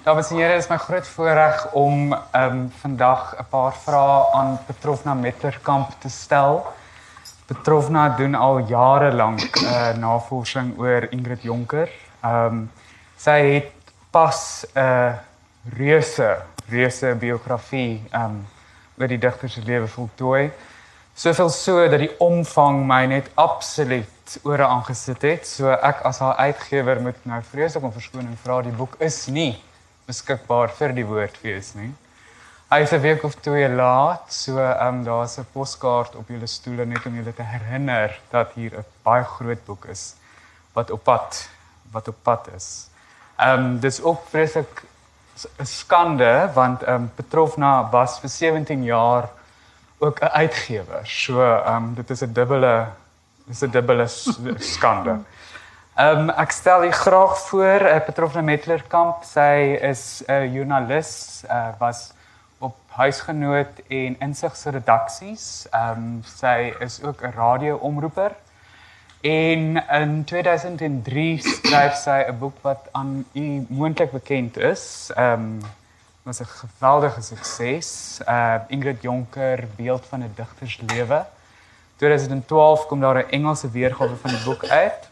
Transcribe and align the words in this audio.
Dames 0.00 0.30
en 0.30 0.36
here, 0.36 0.56
is 0.56 0.66
my 0.68 0.76
groot 0.76 1.06
voorreg 1.06 1.66
om 1.72 2.12
ehm 2.12 2.52
um, 2.52 2.72
vandag 2.80 3.34
'n 3.38 3.44
paar 3.48 3.74
vrae 3.74 4.32
aan 4.32 4.58
Petrofna 4.66 5.14
Metterkamp 5.14 5.90
te 5.98 6.08
stel. 6.08 6.66
Petrofna 7.46 8.08
doen 8.08 8.34
al 8.34 8.58
jare 8.58 9.12
lank 9.12 9.56
uh, 9.60 9.92
navorsing 9.94 10.78
oor 10.78 11.06
Ingrid 11.10 11.42
Jonker. 11.42 11.90
Ehm 12.20 12.46
um, 12.46 12.70
sy 13.16 13.38
het 13.52 13.72
pas 14.10 14.66
'n 14.74 14.78
uh, 14.78 15.12
reuse 15.76 16.36
reuse 16.68 17.14
biografie 17.14 18.02
ehm 18.10 18.24
um, 18.24 18.46
oor 18.98 19.08
die 19.08 19.18
digter 19.18 19.48
se 19.48 19.60
lewe 19.64 19.86
voltooi. 19.86 20.50
Soveel 21.14 21.50
so 21.50 21.88
dat 21.88 21.98
die 21.98 22.18
omvang 22.18 22.86
my 22.86 23.04
net 23.06 23.30
absoluut 23.34 24.40
ore 24.42 24.64
aangesit 24.66 25.22
het. 25.22 25.46
So 25.46 25.68
ek 25.70 26.00
as 26.00 26.18
haar 26.18 26.36
uitgewer 26.36 27.00
moet 27.00 27.24
nou 27.24 27.42
vreeslik 27.42 27.84
om 27.84 27.92
verskoning 27.92 28.38
vra. 28.42 28.62
Die 28.62 28.72
boek 28.72 28.94
is 28.98 29.26
nie 29.26 29.62
beskikbaar 30.06 30.68
vir 30.78 30.92
die 30.92 31.06
woordfees 31.06 31.74
nie. 31.74 31.92
Hy 32.72 32.80
is 32.80 32.92
'n 32.92 33.02
week 33.02 33.24
of 33.24 33.34
twee 33.34 33.68
laat, 33.68 34.32
so 34.32 34.58
ehm 34.58 34.88
um, 34.88 35.04
daar's 35.04 35.38
'n 35.38 35.46
poskaart 35.52 36.14
op 36.16 36.28
julle 36.28 36.46
stoele 36.46 36.86
net 36.86 37.06
om 37.06 37.14
julle 37.14 37.34
te 37.34 37.42
herinner 37.42 38.20
dat 38.30 38.52
hier 38.54 38.78
'n 38.78 38.84
baie 39.02 39.24
groot 39.24 39.64
boek 39.64 39.84
is 39.84 40.14
wat 40.72 40.90
op 40.90 41.04
pad 41.04 41.48
wat 41.92 42.08
op 42.08 42.16
pad 42.22 42.48
is. 42.56 42.88
Ehm 43.36 43.58
um, 43.58 43.80
dis 43.80 44.00
ook 44.02 44.20
vreeslik 44.28 44.82
'n 45.58 45.66
skande 45.66 46.50
want 46.54 46.82
ehm 46.82 46.94
um, 46.94 47.10
Petrofna 47.14 47.90
was 47.90 48.18
vir 48.20 48.30
17 48.30 48.84
jaar 48.84 49.28
ook 49.98 50.20
'n 50.20 50.32
uitgewer. 50.32 51.06
So 51.06 51.40
ehm 51.42 51.76
um, 51.76 51.94
dit 51.94 52.10
is 52.10 52.22
'n 52.22 52.32
dubbele 52.32 52.88
dis 53.46 53.62
'n 53.62 53.70
dubbele 53.70 54.06
skande. 54.58 55.18
Ehm 55.92 56.18
um, 56.18 56.30
ek 56.40 56.54
stel 56.56 56.84
u 56.84 56.90
graag 56.90 57.38
voor 57.38 57.82
uh, 57.84 57.98
Petrofna 58.00 58.40
Metlerkamp. 58.40 59.26
Sy 59.28 59.76
is 59.84 60.22
uh, 60.24 60.46
joernalis, 60.48 61.42
uh, 61.44 61.68
was 61.78 62.14
op 62.64 62.78
huisgenoot 62.96 63.82
en 63.92 64.16
insig 64.24 64.56
se 64.56 64.72
redaksies. 64.72 65.66
Ehm 65.68 66.00
um, 66.00 66.22
sy 66.24 66.72
is 66.80 66.96
ook 67.02 67.20
'n 67.20 67.34
radioomroeper. 67.36 68.32
En 69.20 69.84
in 70.00 70.24
2003 70.24 71.38
skryf 71.44 72.00
sy 72.00 72.24
'n 72.24 72.38
boek 72.38 72.56
wat 72.62 72.88
aan 72.92 73.24
u 73.32 73.66
moontlik 73.68 74.16
bekend 74.16 74.56
is. 74.56 75.12
Ehm 75.14 75.32
um, 75.32 75.60
was 76.22 76.40
'n 76.40 76.48
geweldige 76.48 77.20
sukses. 77.20 78.20
Uh 78.28 78.64
Ingrid 78.68 79.02
Jonker, 79.02 79.68
beeld 79.76 80.06
van 80.06 80.24
'n 80.24 80.32
digterslewe. 80.34 81.24
2012 81.96 82.86
kom 82.86 83.00
daar 83.00 83.16
'n 83.16 83.30
Engelse 83.30 83.70
weergawe 83.70 84.16
van 84.16 84.30
die 84.30 84.44
boek 84.44 84.64
uit 84.64 85.11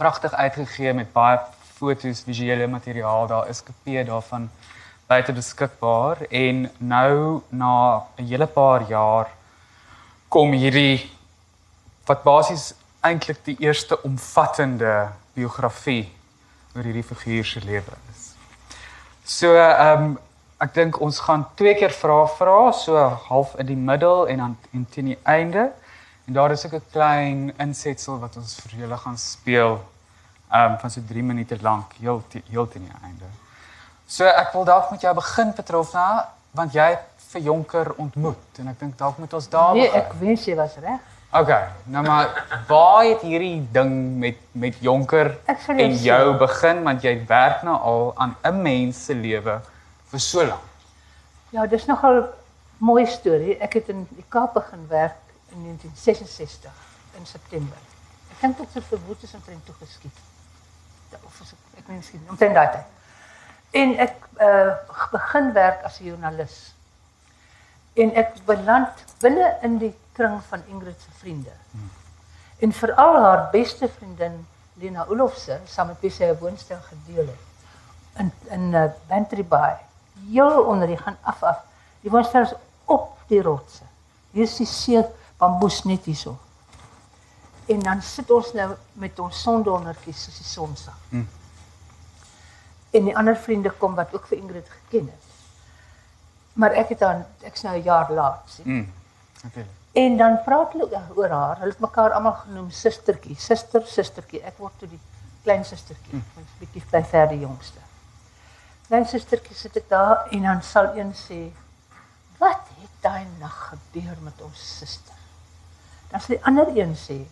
pragtig 0.00 0.32
uitgegee 0.32 0.92
met 0.96 1.12
baie 1.12 1.38
foto's, 1.76 2.22
visuele 2.24 2.66
materiaal. 2.66 3.26
Daar 3.28 3.48
is 3.52 3.60
kopieë 3.64 4.06
daarvan 4.08 4.48
buite 5.10 5.34
beskikbaar 5.36 6.22
en 6.30 6.70
nou 6.78 7.42
na 7.48 8.06
'n 8.16 8.26
hele 8.30 8.46
paar 8.46 8.82
jaar 8.88 9.28
kom 10.28 10.52
hierdie 10.52 11.10
wat 12.06 12.22
basies 12.22 12.74
eintlik 13.00 13.44
die 13.44 13.56
eerste 13.58 14.02
omvattende 14.02 15.08
biografie 15.34 16.12
oor 16.76 16.84
hierdie 16.84 17.08
figuur 17.12 17.44
se 17.44 17.60
lewe 17.60 17.94
is. 18.12 18.34
So 19.24 19.54
ehm 19.56 20.04
um, 20.04 20.18
ek 20.60 20.74
dink 20.74 21.00
ons 21.00 21.18
gaan 21.24 21.46
twee 21.56 21.74
keer 21.74 21.92
vrae 21.92 22.26
vra, 22.38 22.72
so 22.72 22.96
half 23.28 23.54
in 23.58 23.66
die 23.66 23.76
middel 23.90 24.28
en 24.28 24.38
dan 24.38 24.56
en 24.72 24.86
teen 24.90 25.04
die 25.04 25.18
einde. 25.22 25.70
En 26.26 26.32
daar 26.32 26.50
is 26.50 26.66
ook 26.66 26.72
'n 26.72 26.84
klein 26.90 27.52
insetsel 27.56 28.18
wat 28.18 28.36
ons 28.36 28.60
vir 28.60 28.80
julle 28.80 28.96
gaan 28.96 29.18
speel 29.18 29.80
um 30.52 30.78
van 30.78 30.90
so 30.90 31.00
3 31.06 31.22
minute 31.22 31.56
lank 31.62 31.92
heel 32.00 32.22
heel 32.50 32.68
teen 32.68 32.84
die 32.84 32.98
einde. 33.02 33.24
So 34.06 34.24
ek 34.24 34.52
wil 34.52 34.64
dalk 34.64 34.90
met 34.90 35.00
jou 35.00 35.14
begin 35.14 35.52
Petrofna 35.52 36.28
want 36.50 36.72
jy 36.74 36.88
het 36.90 37.06
vir 37.30 37.40
Jonker 37.40 37.92
ontmoet 37.96 38.58
en 38.58 38.68
ek 38.68 38.78
dink 38.80 38.98
dalk 38.98 39.18
moet 39.18 39.34
ons 39.38 39.48
daar 39.48 39.74
Nee, 39.74 39.90
ek 39.94 40.12
wens 40.18 40.44
jy 40.44 40.56
was 40.58 40.74
reg. 40.82 41.00
OK, 41.30 41.52
nou 41.94 42.02
maar 42.02 42.32
waar 42.66 43.04
het 43.04 43.20
hierdie 43.22 43.62
ding 43.72 44.18
met 44.18 44.38
met 44.52 44.80
Jonker 44.82 45.36
en 45.46 45.94
jou 45.94 46.24
begin 46.38 46.82
want 46.82 47.06
jy 47.06 47.14
werk 47.28 47.62
nou 47.62 47.76
al 47.78 48.12
aan 48.16 48.34
'n 48.42 48.62
mens 48.62 49.04
se 49.04 49.14
lewe 49.14 49.60
vir 50.10 50.20
so 50.20 50.44
lank. 50.44 50.66
Ja, 51.50 51.66
dis 51.66 51.86
nogal 51.86 52.22
'n 52.22 52.28
mooi 52.78 53.06
storie. 53.06 53.56
Ek 53.58 53.72
het 53.72 53.88
in 53.88 54.06
die 54.10 54.24
Kaap 54.28 54.54
begin 54.54 54.86
werk 54.88 55.29
in 55.50 55.62
1966 55.62 56.72
in 57.18 57.26
September. 57.26 57.76
Ek 58.30 58.40
dink 58.40 58.58
dit 58.58 58.74
het 58.74 58.84
vir 58.84 59.00
Woetes 59.06 59.34
en 59.34 59.42
Trent 59.44 59.64
toe 59.66 59.74
geskied. 59.80 60.18
Of 61.24 61.40
as 61.42 61.52
ek 61.52 61.80
ek 61.82 61.88
meen 61.88 61.98
miskien 61.98 62.26
omtrent 62.30 62.54
daai 62.54 62.70
tyd. 62.76 62.86
En 63.80 63.96
ek 64.06 64.28
uh 64.40 64.74
begin 65.12 65.52
werk 65.52 65.82
as 65.84 66.00
'n 66.00 66.04
joernalis. 66.10 66.74
En 67.94 68.14
ek 68.14 68.38
beland 68.46 69.04
binne 69.20 69.56
in 69.62 69.78
die 69.78 69.94
kring 70.12 70.40
van 70.48 70.62
Ingrid 70.66 71.00
se 71.00 71.10
vriende. 71.18 71.52
Hmm. 71.70 71.90
En 72.58 72.72
veral 72.72 73.20
haar 73.22 73.48
beste 73.50 73.88
vriendin 73.88 74.46
Lena 74.80 75.04
Olofse, 75.08 75.60
saam 75.66 75.86
met 75.86 76.00
wie 76.00 76.10
sy 76.10 76.24
'n 76.24 76.38
woonstel 76.38 76.80
gedeel 76.80 77.26
het 77.26 77.48
in 78.18 78.32
in 78.50 78.72
uh, 78.72 78.84
Bantry 79.08 79.44
Bay. 79.44 79.76
Heel 80.30 80.62
onder 80.62 80.86
die 80.86 80.96
gaan 80.96 81.16
af 81.20 81.42
af. 81.42 81.58
Die 82.00 82.10
woonstel 82.10 82.42
is 82.42 82.54
op 82.84 83.18
die 83.26 83.42
rotse. 83.42 83.82
Hier 84.30 84.42
is 84.42 84.56
die 84.56 84.66
see 84.66 85.04
bamboes 85.40 85.82
net 85.88 86.04
hierso. 86.04 86.36
En 87.70 87.80
dan 87.80 88.02
sit 88.02 88.30
ons 88.30 88.52
nou 88.52 88.70
met 89.02 89.18
ons 89.22 89.42
sondondertjies 89.42 90.24
soos 90.26 90.38
die 90.42 90.48
son 90.48 90.76
sak. 90.76 91.02
Hmm. 91.10 91.28
En 92.90 93.06
die 93.06 93.16
ander 93.16 93.36
vriende 93.38 93.70
kom 93.78 93.94
wat 93.98 94.14
ook 94.14 94.26
vir 94.30 94.38
Ingrid 94.38 94.70
geken 94.70 95.10
het. 95.10 95.28
Maar 96.58 96.74
ek 96.82 96.94
het 96.94 97.04
dan 97.04 97.22
ek's 97.46 97.62
nou 97.62 97.76
'n 97.76 97.82
jaar 97.82 98.12
laat, 98.12 98.42
sien. 98.46 98.66
Mm. 98.66 98.92
Okay. 99.46 99.66
En 99.92 100.16
dan 100.16 100.42
praat 100.44 100.72
hulle 100.72 100.88
oor 101.14 101.30
haar. 101.30 101.58
Hulle 101.58 101.70
het 101.70 101.80
mekaar 101.80 102.12
almal 102.12 102.32
genoem 102.32 102.70
sustertjie, 102.70 103.36
suster, 103.38 103.86
sustertjie. 103.86 104.42
Ek 104.42 104.58
word 104.58 104.72
toe 104.78 104.88
die 104.88 105.00
klein 105.42 105.64
sustertjie, 105.64 106.14
mm. 106.14 106.24
'n 106.36 106.46
bietjie 106.58 106.82
by 106.90 107.02
ver 107.02 107.28
die 107.28 107.40
jongste. 107.40 107.78
Klein 108.86 109.06
sustertjie 109.06 109.56
sit 109.56 109.76
ek 109.76 109.88
daar 109.88 110.26
en 110.30 110.42
dan 110.42 110.62
sal 110.62 110.96
een 110.96 111.14
sê, 111.14 111.52
"Wat 112.38 112.66
het 112.80 112.94
daai 113.00 113.26
nag 113.38 113.72
gebeur 113.72 114.16
met 114.20 114.42
ons 114.42 114.78
suster?" 114.78 115.19
Dan 116.10 116.20
sê 116.20 116.26
die 116.26 116.44
ander 116.44 116.68
een 116.76 116.96
sê, 116.96 117.26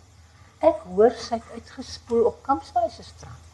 "Ek 0.58 0.80
hoor 0.94 1.10
sy 1.10 1.34
het 1.34 1.50
uitgespoel 1.54 2.24
op 2.24 2.42
Kampsbaai 2.42 2.90
se 2.90 3.02
strand." 3.02 3.46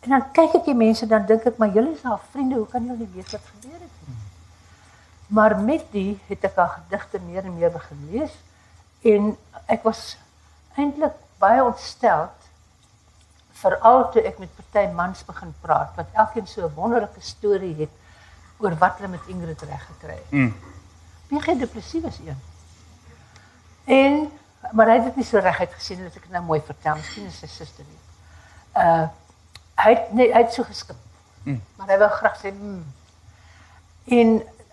En 0.00 0.10
dan 0.10 0.30
kyk 0.32 0.54
ek 0.54 0.64
die 0.64 0.74
mense 0.74 1.06
dan 1.06 1.26
dink 1.26 1.44
ek, 1.44 1.56
"Maar 1.56 1.72
julle 1.72 1.92
is 1.92 2.02
haar 2.02 2.20
vriende, 2.30 2.54
hoe 2.54 2.66
kan 2.66 2.84
julle 2.84 2.98
nie 2.98 3.14
weet 3.14 3.30
wat 3.30 3.40
gebeur 3.54 3.80
het 3.80 3.96
nie?" 4.06 4.16
Maar 5.26 5.58
met 5.60 5.84
die 5.90 6.20
het 6.26 6.44
ek 6.44 6.56
haar 6.56 6.68
gedigte 6.68 7.18
meer 7.20 7.44
en 7.44 7.54
meer 7.54 7.70
begin 7.70 8.08
lees 8.10 8.32
en 9.00 9.36
ek 9.66 9.82
was 9.82 10.16
eintlik 10.76 11.14
baie 11.38 11.64
ontstel 11.64 12.28
veral 13.64 14.10
toe 14.12 14.22
ek 14.22 14.38
met 14.42 14.56
party 14.58 14.92
mans 14.92 15.24
begin 15.24 15.54
praat 15.60 15.92
wat 15.96 16.06
elkeen 16.12 16.46
so 16.46 16.66
'n 16.66 16.74
wonderlike 16.74 17.20
storie 17.20 17.74
het 17.78 17.90
oor 18.58 18.74
wat 18.78 18.96
hulle 18.98 19.08
met 19.08 19.26
Ingrid 19.26 19.62
reg 19.62 19.86
gekry 19.86 20.14
het. 20.14 20.30
Mm. 20.30 20.54
PG 21.28 21.58
depressief 21.58 22.02
was 22.02 22.18
een. 22.18 22.40
En 23.84 24.32
maar 24.72 24.86
hy 24.86 24.94
het 24.94 25.04
dit 25.04 25.16
nie 25.16 25.26
so 25.28 25.38
reguit 25.38 25.72
gesien 25.76 26.00
dat 26.02 26.16
ek 26.16 26.26
dit 26.26 26.32
nou 26.32 26.42
mooi 26.44 26.60
vertel, 26.64 26.96
miskien 26.96 27.28
is 27.28 27.38
sy 27.42 27.50
suster 27.50 27.84
nie. 27.84 28.00
Uh 28.80 29.06
het 29.84 30.12
nee, 30.16 30.30
hy 30.32 30.40
het 30.44 30.52
so 30.54 30.64
geskip. 30.64 30.96
Mm. 31.42 31.58
Maar 31.76 31.88
hy 31.92 31.96
wou 32.00 32.08
graag 32.14 32.36
sê 32.40 32.52
mm. 32.54 32.84
en 34.16 34.30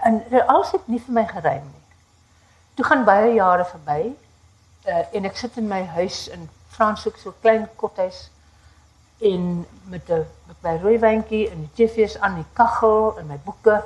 en 0.08 0.20
alles 0.48 0.72
het 0.72 0.88
nie 0.88 1.02
vir 1.06 1.16
my 1.18 1.26
geruim 1.28 1.66
nie. 1.66 1.82
Toe 2.80 2.86
gaan 2.86 3.04
baie 3.06 3.34
jare 3.34 3.66
verby. 3.68 4.14
Uh 4.88 5.04
en 5.18 5.28
ek 5.28 5.38
sit 5.38 5.58
in 5.60 5.68
my 5.68 5.82
huis 5.98 6.28
in 6.32 6.48
Franshoek 6.72 7.18
so 7.20 7.34
klein 7.42 7.68
kothuis 7.82 8.30
en 9.22 9.66
met 9.92 10.10
'n 10.10 10.24
met 10.48 10.62
my 10.62 10.78
rooi 10.78 11.00
wyntjie 11.00 11.50
en 11.50 11.68
die 11.68 11.74
TV's 11.76 12.18
aan 12.20 12.36
die 12.36 12.48
kaggel 12.54 13.18
en 13.20 13.28
my 13.28 13.40
boeke. 13.44 13.84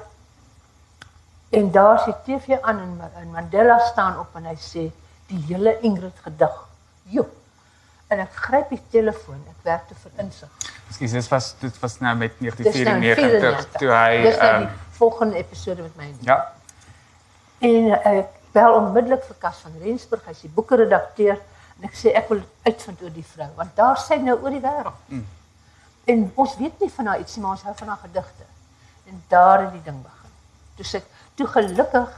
En 1.49 1.71
daar 1.71 1.99
sit 1.99 2.23
TV 2.25 2.61
aan 2.61 2.79
en, 2.79 3.11
en 3.15 3.31
Mandela 3.31 3.79
staan 3.79 4.19
op 4.19 4.35
en 4.35 4.45
hy 4.45 4.55
sê 4.55 4.91
die 5.31 5.41
hele 5.49 5.79
Ingrid 5.81 6.17
gedig. 6.23 6.61
Jo. 7.03 7.25
En 8.07 8.21
ek 8.21 8.33
gryp 8.45 8.69
die 8.73 8.81
telefoon. 8.93 9.41
Ek 9.49 9.65
werk 9.65 9.87
te 9.89 9.97
vir 10.03 10.23
insig. 10.25 10.71
Ekskuus, 10.85 11.15
dit 11.17 11.29
was 11.31 11.51
dit 11.59 11.79
was 11.81 11.99
nou 11.99 12.13
met 12.19 12.35
1994 12.39 13.69
toe 13.79 13.89
hy 13.89 14.21
Dis 14.27 14.37
nou 14.37 14.51
die 14.61 14.67
um, 14.67 14.81
volgende 14.99 15.39
episode 15.41 15.87
met 15.87 15.95
my. 16.01 16.09
Ja. 16.27 16.37
En 17.65 17.89
uh, 17.95 18.01
ek 18.11 18.35
bel 18.55 18.77
onmiddellik 18.77 19.25
vir 19.27 19.39
Kas 19.41 19.63
van 19.65 19.79
Rensburg, 19.81 20.27
hy 20.27 20.35
is 20.35 20.43
die 20.45 20.51
boekredakteur 20.53 21.39
en 21.75 21.87
ek 21.89 21.97
sê 21.97 22.13
ek 22.15 22.29
wil 22.31 22.43
uitvind 22.67 23.01
oor 23.03 23.15
die 23.15 23.25
vrou 23.33 23.49
want 23.57 23.73
daar 23.79 23.97
sê 23.99 24.19
nou 24.21 24.37
oor 24.37 24.53
die 24.53 24.63
wêreld. 24.63 25.09
Mm. 25.09 25.25
En 26.13 26.21
ons 26.43 26.53
weet 26.59 26.85
nie 26.85 26.91
van 26.93 27.09
haar 27.11 27.23
ietsie 27.23 27.41
maar 27.41 27.57
ons 27.57 27.65
hou 27.65 27.73
van 27.81 27.91
haar 27.91 28.03
gedigte. 28.05 28.45
En 29.09 29.17
daar 29.33 29.65
het 29.65 29.73
die 29.73 29.83
ding 29.89 29.97
begin. 30.05 30.37
Toe 30.77 30.85
sê 30.85 31.01
ek, 31.01 31.09
toe 31.39 31.49
gelukkig 31.57 32.13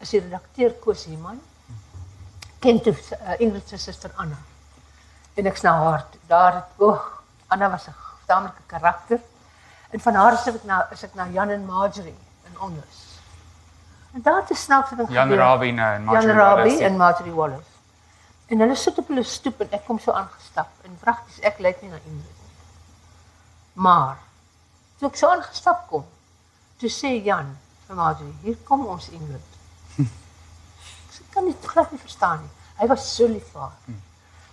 is 0.00 0.16
die 0.16 0.24
redakteur 0.24 0.74
Koos 0.80 1.04
Heeman 1.10 1.38
ken 2.58 2.80
toe 2.82 2.94
uh, 2.94 3.40
Ingrid 3.40 3.68
se 3.68 3.76
suster 3.76 4.10
Anna. 4.16 4.38
En 5.34 5.46
ek 5.46 5.56
sna 5.56 5.72
haar 5.78 6.06
daar 6.26 6.54
het 6.54 6.88
Anna 7.48 7.70
was 7.70 7.86
'n 7.88 7.94
tamelike 8.26 8.62
karakter. 8.66 9.20
En 9.90 10.00
van 10.00 10.14
haar 10.14 10.32
is 10.32 10.46
ek 10.46 10.64
na 10.64 10.88
is 10.90 11.04
Jan 11.32 11.50
en 11.50 11.64
Marjorie 11.64 12.18
in 12.44 12.60
Onrus. 12.60 13.20
En 14.12 14.22
daar 14.22 14.40
het 14.40 14.50
'n 14.50 14.54
snaakse 14.54 14.96
ding 14.96 15.08
Jan 15.10 15.28
nou 15.28 15.94
en 15.94 16.04
Marjorie 16.04 16.34
Jan 16.34 16.36
Wallace. 16.36 16.84
en 16.84 16.96
Marjorie 16.96 17.32
Wallace. 17.32 17.70
En 18.46 18.58
hulle 18.58 18.74
sit 18.74 18.98
op 18.98 19.08
hulle 19.08 19.22
stoep 19.22 19.60
en 19.60 19.70
ek 19.70 19.84
kom 19.84 19.98
so 19.98 20.12
aangestap 20.12 20.68
en 20.82 20.96
pragtig 21.00 21.38
ek 21.38 21.58
lyk 21.58 21.82
nie 21.82 21.90
na 21.90 21.96
Ingrid 21.96 22.38
nie. 22.42 22.52
Maar 23.72 24.16
toe 24.98 25.08
ek 25.08 25.16
so 25.16 25.28
aangestap 25.28 25.88
kom, 25.88 26.04
toe 26.76 26.88
sê 26.90 27.22
Jan 27.24 27.58
vir 27.86 27.96
Marjorie, 27.96 28.38
hier 28.42 28.56
kom 28.64 28.86
ons 28.86 29.08
Ingrid. 29.08 29.57
Kan 31.38 31.46
dit 31.46 31.66
glad 31.66 31.90
nie 31.90 32.00
verstaan 32.02 32.40
nie. 32.42 32.48
Hy 32.80 32.86
was 32.90 33.04
so 33.14 33.26
lief 33.30 33.46
vir 33.52 33.60
haar. 33.60 33.98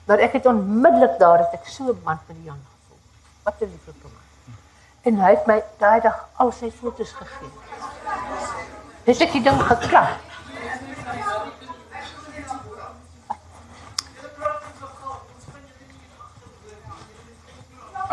Maar 0.06 0.22
ek 0.22 0.36
het 0.38 0.46
onmiddellik 0.46 1.16
daar 1.18 1.42
het 1.42 1.54
ek 1.58 1.64
so 1.66 1.94
band 2.06 2.28
met 2.30 2.38
Jan 2.46 2.60
gevoel. 2.62 3.00
Wat 3.48 3.62
'n 3.62 3.72
lieflike 3.72 4.10
man. 4.14 4.58
En 5.02 5.18
hy 5.18 5.32
het 5.34 5.48
my 5.48 5.64
daai 5.80 6.02
dag 6.02 6.20
al 6.36 6.52
sy 6.52 6.70
foto's 6.72 7.12
gegee. 7.12 7.50
Het 9.06 9.22
ek 9.22 9.32
die 9.32 9.42
ding 9.42 9.62
geklap. 9.62 10.14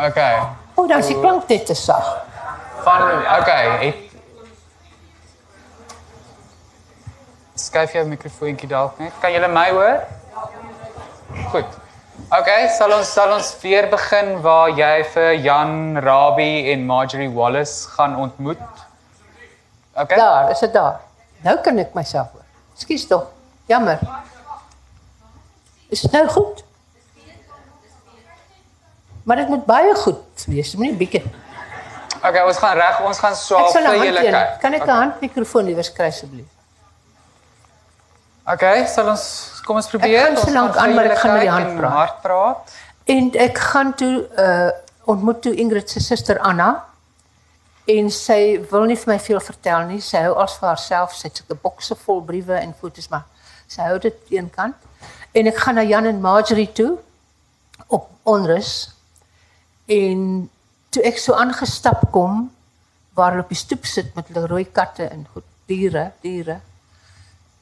Okay. 0.08 0.48
O, 0.74 0.86
dan 0.86 0.98
is 0.98 1.06
die 1.06 1.20
klank 1.20 1.48
net 1.48 1.66
te 1.66 1.74
sag. 1.74 2.24
Van 2.82 3.02
okay, 3.36 3.84
het 3.84 4.11
Skuif 7.72 7.94
jou 7.96 8.02
mikrofoontjie 8.04 8.68
dalk 8.68 8.98
net. 9.00 9.14
Kan 9.22 9.32
julle 9.32 9.48
my 9.48 9.70
hoor? 9.72 10.02
Goed. 11.54 11.78
Okay, 12.36 12.66
sal 12.76 12.92
ons 12.92 13.08
sal 13.08 13.32
ons 13.32 13.48
weer 13.62 13.88
begin 13.88 14.34
waar 14.44 14.74
jy 14.76 14.90
vir 15.14 15.30
Jan 15.40 15.96
Rabie 16.04 16.68
en 16.74 16.84
Marjorie 16.84 17.30
Wallace 17.32 17.88
gaan 17.94 18.18
ontmoet. 18.20 18.60
Okay. 19.96 20.20
Daar, 20.20 20.52
is 20.52 20.60
dit 20.60 20.76
daar. 20.76 21.00
Nou 21.48 21.56
kan 21.64 21.80
ek 21.80 21.96
myself 21.96 22.36
hoor. 22.36 22.44
Ekskuus 22.76 23.08
tog. 23.08 23.26
Jammer. 23.72 24.04
Is 25.88 26.04
dit 26.04 26.12
nou 26.12 26.26
goed? 26.36 26.64
Maar 29.24 29.46
dit 29.46 29.56
moet 29.56 29.64
baie 29.64 29.96
goed 30.04 30.48
wees, 30.52 30.76
moenie 30.76 30.98
bietjie. 31.00 31.24
Okay, 32.20 32.44
ons 32.44 32.60
gaan 32.60 32.76
reg, 32.76 33.00
ons 33.00 33.28
gaan 33.28 33.44
swaap 33.48 33.72
vir 33.72 33.94
julle 34.04 34.28
kyk. 34.28 34.58
Kan 34.60 34.76
ek 34.76 34.84
'n 34.84 34.98
handmikrofoon 35.06 35.72
iewers 35.72 35.88
kry 35.88 36.12
asseblief? 36.12 36.51
Okay, 38.42 38.86
sal 38.90 39.06
ons 39.12 39.24
kom 39.62 39.78
ons 39.78 39.86
probeer. 39.86 40.18
gaan 40.18 40.36
so 40.36 40.48
Ons 40.48 40.54
lank 40.54 40.76
aan, 40.76 40.94
maar 40.94 41.10
ek 41.12 41.18
gaan 41.22 41.32
met 41.36 41.44
die 41.46 41.50
hand 41.52 41.76
praat. 41.78 41.92
Hard 41.92 42.22
praat. 42.24 42.72
En 43.14 43.28
ek 43.38 43.58
gaan 43.70 43.92
toe 43.94 44.14
uh 44.38 44.70
ontmoet 45.10 45.40
toe 45.42 45.50
Ingrid 45.58 45.90
se 45.90 46.00
suster 46.00 46.38
Anna. 46.38 46.84
En 47.90 48.10
sy 48.10 48.62
wil 48.70 48.84
nie 48.86 48.96
vir 48.96 49.10
my 49.10 49.18
veel 49.20 49.40
vertel 49.42 49.86
nie. 49.88 49.98
Sy 50.02 50.20
hou 50.26 50.36
als 50.38 50.54
vir 50.60 50.68
haarself. 50.68 51.14
Sy 51.18 51.26
het 51.26 51.40
sulke 51.40 51.56
bokse 51.58 51.96
vol 52.04 52.22
briewe 52.22 52.54
en 52.54 52.74
foto's 52.78 53.08
maar 53.10 53.24
sy 53.66 53.82
hou 53.82 53.98
dit 54.02 54.34
eenkant. 54.36 54.78
En 55.34 55.50
ek 55.50 55.58
gaan 55.58 55.78
na 55.78 55.82
Jan 55.86 56.06
en 56.06 56.20
Marjorie 56.22 56.70
toe 56.70 56.92
op 57.90 58.10
onrus. 58.22 58.92
En 59.90 60.48
toe 60.94 61.02
ek 61.10 61.18
so 61.18 61.34
aangestap 61.34 62.04
kom 62.14 62.44
waar 63.18 63.34
hulle 63.34 63.46
op 63.46 63.54
die 63.54 63.58
stoep 63.58 63.86
sit 63.86 64.14
met 64.14 64.30
hulle 64.30 64.46
rooi 64.46 64.64
katte 64.70 65.10
en 65.10 65.26
goed 65.34 65.46
diere, 65.66 66.12
diere. 66.22 66.60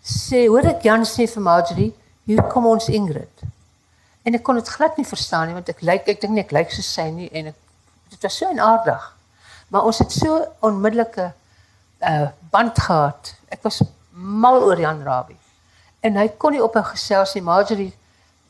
Sê, 0.00 0.47
hoor 0.49 0.64
ek 0.64 0.85
Jan 0.85 1.05
sê 1.05 1.26
vir 1.29 1.43
Marjorie, 1.44 1.93
hier 2.25 2.43
kom 2.52 2.67
ons 2.67 2.88
Ingrid. 2.88 3.43
En 4.25 4.37
ek 4.37 4.44
kon 4.44 4.56
dit 4.56 4.69
glad 4.69 4.97
nie 4.97 5.08
verstaan 5.08 5.49
nie 5.49 5.56
want 5.56 5.69
ek 5.73 5.82
lyk 5.85 6.08
ek 6.08 6.20
dink 6.23 6.37
nie 6.37 6.44
ek 6.44 6.55
lyk 6.56 6.73
so 6.73 6.85
sy 6.85 7.08
nie 7.12 7.29
en 7.37 7.50
ek 7.52 7.58
dit 8.12 8.25
was 8.25 8.37
so 8.37 8.49
aardig. 8.49 9.06
Maar 9.70 9.87
ons 9.88 10.00
het 10.02 10.12
so 10.12 10.41
onmiddellike 10.67 11.31
uh 12.11 12.29
band 12.50 12.79
gehad. 12.79 13.35
Ek 13.52 13.62
was 13.62 13.82
mal 14.11 14.62
oor 14.64 14.81
Jan 14.81 15.02
Rabie. 15.06 15.38
En 16.02 16.17
hy 16.17 16.29
kon 16.41 16.52
nie 16.52 16.62
op 16.64 16.76
'n 16.76 16.91
gesels 16.93 17.35
nie. 17.35 17.43
Marjorie 17.43 17.93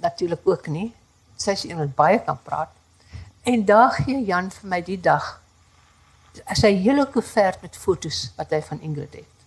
natuurlik 0.01 0.41
ook 0.45 0.67
nie. 0.67 0.95
Sy 1.37 1.51
is 1.51 1.67
wat 1.67 1.95
baie 1.97 2.19
kan 2.19 2.39
praat. 2.43 2.71
En 3.43 3.65
daar 3.65 3.91
gee 3.91 4.25
Jan 4.25 4.51
vir 4.51 4.69
my 4.69 4.81
die 4.83 5.01
dag 5.01 5.41
as 6.47 6.63
hy 6.63 6.75
hele 6.75 7.07
koevert 7.07 7.63
met 7.63 7.77
fotos 7.77 8.31
wat 8.37 8.51
hy 8.51 8.63
van 8.63 8.81
Ingrid 8.81 9.15
het. 9.15 9.40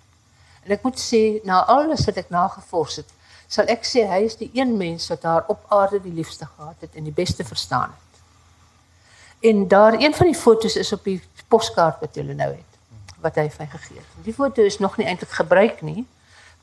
En 0.64 0.72
ek 0.72 0.84
moet 0.84 1.00
sê 1.00 1.40
na 1.44 1.64
alles 1.66 2.06
wat 2.08 2.18
ek 2.18 2.30
nagevors 2.30 3.02
het, 3.02 3.10
sal 3.48 3.70
ek 3.70 3.86
sê 3.86 4.06
hy 4.10 4.24
is 4.26 4.38
die 4.40 4.50
een 4.54 4.78
mens 4.78 5.10
wat 5.12 5.24
haar 5.28 5.46
op 5.52 5.66
aarde 5.70 6.00
die 6.02 6.14
liefste 6.14 6.48
gehad 6.56 6.80
het 6.80 6.96
en 6.96 7.04
die 7.04 7.16
beste 7.16 7.44
verstaan 7.44 7.92
het. 7.92 8.22
En 9.44 9.68
daar 9.68 9.94
een 10.00 10.16
van 10.16 10.32
die 10.32 10.40
fotos 10.40 10.76
is 10.80 10.94
op 10.96 11.04
die 11.04 11.20
poskaart 11.48 12.00
wat 12.02 12.16
julle 12.16 12.34
nou 12.34 12.52
het 12.54 12.70
wat 13.24 13.38
hy 13.40 13.46
vir 13.48 13.64
my 13.64 13.70
gegee 13.72 14.02
het. 14.02 14.16
Die 14.26 14.34
foto 14.36 14.64
is 14.68 14.82
nog 14.84 14.98
nie 15.00 15.06
eintlik 15.08 15.32
gebruik 15.32 15.82
nie, 15.82 16.02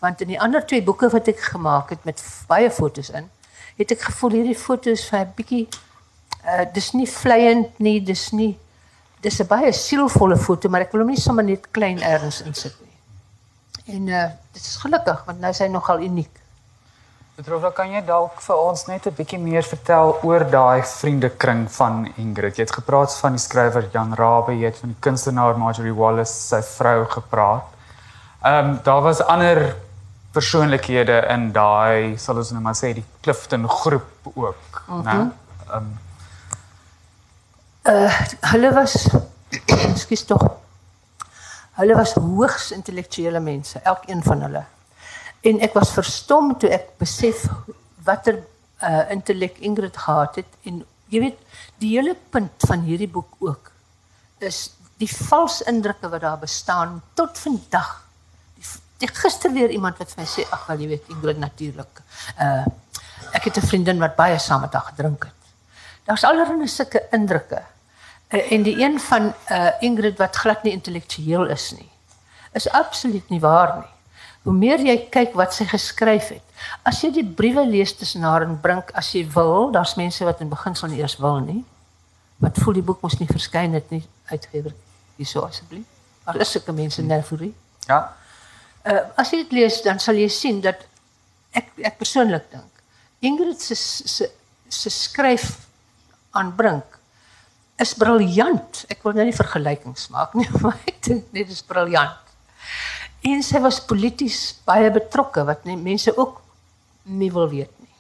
want 0.04 0.20
in 0.20 0.28
die 0.34 0.40
ander 0.40 0.64
twee 0.66 0.84
boeke 0.84 1.08
wat 1.12 1.28
ek 1.32 1.40
gemaak 1.54 1.94
het 1.94 2.04
met 2.04 2.20
baie 2.48 2.68
fotos 2.68 3.08
in, 3.16 3.30
het 3.78 3.94
ek 3.94 4.04
gevoel 4.10 4.36
hierdie 4.40 4.58
foto's 4.58 5.06
vir 5.08 5.20
'n 5.20 5.32
bietjie 5.36 5.68
uh 6.44 6.64
dis 6.74 6.92
nie 6.92 7.08
vleiend 7.08 7.78
nie, 7.80 8.00
dis 8.00 8.30
nie 8.32 8.58
dis 9.20 9.40
'n 9.40 9.46
baie 9.46 9.72
sielvolle 9.72 10.36
foto, 10.36 10.68
maar 10.68 10.80
ek 10.80 10.92
wil 10.92 11.00
hom 11.00 11.10
nie 11.10 11.20
sommer 11.20 11.44
net 11.44 11.70
klein 11.70 12.00
ergens 12.02 12.40
insit 12.42 12.76
nie. 12.80 12.89
En 13.90 14.06
uh 14.08 14.28
dit 14.52 14.62
is 14.62 14.76
gelukkig 14.82 15.24
want 15.26 15.40
nou 15.40 15.50
is 15.54 15.60
hy 15.62 15.66
nogal 15.70 16.02
uniek. 16.02 16.40
Petrova, 17.40 17.70
kan 17.72 17.92
jy 17.94 18.00
dalk 18.04 18.40
vir 18.44 18.58
ons 18.60 18.82
net 18.88 19.06
'n 19.06 19.14
bietjie 19.16 19.38
meer 19.40 19.64
vertel 19.64 20.10
oor 20.28 20.44
daai 20.50 20.82
vriendekring 20.82 21.62
van 21.72 22.12
Ingrid? 22.16 22.58
Jy 22.58 22.66
het 22.66 22.74
gepraat 22.74 23.14
van 23.22 23.38
die 23.38 23.40
skrywer 23.40 23.88
Jan 23.94 24.12
Rabie, 24.14 24.58
jy 24.60 24.66
het 24.66 24.80
van 24.82 24.92
die 24.92 25.00
kunstenaar 25.06 25.56
Marjorie 25.58 25.94
Wallace, 25.94 26.34
sy 26.34 26.60
vrou 26.62 27.06
gepraat. 27.06 27.64
Ehm 28.44 28.68
um, 28.68 28.78
daar 28.82 29.02
was 29.02 29.22
ander 29.22 29.76
persoonlikhede 30.32 31.26
in 31.28 31.52
daai, 31.52 32.18
sal 32.18 32.36
ons 32.36 32.50
nou 32.50 32.62
maar 32.62 32.76
sê, 32.76 32.92
die 32.94 33.06
Clifton 33.22 33.68
groep 33.68 34.30
ook, 34.34 34.82
mm 34.86 35.02
-hmm. 35.02 35.04
né? 35.04 35.32
Ehm 35.70 35.76
um, 35.76 35.98
Hulle 38.40 38.72
was 38.72 39.08
ekskuus 39.92 40.24
tog. 40.24 40.59
Hulle 41.80 41.96
was 41.96 42.12
hoogs 42.12 42.70
intellektuele 42.76 43.40
mense, 43.40 43.80
elkeen 43.88 44.22
van 44.22 44.42
hulle. 44.44 44.64
En 45.48 45.60
ek 45.64 45.76
was 45.78 45.92
verstom 45.96 46.52
toe 46.60 46.68
ek 46.76 46.90
besef 47.00 47.46
watter 48.04 48.42
uh 48.84 49.04
intellek 49.12 49.58
Ingrid 49.64 49.96
gehad 49.96 50.38
het 50.40 50.68
en 50.68 50.82
jy 51.12 51.20
weet 51.20 51.40
die 51.82 51.94
hele 51.96 52.14
punt 52.32 52.64
van 52.68 52.84
hierdie 52.86 53.08
boek 53.12 53.34
ook 53.44 53.72
is 54.48 54.70
die 55.00 55.08
vals 55.08 55.60
indrukke 55.68 56.08
wat 56.12 56.22
daar 56.24 56.38
bestaan 56.40 57.00
tot 57.16 57.38
vandag. 57.38 57.90
Die, 58.56 58.64
die 59.04 59.10
gister 59.20 59.52
weer 59.52 59.72
iemand 59.72 60.00
wat 60.00 60.12
vir 60.12 60.22
my 60.22 60.28
sê 60.28 60.46
ag 60.52 60.64
wel 60.68 60.84
jy 60.84 60.88
weet 60.94 61.10
Ingrid 61.16 61.42
natuurlik. 61.42 62.04
Uh 62.36 62.64
ek 63.36 63.44
het 63.46 63.56
'n 63.60 63.68
vriendin 63.72 64.00
wat 64.00 64.16
baie 64.16 64.38
saam 64.38 64.60
met 64.60 64.72
haar 64.72 64.88
gedrink 64.92 65.24
het. 65.24 65.40
Daar's 66.04 66.24
allerlei 66.24 66.68
sulke 66.68 67.04
indrukke. 67.12 67.62
Uh, 68.30 68.52
en 68.52 68.62
die 68.62 68.76
een 68.78 69.00
van 69.00 69.32
uh 69.50 69.70
Ingrid 69.80 70.18
wat 70.18 70.36
glad 70.36 70.62
nie 70.62 70.72
intellektueel 70.72 71.48
is 71.50 71.70
nie, 71.78 71.88
is 72.52 72.68
absoluut 72.70 73.28
nie 73.28 73.40
waar 73.40 73.76
nie. 73.78 73.88
Hoe 74.42 74.52
meer 74.52 74.80
jy 74.80 74.96
kyk 75.10 75.34
wat 75.36 75.54
sy 75.54 75.64
geskryf 75.68 76.28
het. 76.28 76.44
As 76.82 77.02
jy 77.02 77.10
die 77.12 77.24
briewe 77.24 77.66
lees 77.66 77.92
tussen 77.96 78.22
haar 78.22 78.42
en 78.46 78.60
Brink 78.60 78.90
as 78.96 79.10
jy 79.12 79.26
wil, 79.34 79.70
daar's 79.74 79.94
mense 79.98 80.24
wat 80.24 80.40
in 80.40 80.48
beginsel 80.48 80.88
nie 80.88 81.00
eers 81.00 81.18
wil 81.20 81.40
nie. 81.44 81.64
Wat 82.40 82.56
voel 82.56 82.78
die 82.78 82.84
boek 82.86 83.02
mos 83.02 83.18
nie 83.20 83.28
verskyn 83.28 83.74
het 83.76 83.90
nie 83.90 84.02
uitgewer 84.30 84.72
hierso 85.16 85.42
asseblief. 85.44 85.84
Daar 86.24 86.40
is 86.40 86.50
sulke 86.50 86.72
mense 86.72 87.02
nervourie. 87.02 87.54
ja. 87.86 88.16
Uh 88.86 89.00
as 89.20 89.30
jy 89.30 89.42
dit 89.42 89.52
lees 89.52 89.82
dan 89.84 89.98
sal 90.00 90.16
jy 90.16 90.28
sien 90.32 90.60
dat 90.64 90.86
ek 91.52 91.66
ek 91.84 91.98
persoonlik 91.98 92.46
dink 92.52 92.80
Ingrid 93.20 93.60
se 93.60 93.74
se 93.74 94.30
se 94.68 94.90
skryf 94.90 95.66
aan 96.30 96.54
Brink 96.56 96.99
is 97.80 97.94
briljant. 97.98 98.84
Ek 98.92 99.02
wil 99.06 99.16
nou 99.16 99.26
nie 99.28 99.36
vergelykings 99.36 100.08
maak 100.14 100.34
nie, 100.38 100.48
maar 100.62 100.78
ek 100.88 101.00
dink 101.06 101.30
net 101.34 101.48
dit 101.48 101.56
is 101.56 101.64
briljant. 101.66 102.34
En 103.26 103.42
sy 103.44 103.60
was 103.60 103.82
polities 103.84 104.40
baie 104.68 104.88
betrokke 104.92 105.44
wat 105.48 105.66
nie, 105.68 105.76
mense 105.76 106.12
ook 106.16 106.38
nie 107.10 107.30
wil 107.32 107.50
weet 107.52 107.72
nie. 107.82 107.92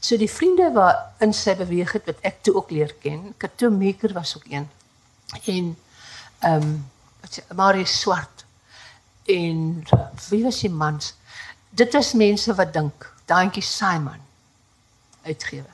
So 0.00 0.18
die 0.20 0.30
vriende 0.30 0.68
waarin 0.74 1.32
sy 1.34 1.56
beweeg 1.56 1.94
het 1.96 2.08
wat 2.10 2.20
ek 2.26 2.42
toe 2.44 2.56
ook 2.58 2.72
leer 2.74 2.92
ken, 3.00 3.32
Kato 3.40 3.70
Meeker 3.72 4.12
was 4.16 4.36
ook 4.36 4.48
een. 4.50 4.68
En 5.44 5.72
ehm 6.44 6.62
um, 6.62 6.76
wat 7.24 7.40
Marius 7.56 7.94
Swart 8.00 8.44
en 9.26 9.82
wie 10.28 10.42
was 10.44 10.60
die 10.62 10.70
mans? 10.70 11.14
Dit 11.70 11.96
was 11.96 12.12
mense 12.14 12.54
wat 12.54 12.72
dink, 12.72 13.08
daantjie 13.26 13.64
Simon 13.64 14.20
uitgewe. 15.24 15.72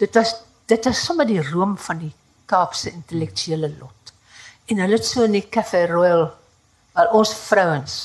Dit 0.00 0.14
was 0.14 0.34
dit 0.66 0.86
is 0.86 1.04
sommer 1.04 1.26
die 1.28 1.42
room 1.42 1.74
van 1.78 1.98
die 1.98 2.12
Kaapse 2.52 2.92
intellektuele 2.92 3.72
lot. 3.80 4.12
En 4.68 4.82
hulle 4.84 4.98
het 4.98 5.06
so 5.08 5.24
in 5.24 5.38
die 5.38 5.48
Café 5.48 5.86
Royal 5.88 6.26
waar 6.92 7.12
ons 7.16 7.34
vrouens 7.48 8.00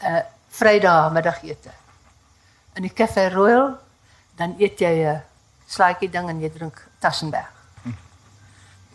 uh 0.00 0.20
Vrydag 0.50 1.12
middagete. 1.14 1.70
In 2.74 2.82
die 2.82 2.92
Café 2.92 3.28
Royal 3.30 3.76
dan 4.36 4.56
eet 4.58 4.80
jy 4.80 5.06
'n 5.06 5.22
slaaitjie 5.66 6.10
ding 6.10 6.28
en 6.28 6.40
jy 6.40 6.50
drink 6.50 6.80
Tassenberg. 6.98 7.52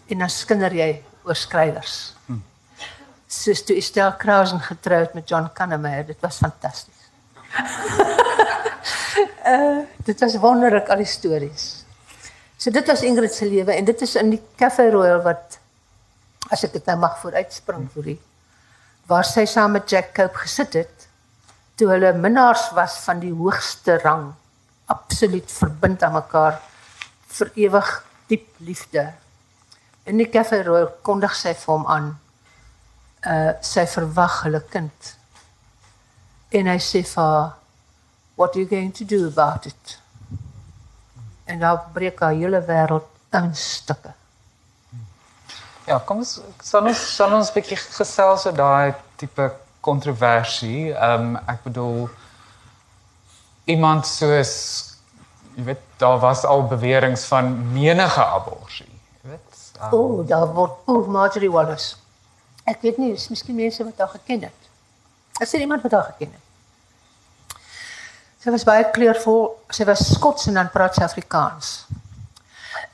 En 0.08 0.18
dan 0.18 0.30
skinder 0.30 0.74
jy 0.74 1.04
oor 1.24 1.36
skrywers. 1.36 2.14
Hmm. 2.26 2.44
Soos 3.28 3.64
toe 3.66 3.78
Estelle 3.78 4.16
Krausen 4.18 4.60
getroud 4.60 5.14
met 5.14 5.30
John 5.30 5.50
Kannemeyer, 5.54 6.06
dit 6.06 6.20
was 6.22 6.38
fantasties. 6.38 7.10
uh 9.54 9.82
dit 10.06 10.20
was 10.20 10.36
wonderlik 10.38 10.90
al 10.90 11.02
die 11.02 11.10
stories. 11.10 11.85
So 12.58 12.72
dit 12.72 12.88
was 12.88 13.04
Ingrid 13.04 13.34
se 13.34 13.46
lewe 13.46 13.74
en 13.74 13.86
dit 13.86 14.02
is 14.02 14.16
in 14.16 14.32
die 14.36 14.42
Cafe 14.60 14.88
Royal 14.92 15.22
wat 15.26 15.60
as 16.54 16.64
ek 16.64 16.78
dit 16.78 16.88
nou 16.88 16.98
mag 17.02 17.18
vooruitspring 17.20 17.90
vir 17.96 18.14
u 18.14 18.16
waar 19.10 19.28
sy 19.28 19.46
saam 19.50 19.76
met 19.76 19.90
Jack 19.90 20.14
Cope 20.18 20.46
gesit 20.46 20.78
het 20.80 21.08
toe 21.78 21.90
hulle 21.92 22.14
minnaars 22.16 22.70
was 22.78 22.98
van 23.06 23.20
die 23.22 23.34
hoogste 23.36 24.00
rang 24.04 24.32
absoluut 24.92 25.52
verbind 25.52 26.04
aan 26.06 26.16
mekaar 26.16 26.62
vir 27.36 27.52
ewig 27.66 27.90
diep 28.30 28.48
liefde. 28.64 29.04
In 30.06 30.18
die 30.22 30.30
Cafe 30.30 30.62
Royal 30.64 30.90
kondig 31.06 31.36
sy 31.36 31.54
vir 31.58 31.74
hom 31.74 31.86
aan 31.92 32.14
uh 33.26 33.54
sy 33.66 33.88
verwag 33.90 34.44
hulle 34.46 34.62
kind. 34.70 35.14
En 36.54 36.70
hy 36.70 36.78
sê 36.80 37.02
vir 37.04 37.24
haar 37.24 37.54
what 38.38 38.56
are 38.56 38.62
you 38.62 38.70
going 38.70 38.94
to 38.94 39.06
do 39.06 39.26
about 39.28 39.66
it? 39.66 39.98
En 41.46 41.60
dan 41.60 41.82
breek 41.94 42.20
haar 42.20 42.34
hele 42.34 42.62
wêreld 42.66 43.08
in 43.32 43.56
stukke. 43.56 44.14
Ja, 45.86 46.00
kom 46.06 46.24
ons 46.24 46.40
sal 46.66 46.88
ons 46.90 47.02
sal 47.16 47.34
ons 47.38 47.52
bietjie 47.54 47.78
gesels 47.78 48.48
oor 48.50 48.56
daai 48.58 48.94
tipe 49.22 49.52
kontroversie. 49.86 50.92
Ehm 50.94 51.36
um, 51.36 51.36
ek 51.52 51.62
bedoel 51.68 52.08
iemand 53.70 54.08
soos 54.10 54.54
jy 55.56 55.68
weet 55.70 55.84
daar 56.02 56.18
was 56.20 56.44
al 56.46 56.66
beweringe 56.68 57.22
van 57.30 57.52
menige 57.74 58.24
abortus, 58.24 58.82
jy 58.82 59.30
weet. 59.30 59.62
Um, 59.82 59.92
o, 59.92 60.00
oh, 60.00 60.28
daar 60.28 60.48
word 60.54 60.82
o, 60.86 60.98
oh, 60.98 61.08
Marjorie 61.08 61.52
Wallace. 61.52 61.96
Ek 62.66 62.82
weet 62.82 62.98
nie, 62.98 63.14
is 63.14 63.30
miskien 63.30 63.56
mense 63.56 63.86
wat 63.86 64.02
haar 64.02 64.12
geken 64.18 64.48
het. 64.50 64.72
Is 65.46 65.54
er 65.54 65.60
iemand 65.60 65.86
wat 65.86 65.92
haar 65.92 66.10
geken 66.14 66.34
het? 66.34 66.45
Sy 68.46 68.52
was 68.54 68.62
baie 68.62 68.84
kleurvol. 68.94 69.48
Sy 69.74 69.88
was 69.90 70.04
Skots 70.06 70.46
en 70.52 70.60
dan 70.60 70.68
praat 70.70 70.94
sy 70.94 71.02
Afrikaans. 71.02 71.70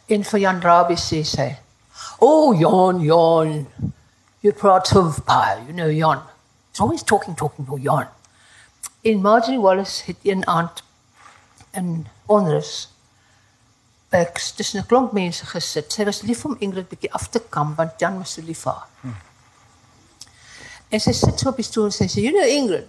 En 0.08 0.22
vir 0.24 0.40
Jan 0.40 0.62
Rabie 0.64 0.96
sê 0.96 1.26
sy: 1.28 1.48
"Oh, 2.24 2.54
Jan, 2.56 3.02
Jan, 3.04 3.68
you 4.40 4.54
praat 4.54 4.88
so 4.88 5.12
baie, 5.28 5.58
you 5.68 5.74
know, 5.74 5.90
Jan. 5.92 6.22
He's 6.70 6.80
always 6.80 7.04
talking, 7.04 7.36
talking 7.36 7.68
to 7.68 7.78
Jan." 7.78 8.08
En 9.04 9.20
Marjorie 9.22 9.60
Wallace 9.60 10.06
het 10.06 10.24
een 10.24 10.48
aand 10.48 10.84
in 11.72 12.08
onrus 12.28 12.88
ek 14.10 14.40
tussen 14.56 14.80
'n 14.80 14.88
klomp 14.88 15.12
mense 15.12 15.46
gesit. 15.46 15.92
Sy 15.92 16.06
was 16.06 16.22
lief 16.22 16.46
om 16.46 16.56
Ingrid 16.60 16.88
bietjie 16.88 17.12
af 17.14 17.28
te 17.28 17.40
kam 17.50 17.76
want 17.76 18.00
Jan 18.00 18.18
was 18.18 18.34
so 18.34 18.42
lief 18.42 18.64
vir 18.64 18.72
haar. 18.72 18.88
Hmm. 19.02 19.16
En 20.90 21.00
sy 21.00 21.12
sit 21.12 21.40
so 21.40 21.50
op 21.50 21.56
die 21.56 21.66
stoel 21.66 21.86
en 21.86 21.92
sy 21.92 22.08
sê, 22.08 22.24
"You 22.24 22.32
know 22.32 22.48
Ingrid, 22.48 22.88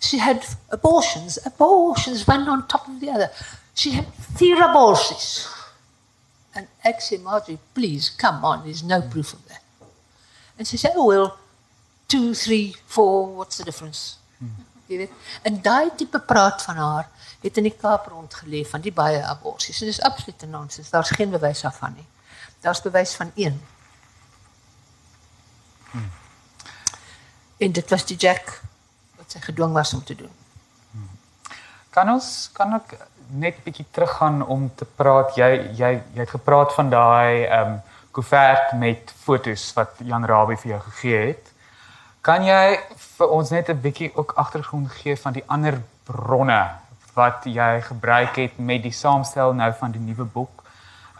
she 0.00 0.18
had 0.18 0.44
abortions, 0.70 1.38
abortions, 1.44 2.26
one 2.26 2.48
on 2.48 2.66
top 2.66 2.88
of 2.88 3.00
the 3.00 3.10
other. 3.10 3.30
She 3.74 3.92
had 3.92 4.06
three 4.36 4.58
abortions." 4.58 5.48
And 6.54 6.66
"Marjorie, 7.22 7.58
please, 7.74 8.10
come 8.10 8.44
on, 8.44 8.64
there's 8.64 8.82
no 8.82 9.02
proof 9.02 9.32
of 9.32 9.46
that." 9.48 9.62
And 10.58 10.66
she 10.66 10.76
said, 10.76 10.92
"Oh 10.96 11.06
well, 11.06 11.38
two, 12.08 12.34
three, 12.34 12.74
four, 12.86 13.34
what's 13.36 13.56
the 13.58 13.64
difference?" 13.64 14.18
Hmm. 14.38 14.66
Jy 14.86 14.96
weet, 14.96 15.10
en 15.42 15.60
daai 15.62 15.90
tipe 15.96 16.18
praat 16.18 16.62
van 16.62 16.76
haar 16.76 17.08
het 17.40 17.56
in 17.56 17.68
die 17.68 17.76
Kaap 17.76 18.06
rondgeleef 18.10 18.70
van 18.70 18.82
die 18.82 18.92
baie 18.92 19.22
aborsies. 19.22 19.78
Dit 19.78 19.88
is 19.88 20.00
absolute 20.00 20.46
nonsens. 20.46 20.90
Daar's 20.90 21.12
geen 21.14 21.30
bewys 21.30 21.60
daarvan 21.60 21.94
nie. 21.94 22.06
Daar's 22.60 22.82
bewys 22.82 23.14
van 23.14 23.30
een. 23.34 23.60
Hmm. 25.90 26.10
En 27.58 27.72
dit 27.72 27.90
was 27.90 28.06
die 28.06 28.16
Jack 28.16 28.60
sy 29.30 29.40
gedwing 29.44 29.72
was 29.72 29.94
om 29.94 30.02
te 30.04 30.16
doen. 30.18 30.32
Kan 31.90 32.10
ons 32.12 32.50
kan 32.54 32.74
ek 32.78 32.94
net 33.30 33.62
bietjie 33.64 33.86
teruggaan 33.94 34.42
om 34.42 34.68
te 34.74 34.86
praat 34.98 35.36
jy 35.38 35.48
jy 35.78 35.92
jy 36.14 36.20
het 36.22 36.34
gepraat 36.34 36.74
van 36.74 36.90
daai 36.90 37.46
ehm 37.46 37.72
um, 37.72 37.78
koevert 38.10 38.72
met 38.74 39.12
fotos 39.24 39.68
wat 39.76 40.00
Jan 40.02 40.26
Rabie 40.26 40.58
vir 40.58 40.72
jou 40.72 40.80
gegee 40.88 41.18
het. 41.28 41.50
Kan 42.26 42.42
jy 42.42 42.78
vir 43.18 43.34
ons 43.36 43.50
net 43.50 43.70
'n 43.70 43.80
bietjie 43.80 44.10
ook 44.14 44.32
agtergrond 44.36 44.90
gee 44.90 45.16
van 45.16 45.32
die 45.32 45.44
ander 45.46 45.80
bronne 46.04 46.62
wat 47.14 47.44
jy 47.44 47.80
gebruik 47.80 48.36
het 48.36 48.58
met 48.58 48.82
die 48.82 48.94
saamstel 49.02 49.52
nou 49.52 49.72
van 49.72 49.90
die 49.90 50.00
nuwe 50.00 50.24
boek. 50.24 50.62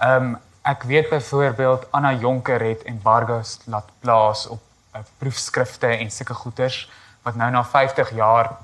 Ehm 0.00 0.22
um, 0.22 0.38
ek 0.62 0.82
weet 0.82 1.08
byvoorbeeld 1.08 1.86
Anna 1.90 2.12
Jonker 2.12 2.60
het 2.60 2.82
embargo's 2.82 3.58
laat 3.64 3.88
plaas 4.00 4.46
op 4.46 4.60
uh, 4.94 5.00
proefskrifte 5.18 5.86
en 5.86 6.10
sulke 6.10 6.34
goeders 6.34 6.88
wat 7.22 7.34
nou 7.36 7.50
na 7.50 7.64
50 7.64 8.14
jaar 8.16 8.56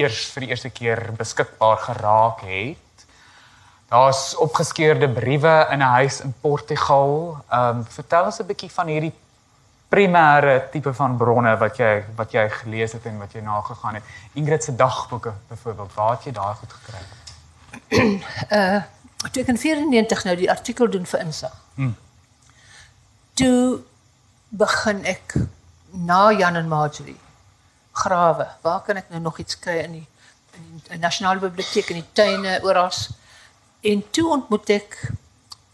eers 0.00 0.24
vir 0.34 0.46
die 0.46 0.50
eerste 0.50 0.70
keer 0.70 1.10
beskikbaar 1.18 1.76
geraak 1.84 2.40
het. 2.48 3.04
Daar's 3.92 4.34
opgeskeurde 4.40 5.08
briewe 5.08 5.66
in 5.70 5.78
'n 5.78 5.92
huis 5.98 6.20
in 6.20 6.34
Portugal. 6.40 7.38
Ehm 7.50 7.76
um, 7.76 7.84
vertel 7.84 8.24
ons 8.24 8.40
'n 8.40 8.46
bietjie 8.46 8.70
van 8.70 8.86
hierdie 8.86 9.12
primêre 9.88 10.70
tipe 10.70 10.94
van 10.94 11.16
bronne 11.16 11.56
wat 11.56 11.76
jy 11.76 12.04
wat 12.16 12.32
jy 12.32 12.48
gelees 12.48 12.92
het 12.92 13.06
en 13.06 13.18
wat 13.18 13.32
jy 13.32 13.40
nagegaan 13.40 13.94
het. 13.94 14.02
Ingrid 14.32 14.64
se 14.64 14.76
dagboeke 14.76 15.32
byvoorbeeld, 15.48 15.94
waar 15.94 16.10
het 16.10 16.24
jy 16.24 16.32
daai 16.32 16.54
goed 16.54 16.72
gekry? 16.72 17.02
uh 18.58 18.82
toe 19.32 19.42
ek 19.42 19.48
in 19.48 19.58
94 19.58 20.24
nou 20.24 20.36
die 20.36 20.50
artikel 20.50 20.90
doen 20.90 21.06
vir 21.06 21.20
insig. 21.20 21.52
Hmm. 21.74 21.96
Toe 23.34 23.80
begin 24.48 25.04
ek 25.04 25.34
na 25.90 26.32
Jan 26.32 26.56
en 26.56 26.68
Marjorie 26.68 27.23
grawe. 27.94 28.46
Waar 28.62 28.82
kan 28.86 28.98
ek 29.00 29.10
nou 29.12 29.20
nog 29.22 29.38
iets 29.38 29.58
kry 29.58 29.78
in 29.84 30.00
die 30.00 30.08
in 30.54 30.82
die 30.86 30.98
nasionale 31.02 31.42
biblioteek 31.42 31.90
in 31.90 32.02
die 32.02 32.12
tuine 32.12 32.58
oral? 32.62 32.92
En 33.82 34.02
toe 34.10 34.28
ontmoet 34.36 34.70
ek 34.70 34.98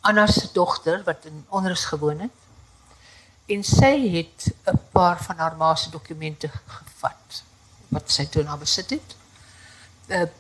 Anna 0.01 0.27
se 0.27 0.49
dogter 0.53 1.03
wat 1.05 1.27
in 1.29 1.45
onrus 1.49 1.85
gewoon 1.85 2.25
het 2.25 2.37
en 3.51 3.65
sy 3.67 3.95
het 4.17 4.53
'n 4.73 4.81
paar 4.93 5.23
van 5.23 5.37
haar 5.37 5.57
ma 5.57 5.75
se 5.75 5.91
dokumente 5.91 6.49
gevat 6.49 7.43
wat 7.89 8.11
sy 8.11 8.27
toe 8.27 8.43
na 8.43 8.57
besit 8.57 8.91
het. 8.91 9.17
'n 10.09 10.31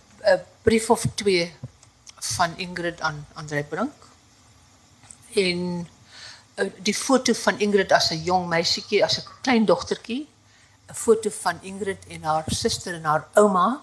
brief 0.62 0.90
of 0.90 1.04
twee 1.14 1.54
van 2.20 2.56
Ingrid 2.56 3.00
aan 3.00 3.26
Andre 3.32 3.64
Brink. 3.64 3.92
En 5.34 5.88
uh, 6.54 6.70
die 6.78 6.94
foto 6.94 7.32
van 7.32 7.58
Ingrid 7.58 7.92
as 7.92 8.10
'n 8.10 8.22
jong 8.22 8.49
meisietjie, 8.49 9.04
as 9.04 9.18
'n 9.18 9.28
klein 9.40 9.64
dogtertjie, 9.64 10.28
'n 10.90 10.94
foto 10.94 11.30
van 11.30 11.59
Ingrid 11.62 12.06
en 12.09 12.23
haar 12.23 12.44
suster 12.49 12.94
en 12.94 13.04
haar 13.04 13.28
ouma 13.35 13.82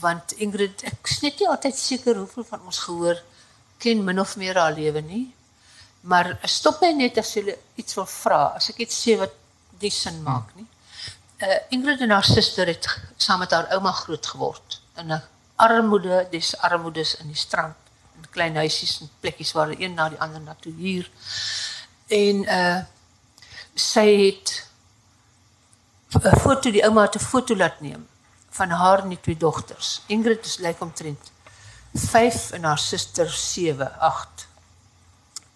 want 0.00 0.32
Ingrid 0.32 0.82
ek 0.82 1.10
is 1.10 1.20
net 1.20 1.40
nie 1.40 1.48
altyd 1.48 1.76
seker 1.76 2.16
hoeveel 2.16 2.44
van 2.44 2.60
ons 2.64 2.78
gehoor 2.78 3.18
ken 3.78 4.04
min 4.04 4.20
of 4.20 4.36
meer 4.36 4.56
haar 4.58 4.72
lewe 4.72 5.00
nie 5.00 5.26
Maar 6.00 6.38
stop 6.42 6.80
my 6.80 6.92
net 6.94 7.18
as 7.18 7.32
jy 7.34 7.54
iets 7.78 7.96
wil 7.98 8.06
vra, 8.06 8.42
as 8.58 8.70
ek 8.70 8.84
iets 8.86 9.00
sê 9.02 9.16
wat 9.18 9.34
nie 9.82 9.90
sin 9.94 10.20
maak 10.22 10.52
nie. 10.58 10.66
Uh 11.42 11.58
Ingrid 11.74 12.02
en 12.02 12.14
haar 12.14 12.26
suster 12.26 12.70
het 12.70 12.86
saam 13.16 13.42
met 13.42 13.52
haar 13.54 13.68
ouma 13.74 13.92
groot 13.92 14.26
geword 14.26 14.78
in 14.98 15.12
'n 15.12 15.22
armoede, 15.56 16.26
dis 16.30 16.54
armoedes 16.56 17.16
in 17.20 17.26
die 17.26 17.36
strand, 17.36 17.74
in 18.16 18.30
klein 18.30 18.56
huisies 18.56 19.00
en 19.00 19.10
plekkies 19.20 19.52
waar 19.52 19.70
een 19.70 19.94
na 19.94 20.08
die 20.08 20.20
ander 20.20 20.40
na 20.40 20.56
toe 20.60 20.72
huur. 20.72 21.10
En 22.06 22.36
uh 22.44 22.78
sy 23.74 24.08
het 24.26 24.67
'n 26.16 26.40
foto 26.40 26.70
die 26.70 26.84
ouma 26.84 27.02
het 27.02 27.16
'n 27.16 27.28
foto 27.32 27.56
laat 27.56 27.80
neem 27.80 28.08
van 28.50 28.70
haar 28.70 29.02
en 29.02 29.08
die 29.08 29.20
twee 29.20 29.36
dogters. 29.36 30.02
Ingrid 30.06 30.44
is 30.44 30.58
lyk 30.58 30.80
omtrent 30.80 31.30
5 31.94 32.50
en 32.50 32.64
haar 32.64 32.78
suster 32.78 33.30
7, 33.30 33.98
8 33.98 34.48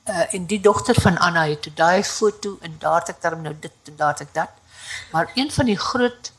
uh, 0.08 0.34
en 0.34 0.46
die 0.46 0.60
dogter 0.60 1.00
van 1.00 1.18
Anna 1.18 1.46
het 1.46 1.62
toe 1.62 1.72
daai 1.74 2.04
foto 2.04 2.58
en 2.60 2.76
daar 2.78 3.00
het 3.00 3.08
ek 3.08 3.22
dan 3.22 3.42
nou 3.42 3.54
dit 3.60 3.72
en 3.84 3.96
daar 3.96 4.08
het 4.08 4.20
ek 4.20 4.34
dat. 4.34 4.50
Maar 5.12 5.30
een 5.34 5.52
van 5.52 5.66
die 5.66 5.78
groot 5.78 6.32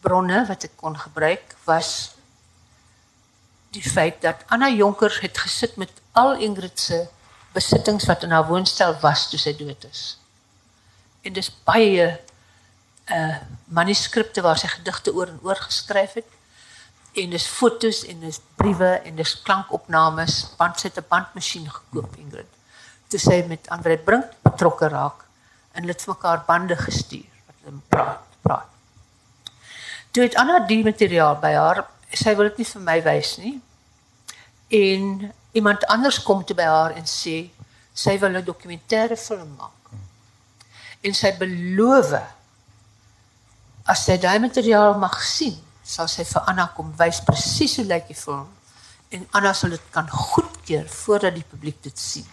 bronne 0.00 0.46
wat 0.46 0.64
ek 0.64 0.76
kon 0.76 0.98
gebruik 0.98 1.56
was 1.64 2.14
die 3.70 3.82
feit 3.82 4.20
dat 4.22 4.44
Anna 4.46 4.68
Jonker 4.68 5.18
het 5.20 5.38
gesit 5.38 5.76
met 5.76 5.90
al 6.12 6.36
Ingrid 6.38 6.80
se 6.80 7.06
besittings 7.52 8.06
wat 8.06 8.22
in 8.22 8.30
haar 8.30 8.46
woonstel 8.46 8.96
was 9.00 9.28
toe 9.30 9.38
sy 9.38 9.54
dood 9.56 9.84
is. 9.90 10.18
En 11.22 11.32
dis 11.32 11.50
baie 11.64 12.20
uh 13.12 13.36
manuskripte 13.74 14.40
waar 14.40 14.58
sy 14.58 14.68
gedigte 14.68 15.12
oor 15.12 15.28
en 15.28 15.38
oor 15.42 15.56
geskryf 15.56 16.12
het 16.14 16.28
en 17.14 17.30
dis 17.30 17.46
fotos 17.46 18.02
en 18.10 18.20
dis 18.20 18.40
briewe 18.58 18.90
en 19.06 19.16
dis 19.16 19.34
klankopnames. 19.42 20.34
Want 20.58 20.80
sy 20.80 20.88
het 20.88 20.98
'n 20.98 21.06
bandmasjien 21.08 21.70
Ingrid. 22.18 22.50
Met 23.48 23.68
Andre 23.68 23.98
Brink 23.98 24.24
betrokke 24.42 24.88
raak 24.88 25.24
en 25.72 25.80
hulle 25.82 25.92
het 25.92 26.06
mekaar 26.06 26.42
bande 26.46 26.76
gestuur 26.76 27.30
wat 27.46 27.88
praat 27.88 28.20
praat. 28.42 28.68
Het 30.12 30.34
Anna 30.34 30.58
die 30.66 30.84
materiaal 30.84 31.38
by 31.38 31.52
haar, 31.52 31.86
sy 32.10 32.34
wil 32.36 32.48
dit 32.48 32.58
nie 32.58 32.66
vir 32.66 32.80
my 32.80 33.02
wys 33.02 33.36
nie. 33.36 33.62
En 34.68 35.32
iemand 35.52 35.86
anders 35.86 36.22
kom 36.22 36.44
toe 36.44 36.56
by 36.56 36.62
haar 36.62 36.90
en 36.90 37.06
sê 37.06 37.50
sy 37.92 38.18
wil 38.18 38.36
'n 38.36 38.44
dokumentêre 38.44 39.16
film 39.16 39.54
maak. 39.58 39.90
En 41.00 41.14
sy 41.14 41.32
beloof 41.38 42.10
as 43.84 44.04
sy 44.06 44.16
daai 44.20 44.38
materiaal 44.40 44.96
mag 44.98 45.16
sien, 45.22 45.56
sal 45.84 46.08
sy 46.08 46.24
vir 46.24 46.46
Anna 46.48 46.70
kom 46.76 46.92
wys 46.98 47.20
presies 47.24 47.76
hoe 47.78 47.84
lyk 47.88 48.08
die 48.08 48.16
film 48.18 48.48
en 49.14 49.26
Anna 49.36 49.52
sal 49.54 49.74
dit 49.74 49.90
kan 49.94 50.08
goedkeur 50.10 50.88
voordat 50.90 51.36
die 51.36 51.44
publiek 51.46 51.76
dit 51.84 51.98
sien. 52.00 52.26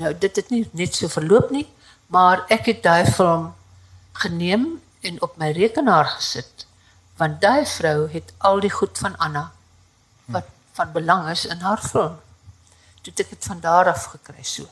Nou 0.00 0.14
dit 0.16 0.40
het 0.40 0.48
nie 0.50 0.64
net 0.74 0.96
so 0.96 1.12
verloop 1.12 1.52
nie, 1.54 1.66
maar 2.10 2.46
ek 2.50 2.72
het 2.72 2.82
daai 2.82 3.04
film 3.06 3.50
geneem 4.24 4.66
en 5.06 5.20
op 5.22 5.36
my 5.40 5.52
rekenaar 5.56 6.08
gesit 6.16 6.66
want 7.20 7.36
daai 7.42 7.66
vrou 7.68 8.08
het 8.08 8.32
al 8.48 8.62
die 8.64 8.72
goed 8.72 8.98
van 8.98 9.16
Anna 9.20 9.50
wat 10.32 10.48
van 10.78 10.92
belang 10.94 11.26
is 11.28 11.44
in 11.44 11.60
haar 11.60 11.82
film. 11.84 12.16
Toe 13.04 13.12
het 13.12 13.20
ek 13.26 13.34
dit 13.34 13.48
van 13.50 13.60
daar 13.60 13.90
af 13.92 14.06
gekry 14.14 14.44
so. 14.46 14.64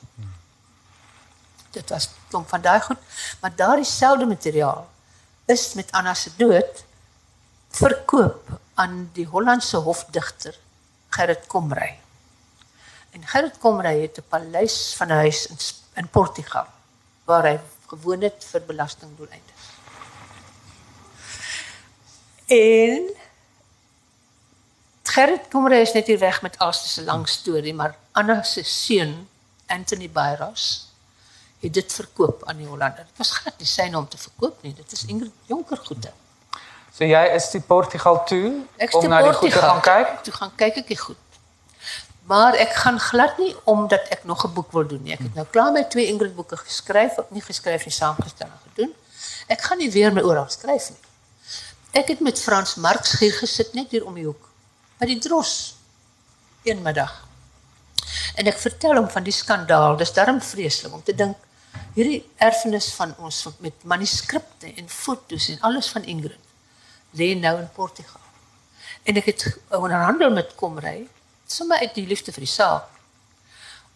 Dit 1.77 1.93
was 1.93 2.09
klomp 2.31 2.49
van 2.49 2.65
daai 2.65 2.81
goed, 2.81 3.03
maar 3.43 3.53
daardie 3.57 3.85
selfde 3.85 4.27
materiaal 4.27 4.87
is 5.49 5.73
met 5.75 5.93
Anna 5.97 6.15
se 6.15 6.31
dood 6.37 6.85
verkoop 7.69 8.51
aan 8.75 9.11
die 9.17 9.27
Hollandse 9.27 9.77
hofdigter 9.77 10.57
Gerrit 11.09 11.47
Komrey. 11.47 11.99
En 13.11 13.27
Gerrit 13.27 13.59
Komrey 13.59 14.01
het 14.01 14.19
'n 14.19 14.29
paleis 14.29 14.95
van 14.97 15.09
'n 15.09 15.21
huis 15.25 15.47
in 15.47 15.59
in 15.95 16.09
Portugal 16.09 16.67
waar 17.25 17.45
hy 17.45 17.59
gewoon 17.87 18.21
het 18.21 18.45
vir 18.51 18.63
belastingdoeleindes. 18.67 19.65
En 22.47 23.09
Gerrit 25.03 25.49
Komrey 25.49 25.81
is 25.81 25.93
net 25.93 26.07
hier 26.07 26.19
weg 26.19 26.43
met 26.43 26.59
dis 26.59 26.99
'n 26.99 27.05
lang 27.05 27.29
storie, 27.29 27.75
maar 27.75 27.97
Anna 28.13 28.43
se 28.43 28.63
seun 28.63 29.29
Anthony 29.67 30.11
Byros 30.11 30.88
het 31.61 31.75
dit 31.75 31.93
verkoop 31.93 32.45
aan 32.47 32.57
die 32.57 32.67
Hollander. 32.67 33.05
Dit 33.05 33.17
was 33.17 33.31
glad 33.31 33.59
nie 33.59 33.67
syne 33.67 33.99
om 33.99 34.09
te 34.09 34.19
verkoop 34.19 34.63
nie. 34.63 34.75
Dit 34.75 34.93
is 34.93 35.05
Ingrid 35.05 35.33
Jonker 35.51 35.81
goede. 35.87 36.13
So 36.95 37.07
jy 37.07 37.25
is 37.35 37.51
die 37.55 37.61
Portugal 37.63 38.25
toe 38.27 38.61
Ek 38.77 38.95
om 38.95 39.09
na 39.11 39.23
die 39.23 39.33
goed 39.33 39.53
te 39.55 39.63
gaan 39.63 39.83
kyk? 39.83 40.15
Toe 40.27 40.35
gaan 40.35 40.55
kyk 40.59 40.81
ek 40.83 40.93
die 40.95 40.99
goed. 40.99 41.25
Maar 42.29 42.59
ek 42.61 42.75
gaan 42.83 42.99
glad 43.01 43.39
nie 43.39 43.55
omdat 43.71 44.09
ek 44.15 44.25
nog 44.25 44.45
'n 44.45 44.53
boek 44.53 44.73
wil 44.73 44.87
doen 44.87 45.03
nie. 45.03 45.13
Ek 45.13 45.23
het 45.25 45.35
nou 45.35 45.47
klaar 45.47 45.73
my 45.73 45.85
twee 45.85 46.07
Ingrid 46.07 46.35
boeke 46.35 46.57
geskryf, 46.57 47.19
of 47.19 47.31
nie 47.31 47.43
geskryf 47.43 47.85
nie, 47.85 47.95
saamgestel 47.95 48.47
en 48.47 48.61
gedoen. 48.69 48.95
Ek 49.47 49.63
gaan 49.63 49.79
nie 49.79 49.91
weer 49.91 50.13
my 50.13 50.21
oral 50.21 50.49
skryf 50.49 50.91
nie. 50.91 50.99
Ek 51.93 52.09
het 52.09 52.21
met 52.21 52.41
Frans 52.41 52.75
Marx 52.75 53.19
hier 53.19 53.33
gesit 53.33 53.73
net 53.75 53.91
hier 53.91 54.05
om 54.05 54.15
die 54.15 54.25
hoek 54.25 54.49
by 54.99 55.07
die 55.07 55.19
Dros 55.19 55.75
een 56.63 56.83
middag. 56.83 57.25
En 58.35 58.47
ek 58.47 58.59
vertel 58.59 58.97
hom 58.97 59.09
van 59.09 59.23
die 59.23 59.33
skandaal. 59.33 59.97
Dis 59.97 60.13
darm 60.13 60.41
vreeslik 60.41 60.93
om 60.93 61.03
te 61.03 61.15
dink 61.15 61.37
hierdie 61.95 62.23
erfenis 62.37 62.93
van 62.95 63.15
ons 63.19 63.43
met 63.65 63.85
manuskripte 63.85 64.73
en 64.75 64.89
foto's 64.89 65.49
en 65.49 65.61
alles 65.69 65.89
van 65.95 66.05
Ingrid 66.05 66.45
lê 67.17 67.35
nou 67.35 67.55
in 67.59 67.71
Portugal. 67.75 68.21
En 69.03 69.17
ek 69.17 69.31
het 69.31 69.47
onderhandel 69.73 70.31
met 70.31 70.55
Komrey 70.55 71.07
sommer 71.47 71.81
uit 71.81 71.95
die 71.95 72.07
liefde 72.07 72.33
vir 72.33 72.45
die 72.45 72.53
saak. 72.53 72.89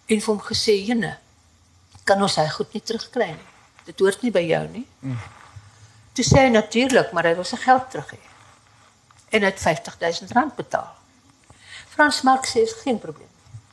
En 0.08 0.20
vir 0.20 0.34
hom 0.34 0.40
gesê, 0.40 0.72
"Jene, 0.86 1.18
kan 2.04 2.22
ons 2.22 2.36
hy 2.36 2.48
goed 2.48 2.72
nie 2.72 2.82
terugkry 2.82 3.26
nie. 3.26 3.50
Dit 3.84 3.98
hoort 3.98 4.22
nie 4.22 4.30
by 4.30 4.40
jou 4.40 4.68
nie." 4.68 4.86
Mm. 5.00 5.18
Toe 6.12 6.24
sê 6.24 6.38
hy 6.38 6.48
natuurlik, 6.48 7.12
maar 7.12 7.24
hy 7.24 7.34
wil 7.34 7.44
sy 7.44 7.56
geld 7.56 7.90
terug 7.90 8.10
hê. 8.10 8.20
En 9.30 9.40
hy 9.40 9.48
het 9.48 9.60
50000 9.60 10.32
rand 10.32 10.56
betaal. 10.56 10.90
Frans 11.88 12.22
Marx 12.22 12.50
sê 12.50 12.62
is 12.62 12.72
geen 12.72 12.98
probleem. 12.98 13.28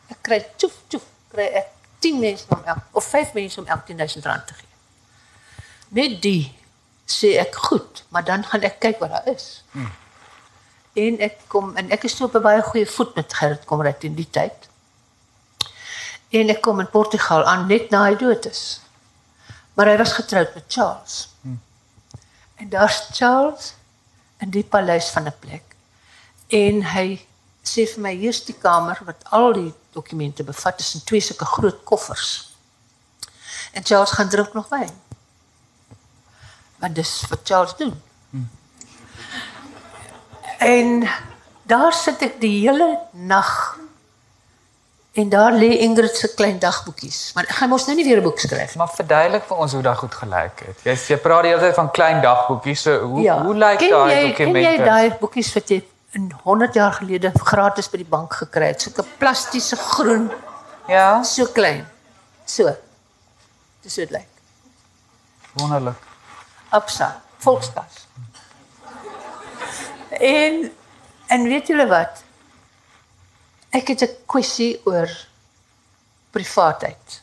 Ek 0.09 0.17
kry 0.21 0.45
tjoef 0.57 0.75
tjoef 0.87 1.03
kry 1.31 1.43
ek 1.43 1.78
10 1.99 2.19
mense 2.19 2.45
om 2.47 2.61
elk, 2.63 2.77
of 2.91 3.05
5 3.05 3.33
mense 3.33 3.59
om 3.59 3.67
11000 3.67 4.25
rand 4.25 4.47
te 4.47 4.53
gee. 4.53 4.67
Net 5.87 6.21
die 6.21 6.55
sê 7.09 7.33
ek 7.41 7.55
goed, 7.55 8.03
maar 8.09 8.23
dan 8.23 8.43
gaan 8.45 8.61
ek 8.67 8.79
kyk 8.79 8.99
wat 8.99 9.09
daar 9.09 9.27
is. 9.33 9.63
Hmm. 9.71 9.91
En 10.99 11.19
ek 11.25 11.39
kom 11.47 11.71
en 11.77 11.89
ek 11.91 12.05
is 12.09 12.21
op 12.21 12.35
'n 12.35 12.41
baie 12.41 12.61
goeie 12.61 12.87
voet 12.87 13.15
met 13.15 13.33
Gerrit 13.33 13.65
Komrey 13.65 13.95
in 13.99 14.15
die 14.15 14.29
tyd. 14.29 14.69
En 16.29 16.49
ek 16.49 16.61
kom 16.61 16.79
in 16.79 16.89
Portugal 16.89 17.43
aan 17.45 17.67
net 17.67 17.89
na 17.89 18.03
hy 18.05 18.15
dood 18.15 18.45
is. 18.45 18.81
Maar 19.73 19.87
hy 19.87 19.97
was 19.97 20.13
getroud 20.13 20.53
met 20.53 20.63
Charles. 20.67 21.29
Hmm. 21.41 21.61
En 22.55 22.69
daar's 22.69 23.09
Charles 23.13 23.73
in 24.39 24.49
die 24.49 24.63
paleis 24.63 25.09
van 25.09 25.25
'n 25.25 25.39
plek. 25.39 25.63
En 26.47 26.83
hy 26.83 27.28
sê 27.71 27.85
vir 27.93 28.01
my 28.01 28.13
hier's 28.15 28.41
die 28.45 28.55
kamer 28.61 28.99
wat 29.05 29.23
al 29.31 29.53
die 29.53 29.73
dokumente 29.93 30.43
bevat 30.43 30.79
is 30.79 30.93
in 30.95 31.03
twee 31.03 31.21
sulke 31.21 31.45
groot 31.45 31.83
koffers. 31.83 32.29
En 33.73 33.85
Charles 33.85 34.11
gaan 34.11 34.29
drink 34.29 34.53
nog 34.53 34.69
wyn. 34.69 34.89
Want 36.79 36.95
dis 36.95 37.23
wat 37.29 37.39
Charles 37.43 37.75
doen. 37.77 38.01
Hmm. 38.29 38.49
En 40.59 41.07
daar 41.63 41.93
sit 41.93 42.21
ek 42.25 42.39
die 42.41 42.55
hele 42.67 42.97
nag 43.11 43.77
en 45.19 45.29
daar 45.29 45.51
lê 45.51 45.67
Ingrid 45.83 46.15
se 46.15 46.29
klein 46.33 46.59
dagboekies. 46.59 47.31
Maar 47.35 47.43
ek 47.49 47.57
gaan 47.59 47.69
mos 47.73 47.85
nou 47.87 47.95
nie 47.97 48.05
weer 48.07 48.19
'n 48.19 48.23
boek 48.23 48.39
skryf 48.39 48.73
nie. 48.75 48.77
Maar 48.77 48.91
verduidelik 48.95 49.43
vir 49.43 49.57
ons 49.57 49.71
hoe 49.73 49.81
dit 49.81 49.97
goed 49.97 50.13
gelyk 50.15 50.59
het. 50.65 50.77
Jy 50.83 50.95
jy 51.13 51.17
praat 51.17 51.43
die 51.43 51.51
hele 51.51 51.61
tyd 51.61 51.75
van 51.75 51.91
klein 51.91 52.21
dagboekies. 52.21 52.81
So 52.81 52.99
hoe 52.99 53.21
Ja. 53.21 53.43
hoe 53.43 53.55
lyk 53.55 53.79
daai 53.79 53.89
dokumente? 53.89 54.33
Ken 54.35 54.53
jy 54.55 54.77
daai 54.77 55.17
boekies 55.19 55.53
wat 55.53 55.69
jy 55.69 55.83
in 56.11 56.31
100 56.43 56.73
jaar 56.73 56.93
gelede 56.93 57.31
gratis 57.33 57.89
by 57.89 57.97
die 57.97 58.05
bank 58.09 58.33
gekry 58.33 58.65
het? 58.71 58.81
Sulke 58.81 59.03
plastiese 59.17 59.75
groen, 59.75 60.31
Ja, 60.89 61.23
so 61.23 61.45
klein. 61.45 61.85
So. 62.45 62.75
Dis 63.81 63.95
hoe 63.95 64.05
dit 64.05 64.11
lyk. 64.11 64.27
wonderlik. 65.53 65.97
Absa, 66.69 67.21
Volkskas. 67.37 68.07
En 70.09 70.71
en 71.27 71.43
weet 71.43 71.67
julle 71.67 71.85
wat? 71.87 72.23
Ek 73.69 73.87
het 73.87 74.01
'n 74.01 74.15
kwessie 74.25 74.81
oor 74.85 75.09
privaatheid. 76.31 77.21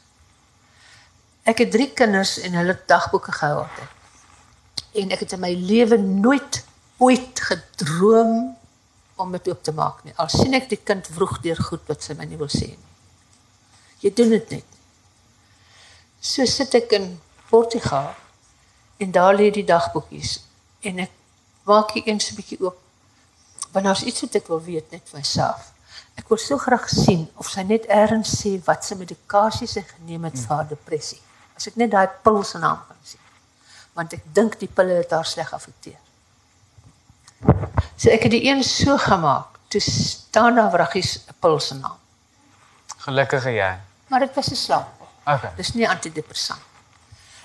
Ek 1.42 1.59
het 1.59 1.70
drie 1.70 1.90
kinders 1.92 2.38
en 2.38 2.53
hulle 2.53 2.79
dagboeke 2.87 3.33
gehou 3.33 3.59
altyd. 3.62 3.90
En 4.94 5.11
ek 5.11 5.20
het 5.20 5.33
in 5.33 5.40
my 5.40 5.55
lewe 5.55 5.96
nooit 5.99 6.64
ooit 6.99 7.40
gedroom 7.40 8.55
om 9.16 9.33
dit 9.33 9.48
oop 9.48 9.62
te 9.62 9.72
maak 9.72 10.05
nie. 10.05 10.14
Al 10.20 10.29
sien 10.33 10.55
ek 10.55 10.68
die 10.68 10.81
kind 10.83 11.07
vroeg 11.09 11.38
deur 11.44 11.61
goed 11.68 11.85
wat 11.88 12.05
sy 12.05 12.16
my 12.18 12.26
nie 12.29 12.38
wil 12.40 12.50
sê 12.52 12.68
nie. 12.72 12.94
Jy 14.05 14.12
doen 14.16 14.35
dit 14.37 14.50
net. 14.59 14.81
So 16.20 16.44
sit 16.50 16.74
ek 16.76 16.92
in 16.98 17.14
Portugal 17.50 18.12
en 19.00 19.12
daar 19.12 19.37
lê 19.37 19.50
die 19.55 19.64
dagboekies 19.66 20.40
en 20.87 21.07
ek 21.07 21.14
maak 21.66 21.94
hier 21.96 22.07
eens 22.07 22.31
'n 22.31 22.37
bietjie 22.37 22.61
oop. 22.61 22.79
Want 23.72 23.85
daar's 23.87 24.02
iets 24.02 24.20
wat 24.20 24.35
ek 24.35 24.48
wil 24.48 24.62
weet 24.62 24.90
net 24.90 25.09
vir 25.09 25.18
myself. 25.18 25.72
Ek 26.16 26.29
wil 26.29 26.38
so 26.38 26.59
graag 26.59 26.88
sien 26.88 27.29
of 27.37 27.48
sy 27.48 27.62
net 27.62 27.88
eers 27.88 28.33
sê 28.40 28.57
wat 28.64 28.85
sy 28.85 28.94
medikasie 28.94 29.66
sy 29.66 29.83
geneem 29.83 30.24
het 30.24 30.38
vir 30.38 30.57
haar 30.57 30.68
depressie. 30.68 31.20
As 31.57 31.66
ek 31.66 31.76
net 31.76 31.90
daai 31.90 32.09
pil 32.22 32.42
se 32.44 32.59
naam 32.59 32.81
kan 32.88 32.96
sien. 33.02 33.20
Want 33.94 34.12
ek 34.12 34.24
dink 34.35 34.59
die 34.59 34.68
pille 34.68 34.92
het 35.02 35.11
haar 35.11 35.24
sleg 35.24 35.52
afekteer. 35.52 36.05
So 37.96 38.11
ek 38.11 38.22
het 38.22 38.31
die 38.31 38.44
een 38.49 38.62
so 38.64 38.96
gemaak. 38.99 39.46
Toe 39.68 39.81
staan 39.81 40.55
daar 40.55 40.70
wraggies 40.70 41.18
'n 41.29 41.35
pil 41.40 41.61
se 41.61 41.75
naam. 41.75 41.99
Gelukkige 42.99 43.51
jy. 43.51 43.79
Maar 44.09 44.20
dit 44.20 44.35
was 44.35 44.51
'n 44.51 44.55
slaappil. 44.57 45.07
Okay. 45.27 45.51
Dis 45.57 45.72
nie 45.75 45.88
antidepressant. 45.88 46.61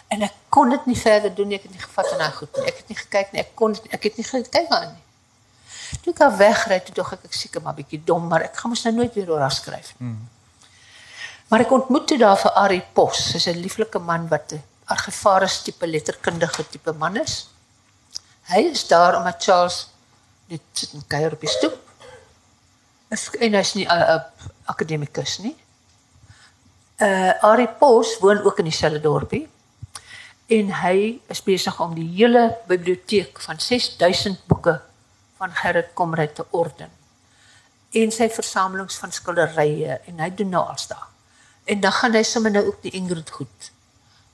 En 0.08 0.22
ek 0.22 0.34
kon 0.50 0.70
dit 0.70 0.86
nie 0.86 0.98
verder 0.98 1.36
doen 1.36 1.48
nie. 1.48 1.56
Ek 1.58 1.64
het 1.64 1.72
nie 1.72 1.80
gevat 1.82 2.12
aan 2.12 2.18
daai 2.18 2.32
goed 2.32 2.56
nie. 2.58 2.66
Ek 2.68 2.78
het 2.78 2.88
nie 2.88 2.98
gekyk 2.98 3.32
nie. 3.32 3.42
Ek 3.42 3.56
kon 3.56 3.72
dit- 3.74 3.88
ek 3.94 4.04
het 4.04 4.18
nie 4.18 4.24
gekyk 4.26 4.70
aan 4.70 4.88
nie. 4.94 5.04
Toe 6.04 6.14
ek 6.14 6.22
al 6.22 6.36
wegry, 6.38 6.80
toe 6.80 6.94
dog 6.96 7.14
ek 7.14 7.20
ek 7.24 7.34
seker 7.34 7.62
maar 7.62 7.74
bietjie 7.74 8.04
dom, 8.06 8.28
maar 8.28 8.42
ek 8.42 8.56
gaan 8.58 8.70
mos 8.70 8.84
nou 8.84 8.94
nooit 8.96 9.14
weer 9.14 9.30
oor 9.32 9.40
haar 9.40 9.52
skryf 9.52 9.94
nie. 9.98 10.10
Hmm. 10.10 10.30
Maar 11.48 11.60
ek 11.60 11.72
ontmoet 11.72 12.08
toe 12.08 12.18
daar 12.18 12.38
vir 12.38 12.52
Ari 12.52 12.82
Pos. 12.94 13.32
Hy's 13.34 13.48
'n 13.48 13.58
lieflike 13.62 14.00
man 14.00 14.28
wat 14.28 14.52
'n 14.54 14.64
argivaris 14.86 15.62
tipe 15.64 15.88
letterkundige 15.88 16.70
tipe 16.70 16.92
man 16.94 17.16
is. 17.18 17.48
Hy 18.52 18.66
is 18.68 18.84
daar 18.88 19.16
omdat 19.18 19.44
Charles 19.44 19.88
net 20.52 20.62
sit 20.76 20.94
en 20.94 21.06
kuier 21.08 21.32
op 21.32 21.40
die 21.40 21.50
stoep. 21.50 21.78
Is 23.16 23.30
en 23.40 23.56
hy's 23.56 23.74
nie 23.78 23.86
'n 23.88 24.04
uh, 24.16 24.20
akademikus 24.74 25.38
nie. 25.40 25.56
Uh 27.00 27.32
Ari 27.44 27.68
Pos 27.80 28.18
woon 28.20 28.44
ook 28.44 28.60
in 28.60 28.68
dieselfde 28.68 29.00
dorpie. 29.00 29.48
En 30.48 30.74
hy 30.84 31.22
is 31.28 31.44
besig 31.44 31.80
om 31.80 31.96
die 31.96 32.10
hele 32.16 32.58
biblioteek 32.68 33.40
van 33.42 33.60
6000 33.60 34.44
boeke 34.46 34.82
van 35.38 35.56
Gerrit 35.56 35.94
Komrey 35.94 36.28
te 36.28 36.46
orden. 36.50 36.92
En 37.92 38.12
sy 38.12 38.30
versamelings 38.30 38.96
van 38.96 39.12
skilderye 39.12 40.00
en 40.06 40.20
hy 40.20 40.30
doen 40.36 40.50
nou 40.50 40.68
als 40.68 40.88
daar. 40.88 41.08
En 41.64 41.80
dan 41.80 41.92
gaan 41.92 42.14
hy 42.14 42.24
sommer 42.24 42.52
nou 42.52 42.66
ook 42.68 42.82
die 42.82 42.92
Ingrid 42.92 43.30
goed 43.30 43.72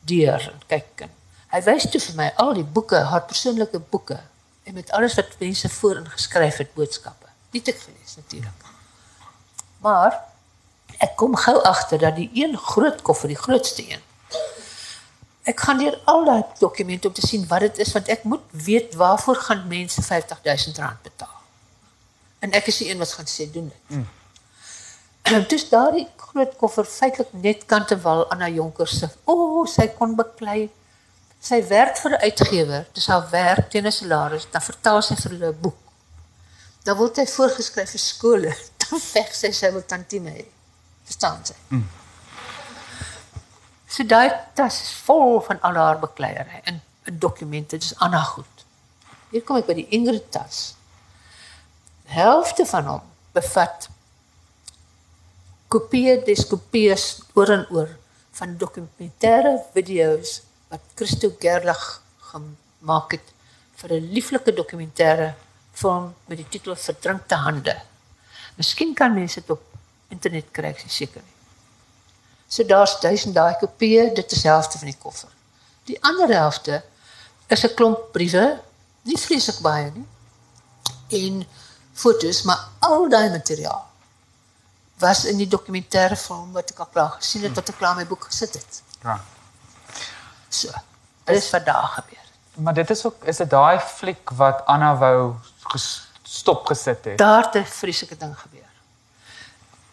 deur 0.10 0.42
en 0.52 0.62
kyk 0.68 1.06
en 1.06 1.17
wys 1.52 1.90
toe 1.92 2.02
vir 2.02 2.16
my 2.16 2.32
al 2.44 2.54
die 2.54 2.64
boeke, 2.64 3.00
haar 3.12 3.26
persoonlike 3.30 3.80
boeke 3.80 4.20
en 4.68 4.74
met 4.74 4.92
alles 4.92 5.16
wat 5.16 5.38
mense 5.40 5.70
voorin 5.70 6.10
geskryf 6.10 6.58
het 6.58 6.74
boodskappe. 6.74 7.28
Dit 7.56 7.66
het 7.66 7.76
ek 7.76 7.82
gelees 7.82 8.16
natuurlik. 8.16 8.66
Maar 9.82 10.20
ek 10.98 11.16
kom 11.16 11.36
gou 11.36 11.56
agter 11.64 12.00
dat 12.00 12.16
die 12.16 12.30
een 12.34 12.58
groot 12.58 13.02
koffer, 13.02 13.32
die 13.32 13.40
grootste 13.40 13.86
een, 13.86 14.04
Ek 15.48 15.62
gaan 15.64 15.80
deur 15.80 15.96
al 16.12 16.26
daai 16.28 16.44
dokumente 16.60 17.08
om 17.08 17.14
te 17.16 17.24
sien 17.24 17.46
wat 17.48 17.64
dit 17.64 17.78
is 17.86 17.94
want 17.96 18.10
ek 18.12 18.24
moet 18.28 18.44
weet 18.68 18.96
waarvoor 19.00 19.38
gaan 19.48 19.68
mense 19.68 20.02
50000 20.04 20.78
rand 20.84 21.02
betaal. 21.02 21.38
En 22.44 22.52
ek 22.52 22.68
is 22.68 22.82
die 22.84 22.90
een 22.92 23.00
wat 23.00 23.14
gaan 23.16 23.30
sê 23.32 23.48
doen 23.52 23.70
dit. 23.72 23.96
Mm. 23.96 24.08
Dis 25.52 25.70
daardie 25.72 26.08
groot 26.20 26.56
koffer 26.60 26.88
feitelik 26.88 27.32
net 27.32 27.64
kantewal 27.66 28.26
aan 28.32 28.44
haar 28.44 28.52
jonker 28.52 28.92
se. 28.92 29.08
O, 29.24 29.36
oh, 29.36 29.64
sy 29.68 29.88
kon 29.96 30.16
beklei. 30.20 30.68
Sy 31.40 31.62
werk 31.70 31.98
vir 31.98 32.12
'n 32.12 32.24
uitgewer, 32.24 32.86
dis 32.94 33.08
haar 33.08 33.30
werk 33.30 33.70
teen 33.72 33.86
'n 33.86 33.92
salaris, 33.92 34.48
dan 34.52 34.62
vertaal 34.62 35.02
sy 35.02 35.16
vir 35.16 35.32
hulle 35.32 35.52
'n 35.52 35.62
boek. 35.62 35.78
Dan 36.84 36.98
word 36.98 37.18
hy 37.18 37.26
voorgeskryf 37.26 37.92
vir 37.92 38.00
skole, 38.00 38.56
dan 38.82 39.00
veg 39.00 39.34
sy 39.36 39.52
sy 39.52 39.72
wil 39.72 39.86
tantieme 39.86 40.32
hê. 40.32 40.46
Verstaan 41.06 41.42
jy? 41.46 41.56
Mm. 41.70 41.88
So 43.88 44.04
daai 44.04 44.30
tas 44.54 44.82
is 44.82 44.92
vol 45.08 45.40
van 45.42 45.62
al 45.62 45.76
haar 45.76 46.00
bekleierery 46.00 46.62
en, 46.66 46.82
en 47.04 47.20
dokumente, 47.20 47.78
dis 47.78 47.96
Anna 48.04 48.24
goed. 48.24 48.66
Hier 49.32 49.44
kom 49.44 49.58
ek 49.58 49.68
by 49.68 49.74
die 49.74 49.88
Ingrid 49.96 50.32
tas. 50.32 50.76
Die 52.08 52.18
helfte 52.20 52.66
van 52.66 52.86
hom 52.86 53.06
bevat 53.34 53.88
kopieë 55.72 56.24
dis 56.28 56.46
kopieë 56.48 56.98
oor 57.36 57.54
en 57.56 57.66
oor 57.76 57.90
van 58.40 58.54
dokumentêre 58.60 59.58
video's 59.74 60.42
wat 60.70 60.82
Christo 60.96 61.32
Gerlag 61.40 62.02
gemaak 62.32 63.12
het 63.12 63.34
vir 63.78 63.94
'n 63.94 64.12
lieflike 64.14 64.54
dokumentêre 64.54 65.36
film 65.74 66.14
met 66.26 66.38
die 66.38 66.50
titel 66.50 66.76
Verdrinkte 66.76 67.36
hande. 67.36 67.76
Miskien 68.56 68.94
kan 68.94 69.14
mense 69.14 69.40
dit 69.40 69.50
op 69.50 69.62
internet 70.10 70.52
kry, 70.52 70.74
ek 70.74 70.86
is 70.86 70.96
seker 70.96 71.22
nie. 71.22 71.36
So 72.48 72.64
daar's 72.64 73.00
duisend 73.00 73.36
daai 73.36 73.56
kopieë, 73.60 74.14
dit 74.16 74.32
is 74.32 74.44
helfte 74.44 74.78
van 74.78 74.88
die 74.88 74.98
koffer. 75.00 75.30
Die 75.86 75.98
ander 76.04 76.30
helfte 76.34 76.84
is 77.48 77.64
'n 77.64 77.76
klomp 77.76 78.12
briewe, 78.12 78.60
nie 79.04 79.18
vreeslik 79.18 79.60
baie 79.60 79.92
nie. 79.92 80.08
En 81.10 81.48
foto's, 81.94 82.44
maar 82.44 82.68
al 82.80 83.10
daai 83.10 83.30
materiaal 83.30 83.86
was 84.98 85.26
in 85.26 85.38
die 85.38 85.48
dokumentêre 85.48 86.16
film 86.18 86.52
wat 86.52 86.72
ek 86.72 86.80
al 86.80 86.90
klaar 86.94 87.10
gesien 87.20 87.44
het 87.44 87.54
tot 87.54 87.70
ek 87.70 87.78
klaar 87.78 87.96
my 87.96 88.06
boek 88.06 88.24
gesit 88.32 88.54
het. 88.54 88.82
Ja. 89.04 89.22
So. 90.50 90.72
Is 91.26 91.50
wat 91.50 91.66
daar 91.66 91.88
gebeur. 91.88 92.26
Maar 92.54 92.74
dit 92.74 92.90
is 92.90 93.06
ook 93.06 93.24
is 93.24 93.38
dit 93.38 93.50
daai 93.50 93.80
fliek 93.80 94.30
wat 94.30 94.66
Anna 94.66 94.96
wou 94.98 95.36
stop 96.24 96.66
gesit 96.66 97.06
het. 97.06 97.18
Daar 97.18 97.44
het 97.44 97.56
'n 97.56 97.66
vreeslike 97.66 98.18
ding 98.18 98.40
gebeur. 98.40 98.72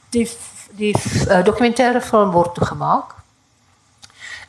Die 0.09 0.31
die 0.71 0.95
uh, 1.29 1.45
dokumentêre 1.45 2.01
film 2.01 2.31
word 2.31 2.67
gemaak. 2.67 3.15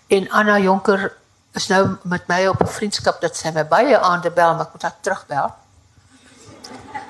En 0.07 0.29
Anna 0.31 0.59
Jonker 0.59 1.17
is 1.51 1.67
nou 1.67 1.97
met 2.01 2.27
my 2.27 2.45
op 2.47 2.61
'n 2.61 2.67
vriendskap 2.67 3.21
dat 3.21 3.37
sy 3.37 3.51
my 3.51 3.67
baie 3.67 3.99
aande 3.99 4.31
bel, 4.31 4.55
maar 4.55 4.65
ek 4.65 4.71
moet 4.71 4.81
haar 4.81 4.97
terugbel. 5.01 5.53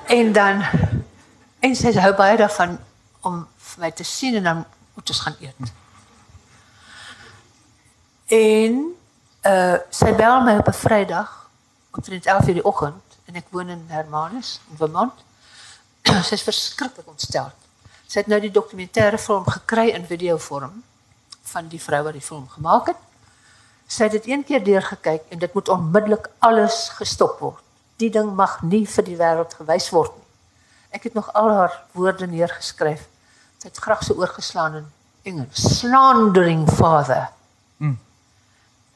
En 0.06 0.32
dan 0.32 0.64
en 1.60 1.76
sy 1.76 1.92
hou 1.98 2.14
baie 2.14 2.36
daarvan 2.36 2.78
om 3.20 3.48
my 3.76 3.90
te 3.90 4.04
sien 4.04 4.34
en 4.34 4.42
dan 4.42 4.64
moet 4.94 5.08
ons 5.08 5.20
gaan 5.20 5.36
eet. 5.40 5.72
En 8.26 8.78
uh 9.46 9.76
sy 9.94 10.12
bel 10.18 10.40
my 10.42 10.56
op 10.58 10.68
'n 10.68 10.72
Vrydag 10.72 11.48
omtrent 11.90 12.26
11:00 12.26 12.52
die 12.52 12.64
oggend 12.64 13.02
en 13.24 13.34
ek 13.34 13.46
woon 13.50 13.68
in 13.68 13.84
Hermanus 13.88 14.60
in 14.70 14.76
Vermont. 14.76 15.14
sy 16.26 16.34
is 16.34 16.42
verskriklik 16.42 17.06
ontstel. 17.06 17.50
Sy 18.06 18.18
het 18.18 18.26
nou 18.26 18.40
die 18.40 18.50
dokumentêre 18.50 19.18
film 19.18 19.46
gekry 19.46 19.88
in 19.88 20.06
videovorm 20.06 20.82
van 21.42 21.68
die 21.68 21.82
vrou 21.82 22.02
wat 22.02 22.12
die 22.12 22.22
film 22.22 22.48
gemaak 22.48 22.86
het. 22.86 23.02
Sy 23.86 24.02
het 24.02 24.12
dit 24.12 24.26
een 24.26 24.44
keer 24.44 24.64
deurgekyk 24.64 25.22
en 25.28 25.38
dit 25.38 25.54
moet 25.54 25.68
onmiddellik 25.68 26.30
alles 26.38 26.88
gestop 26.88 27.38
word. 27.38 27.62
Die 27.96 28.10
ding 28.10 28.34
mag 28.34 28.62
nie 28.62 28.86
vir 28.86 29.04
die 29.04 29.16
wêreld 29.16 29.54
gewys 29.54 29.90
word 29.90 30.14
nie. 30.16 30.26
Ek 30.90 31.02
het 31.02 31.14
nog 31.14 31.32
al 31.32 31.50
haar 31.50 31.82
woorde 31.92 32.26
neergeskryf. 32.26 33.06
Sy 33.58 33.68
het 33.68 33.78
graag 33.78 34.02
so 34.02 34.14
oorgeslaan 34.14 34.74
in 34.74 34.86
Engels. 35.22 35.78
Slandering 35.78 36.70
father. 36.70 37.28
Mm. 37.76 37.98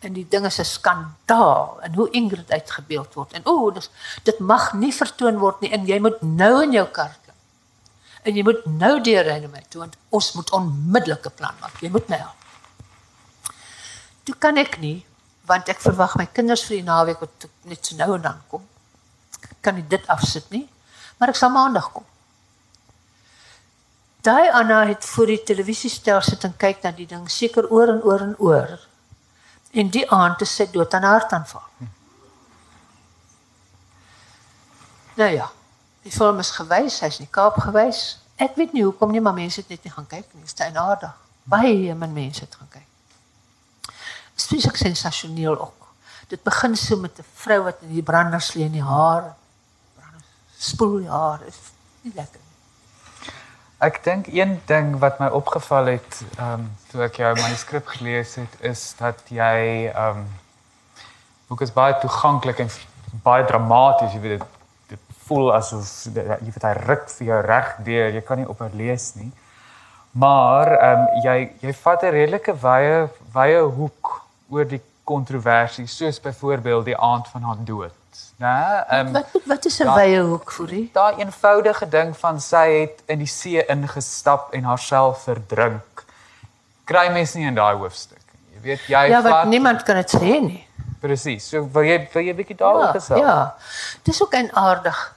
En 0.00 0.12
die 0.16 0.26
ding 0.28 0.46
is 0.48 0.58
'n 0.58 0.64
skandaal 0.64 1.80
en 1.82 1.94
hoe 1.94 2.10
Ingrid 2.10 2.50
uitgebeeld 2.50 3.14
word. 3.14 3.32
En 3.32 3.42
o, 3.44 3.66
oh, 3.66 3.74
dis 3.74 3.90
dit 4.22 4.38
mag 4.38 4.72
nie 4.72 4.94
vertoon 4.94 5.38
word 5.38 5.60
nie 5.60 5.70
en 5.70 5.86
jy 5.86 5.98
moet 6.00 6.22
nou 6.22 6.62
in 6.62 6.72
jou 6.72 6.86
kar 6.88 7.16
klim. 7.22 7.36
En 8.22 8.36
jy 8.36 8.42
moet 8.42 8.64
nou 8.66 9.00
deurry 9.00 9.38
na 9.38 9.48
my 9.48 9.62
toe 9.68 9.80
want 9.80 9.96
ons 10.08 10.32
moet 10.32 10.50
onmiddellike 10.50 11.30
plan 11.30 11.54
maak. 11.60 11.80
Jy 11.80 11.90
moet 11.90 12.08
nou. 12.08 12.28
Toe 14.24 14.34
kan 14.38 14.56
ek 14.56 14.78
nie 14.78 15.04
want 15.44 15.68
ek 15.68 15.80
verwag 15.80 16.16
my 16.16 16.26
kinders 16.26 16.62
vir 16.64 16.76
die 16.76 16.86
naweek 16.86 17.20
wat 17.20 17.46
net 17.62 17.86
so 17.86 17.96
nou 17.96 18.14
en 18.14 18.22
dan 18.22 18.42
kom. 18.48 18.66
Kan 19.60 19.74
nie 19.74 19.88
dit 19.88 20.06
afsit 20.06 20.50
nie. 20.50 20.68
Maar 21.18 21.28
ek 21.28 21.36
sal 21.36 21.50
maandag 21.50 21.92
kom. 21.92 22.04
Daai 24.20 24.50
Anna 24.52 24.86
het 24.86 25.04
voor 25.04 25.26
die 25.26 25.42
televisiestel 25.48 26.20
sit 26.20 26.44
en 26.44 26.56
kyk 26.56 26.82
na 26.84 26.90
die 26.92 27.06
ding 27.08 27.28
seker 27.28 27.68
oor 27.72 27.88
en 27.88 28.02
oor 28.04 28.20
en 28.20 28.34
oor. 28.38 28.89
En 29.70 29.90
die 29.90 30.10
aand 30.10 30.40
het 30.40 30.48
sy 30.48 30.66
dood 30.70 30.94
aan 30.94 31.06
haar 31.06 31.26
aanval. 31.30 31.62
Nou 35.14 35.30
ja, 35.30 35.50
die 36.02 36.12
film 36.12 36.38
is 36.38 36.50
gewys, 36.56 37.00
hy's 37.04 37.18
in 37.20 37.26
die 37.26 37.34
Kaap 37.34 37.58
gewys. 37.60 38.18
Ek 38.40 38.56
weet 38.56 38.72
nie 38.72 38.86
hoekom 38.86 39.12
nie, 39.12 39.20
maar 39.20 39.36
mense 39.36 39.60
het 39.60 39.68
net 39.68 39.84
nie 39.84 39.92
gaan 39.92 40.06
kyk 40.08 40.26
nie. 40.32 40.46
Dit 40.46 40.62
is 40.64 40.76
aardig. 40.80 41.12
Baie 41.50 41.94
min 41.94 42.12
mense 42.16 42.44
het 42.46 42.54
gaan 42.54 42.70
kyk. 42.72 42.86
Spesifiek 44.34 44.76
sensasioneel 44.80 45.58
ook. 45.60 45.88
Dit 46.30 46.42
begin 46.46 46.76
so 46.76 46.96
met 46.96 47.18
'n 47.18 47.24
vrou 47.34 47.62
wat 47.62 47.82
in 47.82 47.92
die 47.92 48.02
branders 48.02 48.54
lê 48.54 48.64
in 48.64 48.72
die 48.72 48.82
haar. 48.82 49.34
Branders 49.96 50.24
spoel 50.56 51.06
haar. 51.06 51.38
Dit 51.38 51.48
is 51.48 51.70
nie 52.00 52.12
lekker. 52.14 52.39
Ek 53.80 54.02
dink 54.04 54.26
een 54.28 54.58
ding 54.68 54.98
wat 55.00 55.18
my 55.18 55.30
opgeval 55.32 55.86
het, 55.94 56.18
ehm 56.36 56.52
um, 56.52 56.64
toe 56.90 57.00
ek 57.06 57.14
jou 57.16 57.30
manuskrip 57.38 57.86
gelees 57.88 58.34
het, 58.36 58.56
is 58.60 58.80
dat 58.98 59.22
jy 59.32 59.88
ehm 59.88 60.18
um, 60.18 60.26
boek 61.48 61.62
is 61.64 61.72
baie 61.72 61.94
toeganklik 62.02 62.60
en 62.60 62.68
baie 63.24 63.46
dramaties, 63.48 64.12
jy 64.12 64.20
weet 64.20 64.34
dit 64.34 64.58
dit 64.90 65.16
voel 65.24 65.48
asof 65.54 65.88
jy 66.12 66.50
weet 66.50 66.66
hy 66.68 66.74
ruk 66.82 67.08
vir 67.14 67.26
jou 67.30 67.40
reg 67.46 67.70
deur, 67.86 68.10
jy 68.18 68.22
kan 68.28 68.42
nie 68.42 68.50
ophou 68.52 68.68
lees 68.82 69.14
nie. 69.14 69.30
Maar 70.12 70.74
ehm 70.74 71.06
um, 71.06 71.24
jy 71.24 71.38
jy 71.64 71.74
vat 71.80 72.04
'n 72.04 72.14
redelike 72.18 72.56
wye 72.66 73.08
wye 73.38 73.64
hoek 73.80 74.12
oor 74.50 74.68
die 74.68 74.82
kontroversie, 75.04 75.86
soos 75.86 76.20
byvoorbeeld 76.20 76.84
die 76.92 77.00
aand 77.10 77.32
van 77.32 77.48
haar 77.48 77.64
dood 77.64 77.99
né? 78.38 78.84
Ehm 78.88 79.12
wat, 79.12 79.32
wat 79.32 79.42
wat 79.46 79.64
is 79.64 79.78
'n 79.80 79.94
wye 79.94 80.20
hoek 80.20 80.50
vir 80.52 80.72
u? 80.72 80.88
Daai 80.92 81.14
eenvoudige 81.18 81.88
ding 81.88 82.16
van 82.16 82.40
sy 82.40 82.66
het 82.80 83.02
in 83.06 83.18
die 83.18 83.26
see 83.26 83.64
ingestap 83.66 84.52
en 84.52 84.64
haarself 84.64 85.22
verdrink. 85.22 86.04
Kry 86.84 87.08
mens 87.12 87.34
nie 87.34 87.46
in 87.46 87.54
daai 87.54 87.76
hoofstuk 87.76 88.18
nie. 88.32 88.54
Jy 88.54 88.60
weet 88.60 88.80
jy 88.86 89.08
Ja, 89.10 89.22
want 89.22 89.48
niemand 89.48 89.82
kan 89.82 89.96
dit 89.96 90.10
sê 90.10 90.40
nie. 90.40 90.66
Presies. 91.00 91.48
So 91.48 91.68
wil 91.72 91.82
jy 91.82 92.08
wil 92.12 92.22
jy 92.22 92.32
'n 92.32 92.36
bietjie 92.36 92.56
daaroor 92.56 92.86
ja, 92.86 92.92
gesels? 92.92 93.20
Ja. 93.20 93.54
Dis 94.02 94.22
ook 94.22 94.34
'n 94.34 94.50
aardig. 94.52 95.14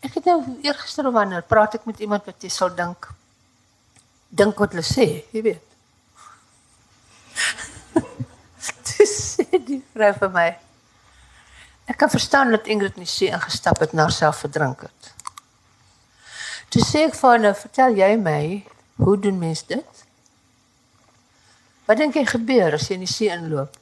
Ek 0.00 0.14
het 0.14 0.24
nou 0.24 0.42
eergister 0.62 1.12
wanneer 1.12 1.42
praat 1.42 1.74
ek 1.74 1.84
met 1.84 2.00
iemand 2.00 2.24
wat 2.24 2.42
jy 2.42 2.48
sal 2.48 2.74
dink 2.74 3.08
dink 4.28 4.58
wat 4.58 4.72
hulle 4.72 4.82
sê, 4.84 5.24
jy 5.32 5.42
weet. 5.42 5.62
Dis 8.98 9.36
sê 9.36 9.44
die 9.66 9.82
vrou 9.92 10.12
vir 10.12 10.30
my. 10.30 10.65
Ek 11.86 11.96
kan 11.96 12.10
verstaan 12.10 12.50
dat 12.50 12.66
Ingrid 12.66 12.96
nie 12.98 13.06
see 13.06 13.30
ingestap 13.30 13.78
het 13.78 13.92
na 13.94 14.08
haarself 14.08 14.42
verdrink 14.42 14.80
het. 14.88 15.12
Toe 16.74 16.82
sê 16.82 17.04
ek 17.06 17.14
vir 17.14 17.30
haar 17.30 17.42
nou, 17.44 17.52
vertel 17.54 17.98
jy 18.00 18.08
my, 18.18 18.40
hoe 18.98 19.14
doen 19.22 19.38
mense 19.38 19.66
dit? 19.70 20.02
Wat 21.86 22.00
dink 22.00 22.18
jy 22.18 22.24
gebeur 22.26 22.74
as 22.74 22.88
jy 22.88 22.96
in 22.98 23.04
die 23.06 23.10
see 23.10 23.30
inloop? 23.30 23.76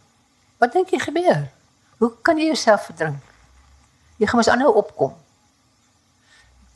Wat 0.60 0.74
dink 0.76 0.92
jy 0.92 1.00
gebeur? 1.00 1.46
Hoe 2.02 2.10
kan 2.26 2.36
jy 2.36 2.50
jouself 2.50 2.90
verdrink? 2.90 3.22
Jy 4.20 4.28
gaan 4.28 4.42
mos 4.42 4.50
aanhou 4.52 4.74
opkom. 4.82 5.14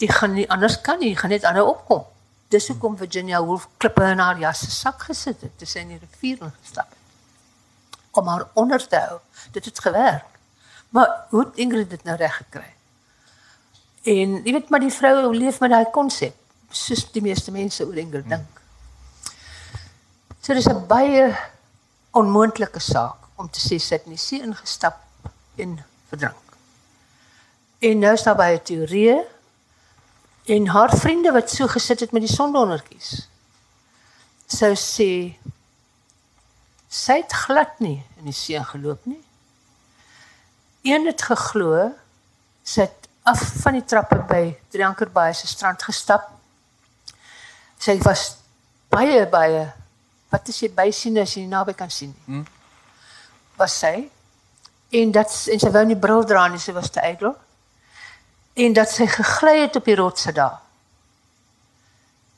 Jy 0.01 0.09
gaan 0.15 0.33
nie 0.39 0.47
anders 0.49 0.79
kan 0.81 0.97
nie, 1.03 1.13
jy 1.13 1.21
gaan 1.21 1.35
net 1.35 1.45
aanhou 1.45 1.67
opkom. 1.75 2.07
Dis 2.49 2.71
hoekom 2.73 2.97
Virginia 2.97 3.43
Woolf 3.45 3.69
klippe 3.77 4.07
in 4.09 4.25
haar 4.25 4.41
jas 4.41 4.65
se 4.65 4.73
sak 4.73 5.05
gesit 5.11 5.45
het, 5.45 5.53
toe 5.61 5.69
sy 5.69 5.85
in 5.85 5.93
die 5.93 6.01
rivier 6.01 6.41
ingestap 6.41 6.89
het. 6.89 8.01
Om 8.17 8.33
haar 8.33 8.49
onder 8.57 8.81
te 8.81 8.97
hou. 8.97 9.21
Dit 9.53 9.69
het 9.69 9.85
gewerk. 9.85 10.38
Maar 10.95 11.27
hoe 11.29 11.45
het 11.45 11.57
Ingrid 11.57 11.91
dit 11.91 12.05
nou 12.05 12.17
reg 12.17 12.37
gekry? 12.37 12.69
En 14.09 14.39
jy 14.45 14.53
weet 14.53 14.71
maar 14.73 14.81
die 14.81 14.93
vrou 14.95 15.35
leef 15.37 15.61
met 15.61 15.71
daai 15.71 15.91
konsep, 15.93 16.37
soos 16.71 17.05
die 17.13 17.23
meeste 17.23 17.53
mense 17.53 17.85
oor 17.85 17.97
Ingrid 17.97 18.25
hmm. 18.25 18.37
dink. 18.37 18.63
So 20.41 20.55
dis 20.55 20.69
'n 20.69 20.87
baie 20.89 21.37
onmoontlike 22.17 22.81
saak 22.81 23.29
om 23.37 23.51
te 23.51 23.61
sê 23.61 23.79
sy 23.79 23.99
het 23.99 24.07
nie 24.07 24.17
see 24.17 24.41
ingestap 24.43 25.05
en 25.57 25.79
verdrink. 26.09 26.57
En 27.79 27.99
nou 27.99 28.13
is 28.13 28.23
daar 28.23 28.37
baie 28.37 28.63
teorieë 28.63 29.19
en 30.45 30.67
haar 30.67 30.97
vriende 30.97 31.33
wat 31.33 31.51
so 31.51 31.69
gesit 31.69 32.01
het 32.01 32.13
met 32.13 32.25
die 32.25 32.35
sondondertjies. 32.35 33.29
Sou 34.47 34.73
sê 34.75 35.37
Sy 36.89 37.19
het 37.21 37.35
glad 37.45 37.81
nie 37.85 37.99
in 38.17 38.31
die 38.31 38.37
see 38.37 38.61
geloop 38.65 39.05
nie. 39.05 39.21
Een 40.83 41.07
het 41.07 41.23
geglo 41.23 41.89
sy 42.63 42.85
het 42.85 43.09
af 43.29 43.41
van 43.63 43.77
die 43.79 43.85
trappe 43.85 44.21
by 44.29 44.43
Triankerbaai 44.73 45.33
se 45.35 45.47
strand 45.47 45.83
gestap. 45.83 46.31
Sy 47.79 47.99
was 48.05 48.37
baie 48.93 49.27
baie 49.31 49.67
wat 50.33 50.49
as 50.49 50.63
jy 50.63 50.71
by 50.73 50.89
sien 50.93 51.19
as 51.21 51.35
jy 51.37 51.47
naby 51.49 51.75
kan 51.77 51.91
sien. 51.93 52.15
Hmm. 52.27 52.47
Was 53.59 53.79
sy 53.83 54.09
en 54.89 55.13
dat 55.13 55.35
en 55.53 55.61
sy 55.61 55.71
wou 55.75 55.85
nie 55.85 55.99
bril 56.01 56.25
dra 56.25 56.47
nie, 56.49 56.61
sy 56.61 56.73
was 56.77 56.91
te 56.93 57.05
ydel. 57.05 57.35
En 58.59 58.75
dat 58.75 58.91
sy 58.91 59.07
gegly 59.07 59.59
het 59.61 59.77
op 59.77 59.87
die 59.87 59.97
rotse 59.99 60.33
daar. 60.33 60.61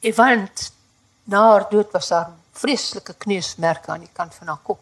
En 0.00 0.14
want 0.16 0.70
na 1.30 1.42
haar 1.52 1.66
dood 1.70 1.92
was 1.92 2.08
daar 2.08 2.32
vreeslike 2.60 3.14
kneusmerke 3.18 3.92
aan 3.92 4.04
die 4.04 4.12
kant 4.12 4.34
van 4.34 4.52
haar 4.52 4.62
kop. 4.62 4.80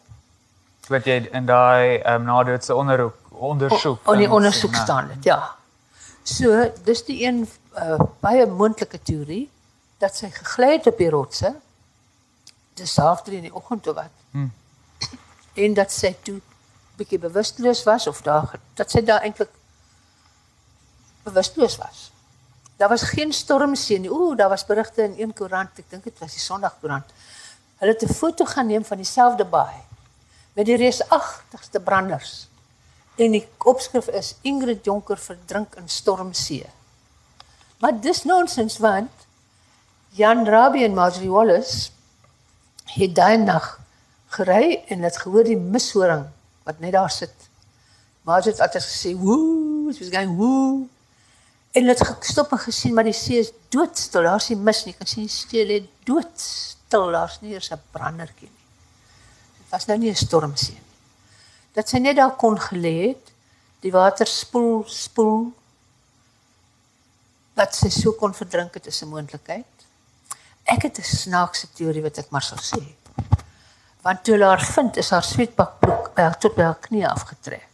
Wat 0.89 1.05
jy 1.07 1.21
in 1.37 1.47
daai 1.47 1.99
ehm 1.99 2.23
um, 2.23 2.29
nadoetse 2.31 2.75
onderhoek 2.75 3.28
ondersoek. 3.39 4.09
O, 4.09 4.13
in 4.13 4.19
die 4.19 4.27
en- 4.27 4.33
ondersoek 4.33 4.75
ja. 4.75 4.83
staan 4.83 5.09
dit, 5.09 5.25
ja. 5.25 5.55
So, 6.23 6.73
dis 6.85 7.05
die 7.05 7.23
een 7.25 7.49
uh, 7.79 8.01
baie 8.21 8.47
moontlike 8.47 9.01
teorie 9.03 9.47
dat 9.99 10.17
sy 10.17 10.31
gegly 10.31 10.73
het 10.77 10.87
op 10.87 10.99
die 10.99 11.11
rotse. 11.11 11.55
Dis 12.75 12.97
half 12.97 13.23
3 13.23 13.37
in 13.37 13.49
die 13.49 13.55
oggend 13.55 13.87
of 13.87 13.95
wat. 13.95 14.13
Hmm. 14.31 14.53
En 15.55 15.75
dat 15.75 15.93
sy 15.93 16.13
toe 16.23 16.41
bietjie 16.99 17.19
bewusteloos 17.19 17.83
was 17.87 18.07
of 18.07 18.21
daar 18.23 18.59
dat 18.79 18.91
sy 18.91 19.03
daar 19.07 19.25
eintlik 19.27 19.51
bewusteloos 21.27 21.77
was. 21.79 22.11
Daar 22.79 22.89
was 22.89 23.03
geen 23.03 23.33
stormsee 23.33 23.99
nie. 23.99 24.11
Ooh, 24.11 24.37
daar 24.37 24.49
was 24.49 24.67
berigte 24.67 25.03
in 25.03 25.15
een 25.19 25.35
koerant, 25.35 25.79
ek 25.79 25.91
dink 25.91 26.05
dit 26.05 26.19
was 26.23 26.33
die 26.33 26.43
Sondagkoerant. 26.43 27.11
Hulle 27.79 27.93
het 27.93 28.03
'n 28.03 28.15
foto 28.15 28.45
geneem 28.45 28.85
van 28.85 28.97
dieselfde 28.97 29.45
baai 29.45 29.83
met 30.53 30.67
die 30.67 30.77
reusagtigste 30.77 31.81
branders. 31.81 32.48
En 33.19 33.35
die 33.35 33.43
opskrif 33.67 34.07
is 34.15 34.37
Ingrid 34.47 34.85
Jonker 34.87 35.19
verdrink 35.19 35.75
in 35.81 35.89
stormsee. 35.91 36.69
Maar 37.83 37.97
dis 38.01 38.23
nonsens 38.25 38.79
want 38.79 39.27
Jan 40.15 40.47
Rabie 40.47 40.85
en 40.87 40.95
Marjorie 40.95 41.31
Wallace 41.31 41.91
het 42.95 43.15
daai 43.15 43.37
nag 43.43 43.67
gery 44.39 44.85
en 44.89 45.03
het 45.03 45.19
gehoor 45.19 45.51
die 45.51 45.59
mishoring 45.59 46.29
wat 46.63 46.79
net 46.79 46.95
daar 46.95 47.11
sit. 47.11 47.35
Marjorie 48.23 48.55
het 48.55 48.63
altyd 48.69 48.87
gesê, 48.87 49.15
"Woe, 49.19 49.93
she 49.93 50.05
was 50.05 50.15
going 50.15 50.37
woe." 50.37 50.87
En 51.73 51.87
het 51.87 52.07
gestop 52.07 52.53
en 52.53 52.59
gesien 52.59 52.95
maar 52.95 53.05
die 53.05 53.13
see 53.13 53.39
is 53.39 53.53
doodstil. 53.69 54.23
Daar's 54.23 54.49
nie 54.49 54.57
mis 54.57 54.85
nie. 54.85 54.95
Kan 54.95 55.07
sien 55.07 55.27
die 55.27 55.33
see 55.33 55.67
lê 55.67 55.87
doodstil. 56.05 57.11
Daar's 57.11 57.41
nie 57.41 57.53
eers 57.53 57.71
'n 57.71 57.81
brandertjie 57.91 58.49
nie. 58.49 58.67
Dit 59.59 59.71
was 59.71 59.87
nou 59.87 59.99
nie 59.99 60.11
'n 60.11 60.15
stormsee 60.15 60.75
nie 60.75 60.88
dat 61.79 61.87
sy 61.87 62.01
net 62.03 62.19
daar 62.19 62.35
kon 62.35 62.59
gelê 62.59 62.95
het, 63.13 63.31
die 63.85 63.95
water 63.95 64.27
spoel 64.27 64.83
spoel 64.91 65.53
dat 67.59 67.75
sy 67.75 67.91
so 67.95 68.15
kon 68.19 68.35
verdrink 68.35 68.75
het 68.75 68.87
is 68.91 69.03
'n 69.03 69.11
moontlikheid. 69.15 69.75
Ek 70.65 70.83
het 70.83 70.99
'n 70.99 71.15
snaakse 71.23 71.67
teorie 71.75 72.03
wat 72.03 72.19
ek 72.19 72.31
maar 72.31 72.43
sal 72.43 72.59
sê. 72.59 72.83
Want 74.03 74.25
toe 74.25 74.43
haar 74.43 74.65
vind, 74.65 74.97
is 74.97 75.11
haar 75.11 75.23
sweetbakbroek 75.23 76.15
by 76.15 76.23
haar 76.23 76.39
tot 76.39 76.55
by 76.55 76.63
haar 76.63 76.81
knie 76.81 77.07
afgetrek. 77.07 77.67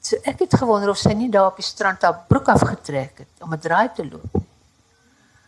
So 0.00 0.16
ek 0.24 0.38
het 0.38 0.54
gewonder 0.54 0.90
of 0.90 0.98
sy 0.98 1.12
nie 1.12 1.30
daar 1.30 1.46
op 1.46 1.56
die 1.56 1.64
strand 1.64 2.02
haar 2.02 2.24
broek 2.28 2.48
afgetrek 2.48 3.18
het 3.18 3.40
om 3.40 3.54
'n 3.54 3.58
draai 3.58 3.88
te 3.94 4.04
loop. 4.04 4.42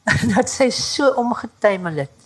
dat 0.35 0.49
sy 0.51 0.71
so 0.71 1.09
omgetuimel 1.09 1.97
het. 1.97 2.19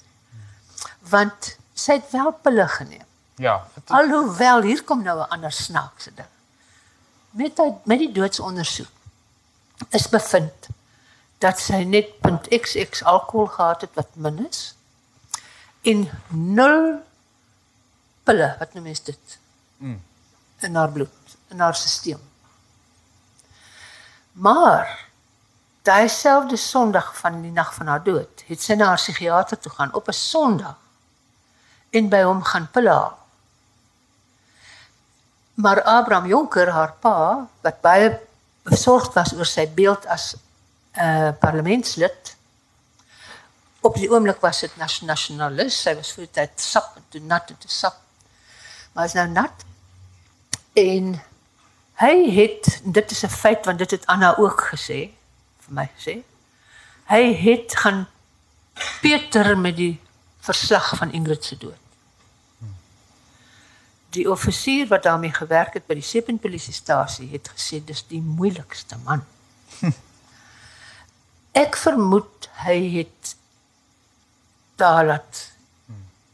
Want 1.11 1.57
sy 1.75 1.93
het 1.93 2.11
wel 2.11 2.33
pille 2.43 2.69
geneem. 2.69 3.10
Ja, 3.41 3.67
vertel- 3.73 3.97
Alhoewel 3.97 4.63
hier 4.63 4.85
kom 4.85 5.03
nou 5.03 5.19
'n 5.19 5.29
ander 5.29 5.53
snaakse 5.53 6.15
ding. 6.15 6.29
Met 7.31 7.57
die, 7.57 7.75
met 7.85 7.99
die 7.99 8.13
doodsondersoek 8.13 8.89
is 9.89 10.09
bevind 10.09 10.67
dat 11.39 11.59
sy 11.59 11.85
net 11.85 12.09
.xx 12.49 13.03
alkohol 13.05 13.47
gehad 13.47 13.81
het 13.81 13.91
wat 13.95 14.09
min 14.15 14.47
is 14.49 14.75
en 15.83 16.11
0 16.29 17.03
pille, 18.25 18.57
wat 18.59 18.75
noem 18.75 18.83
mens 18.83 19.03
dit? 19.03 19.39
Mm. 19.77 20.03
In 20.59 20.75
haar 20.75 20.91
bloed, 20.93 21.37
in 21.49 21.61
haar 21.61 21.75
stelsel. 21.75 22.21
Maar 24.33 25.09
daai 25.83 26.09
selfde 26.09 26.57
Sondag 26.57 27.17
van 27.19 27.43
die 27.43 27.51
nag 27.53 27.75
van 27.75 27.87
haar 27.87 28.03
dood, 28.05 28.43
het 28.47 28.63
sy 28.63 28.75
na 28.75 28.85
haar 28.87 28.97
psigiater 29.01 29.59
toe 29.59 29.73
gaan 29.73 29.95
op 29.95 30.09
'n 30.09 30.13
Sondag 30.13 30.77
en 31.91 32.09
by 32.09 32.23
hom 32.23 32.43
gaan 32.43 32.71
pille 32.71 32.91
haal. 32.91 33.19
Maar 35.61 35.83
Abraham 35.83 36.27
Jonker, 36.27 36.69
haar 36.73 36.93
pa, 37.03 37.49
wat 37.61 37.81
baie 37.85 38.13
besorgd 38.65 39.15
was 39.19 39.33
oor 39.37 39.49
sy 39.49 39.67
beeld 39.69 40.07
as 40.07 40.35
'n 40.35 41.05
uh, 41.05 41.33
parlementslid, 41.41 42.37
op 43.81 43.95
die 43.97 44.09
oomblik 44.11 44.41
was 44.41 44.61
dit 44.61 44.77
nas- 44.77 45.01
nasionalis, 45.01 45.83
sy 45.83 45.95
was 45.97 46.13
voor 46.13 46.25
die 46.29 46.37
tyd 46.41 46.61
sap 46.61 46.97
en 46.97 47.05
toe 47.09 47.21
nat 47.21 47.51
en 47.51 47.59
toe 47.59 47.71
sap. 47.71 48.01
Maar 48.93 49.05
is 49.05 49.17
nou 49.17 49.29
nat. 49.29 49.65
En 50.73 51.23
hy 52.01 52.17
het 52.37 52.81
dit 52.85 53.11
is 53.11 53.25
'n 53.25 53.29
feit 53.29 53.65
want 53.65 53.79
dit 53.79 53.91
het 53.91 54.07
Anna 54.07 54.37
ook 54.37 54.61
gesê 54.73 55.13
vir 55.65 55.73
my 55.77 55.91
gesê. 55.97 56.23
Hy 57.05 57.35
het 57.35 57.77
gaan 57.77 58.09
Peter 59.01 59.59
met 59.59 59.77
die 59.77 60.01
verslag 60.41 60.97
van 60.97 61.13
Ingrid 61.13 61.45
se 61.45 61.57
dood. 61.57 61.90
Die 64.15 64.31
offisier 64.31 64.89
wat 64.91 65.03
daarmee 65.07 65.33
gewerk 65.33 65.75
het 65.79 65.87
by 65.87 65.95
die 65.95 66.07
Sepen 66.07 66.39
polisiestasie 66.39 67.29
het 67.33 67.51
gesê 67.55 67.79
dis 67.85 68.03
die 68.11 68.23
moeilikste 68.23 68.99
man. 69.05 69.23
Ek 71.65 71.77
vermoed 71.77 72.49
hy 72.65 72.79
het 72.99 73.35
daar 74.81 75.07
laat 75.07 75.47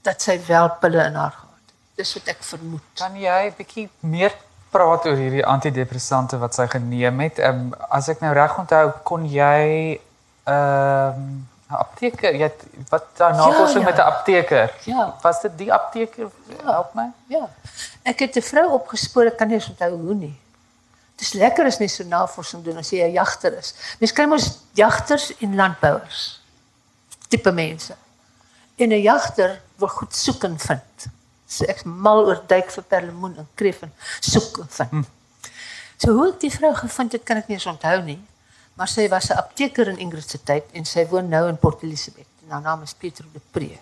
dat 0.06 0.22
sy 0.22 0.36
wel 0.46 0.68
pille 0.80 1.02
in 1.02 1.16
haar 1.18 1.34
gehad 1.34 1.62
het. 1.66 1.74
Dis 1.98 2.12
wat 2.14 2.28
ek 2.30 2.44
vermoed. 2.46 2.84
Kan 3.00 3.16
jy 3.18 3.40
'n 3.48 3.54
bietjie 3.58 3.88
meer 4.00 4.34
praat 4.70 5.06
oor 5.06 5.16
hierdie 5.18 5.46
antidepressante 5.46 6.38
wat 6.38 6.54
sy 6.54 6.66
geneem 6.70 7.20
het? 7.20 7.38
Ehm 7.38 7.72
um, 7.72 7.74
as 7.90 8.08
ek 8.08 8.20
nou 8.20 8.32
reg 8.34 8.58
onthou, 8.58 8.92
kon 9.02 9.26
jy 9.26 9.98
ehm 10.44 11.18
um, 11.18 11.48
'n 11.66 11.74
apteker, 11.74 12.34
jy 12.34 12.46
het, 12.46 12.62
wat 12.88 13.04
daar 13.18 13.34
navorsing 13.34 13.84
ja. 13.84 13.90
met 13.90 13.98
'n 13.98 14.06
apteker. 14.06 14.74
Ja. 14.84 15.16
Was 15.22 15.40
dit 15.40 15.58
die 15.58 15.72
apteker? 15.72 16.30
Help 16.62 16.94
my. 16.94 17.10
Ja. 17.26 17.48
Ek 18.02 18.18
het 18.18 18.36
'n 18.36 18.42
vrou 18.42 18.70
opgespoor, 18.72 19.26
ek 19.26 19.36
kan 19.36 19.46
nie 19.46 19.56
eens 19.56 19.68
onthou 19.68 19.90
hoe 19.90 20.14
nie. 20.14 20.40
Dit 21.16 21.26
is 21.26 21.32
lekker 21.32 21.64
as 21.64 21.78
mens 21.78 21.94
so 21.94 22.04
navorsing 22.04 22.64
doen 22.64 22.76
as 22.76 22.90
jy 22.90 23.02
'n 23.02 23.12
jagter 23.12 23.58
is. 23.58 23.74
Mens 23.98 24.12
kry 24.12 24.24
mos 24.24 24.58
jagters 24.72 25.36
en 25.38 25.54
landbouers. 25.54 26.40
Tipe 27.28 27.52
mense. 27.52 27.96
En 28.76 28.88
'n 28.88 29.02
jagter 29.02 29.60
wil 29.76 29.88
goed 29.88 30.16
soek 30.16 30.44
en 30.44 30.58
vind. 30.58 31.06
So 31.46 31.64
ek's 31.64 31.82
mal 31.82 32.26
oor 32.26 32.42
duik 32.46 32.70
vir 32.70 32.82
perlemoen 32.82 33.36
en 33.36 33.48
kreef 33.54 33.82
en 33.82 33.92
soek 34.20 34.58
en 34.58 34.68
vind. 34.68 34.90
Hm. 34.90 35.02
So 35.96 36.12
hoe 36.12 36.28
ek 36.28 36.40
die 36.40 36.52
vrou 36.52 36.74
gevind 36.74 37.12
het, 37.12 37.22
kan 37.22 37.36
ek 37.36 37.48
nie 37.48 37.56
eens 37.56 37.66
onthou 37.66 38.02
nie. 38.02 38.20
Maar 38.76 38.88
sy 38.88 39.08
was 39.08 39.28
'n 39.28 39.36
apteker 39.36 39.88
in 39.88 39.98
Ingrid 39.98 40.30
se 40.30 40.42
tyd 40.42 40.64
en 40.72 40.84
sy 40.84 41.06
woon 41.06 41.28
nou 41.28 41.48
in 41.48 41.58
Port 41.58 41.82
Elizabeth. 41.82 42.26
En 42.44 42.50
haar 42.50 42.60
naam 42.60 42.82
is 42.82 42.94
Pietro 42.94 43.26
de 43.32 43.40
Pre. 43.50 43.78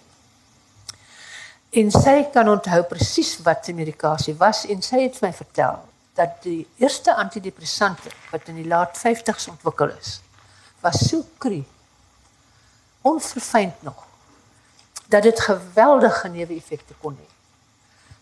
En 1.71 1.91
sy 1.91 2.29
kan 2.33 2.49
onthou 2.49 2.83
presies 2.83 3.39
wat 3.43 3.65
die 3.65 3.75
medikasie 3.75 4.35
was 4.39 4.67
en 4.67 4.83
sy 4.83 5.01
het 5.03 5.21
my 5.21 5.33
vertel 5.33 5.83
dat 6.15 6.43
die 6.43 6.67
eerste 6.77 7.15
antidepressante 7.15 8.11
wat 8.31 8.49
in 8.49 8.55
die 8.55 8.67
laat 8.67 8.99
50s 8.99 9.49
ontwikkel 9.51 9.91
is, 9.99 10.21
was 10.81 11.09
so 11.09 11.25
kru. 11.39 11.65
Onverfynd 13.03 13.83
nog 13.83 14.07
dat 15.09 15.23
dit 15.23 15.41
geweldige 15.41 16.29
neeweffekte 16.29 16.95
kon 17.01 17.19
hê. 17.19 17.29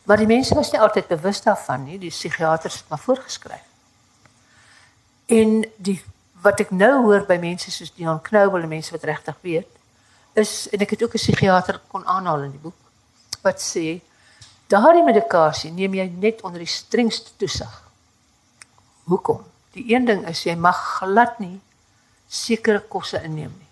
Maar 0.02 0.16
die 0.16 0.26
mense 0.26 0.54
was 0.54 0.72
nie 0.72 0.80
altyd 0.80 1.06
bewus 1.06 1.42
daarvan 1.42 1.84
nie, 1.84 1.98
die 1.98 2.10
psigiaters 2.10 2.80
het 2.80 2.88
maar 2.88 2.98
voorgeskryf. 2.98 3.68
En 5.26 5.62
die 5.76 6.02
wat 6.42 6.60
ek 6.60 6.70
nou 6.70 7.02
hoor 7.06 7.26
by 7.26 7.38
mense 7.38 7.70
soos 7.70 7.92
Dion 7.94 8.20
Knoubel 8.22 8.62
en 8.62 8.68
mense 8.68 8.90
wat 8.94 9.04
regtig 9.04 9.36
weet, 9.40 9.68
is 10.38 10.68
en 10.72 10.80
ek 10.80 10.90
het 10.96 11.02
ook 11.02 11.14
'n 11.14 11.22
psigiater 11.22 11.80
kon 11.88 12.06
aanhaal 12.06 12.42
in 12.48 12.50
die 12.50 12.62
boek 12.62 12.78
wat 13.42 13.60
sê 13.60 14.00
daardie 14.70 15.04
medikasie 15.04 15.70
neem 15.70 15.94
jy 15.94 16.06
net 16.06 16.42
onder 16.42 16.58
die 16.58 16.70
strengste 16.70 17.30
toesig. 17.36 17.82
Hoekom? 19.04 19.44
Die 19.74 19.94
een 19.94 20.04
ding 20.04 20.26
is 20.28 20.44
jy 20.44 20.54
mag 20.54 20.78
glad 20.98 21.38
nie 21.38 21.60
sekere 22.28 22.80
kosse 22.80 23.22
inneem 23.22 23.52
nie. 23.58 23.68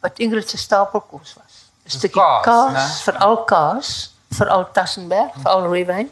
Wat 0.00 0.18
Ingrid 0.18 0.48
se 0.48 0.58
stapelkos 0.58 1.34
was. 1.34 1.70
'n 1.84 1.90
Stukkie 1.90 2.20
kaas, 2.20 2.44
kaas, 2.44 2.72
né? 2.74 3.02
veral 3.04 3.44
kaas, 3.44 4.14
veral 4.30 4.72
Tassenberg, 4.72 5.32
veral 5.34 5.66
Rooiwyn. 5.66 6.10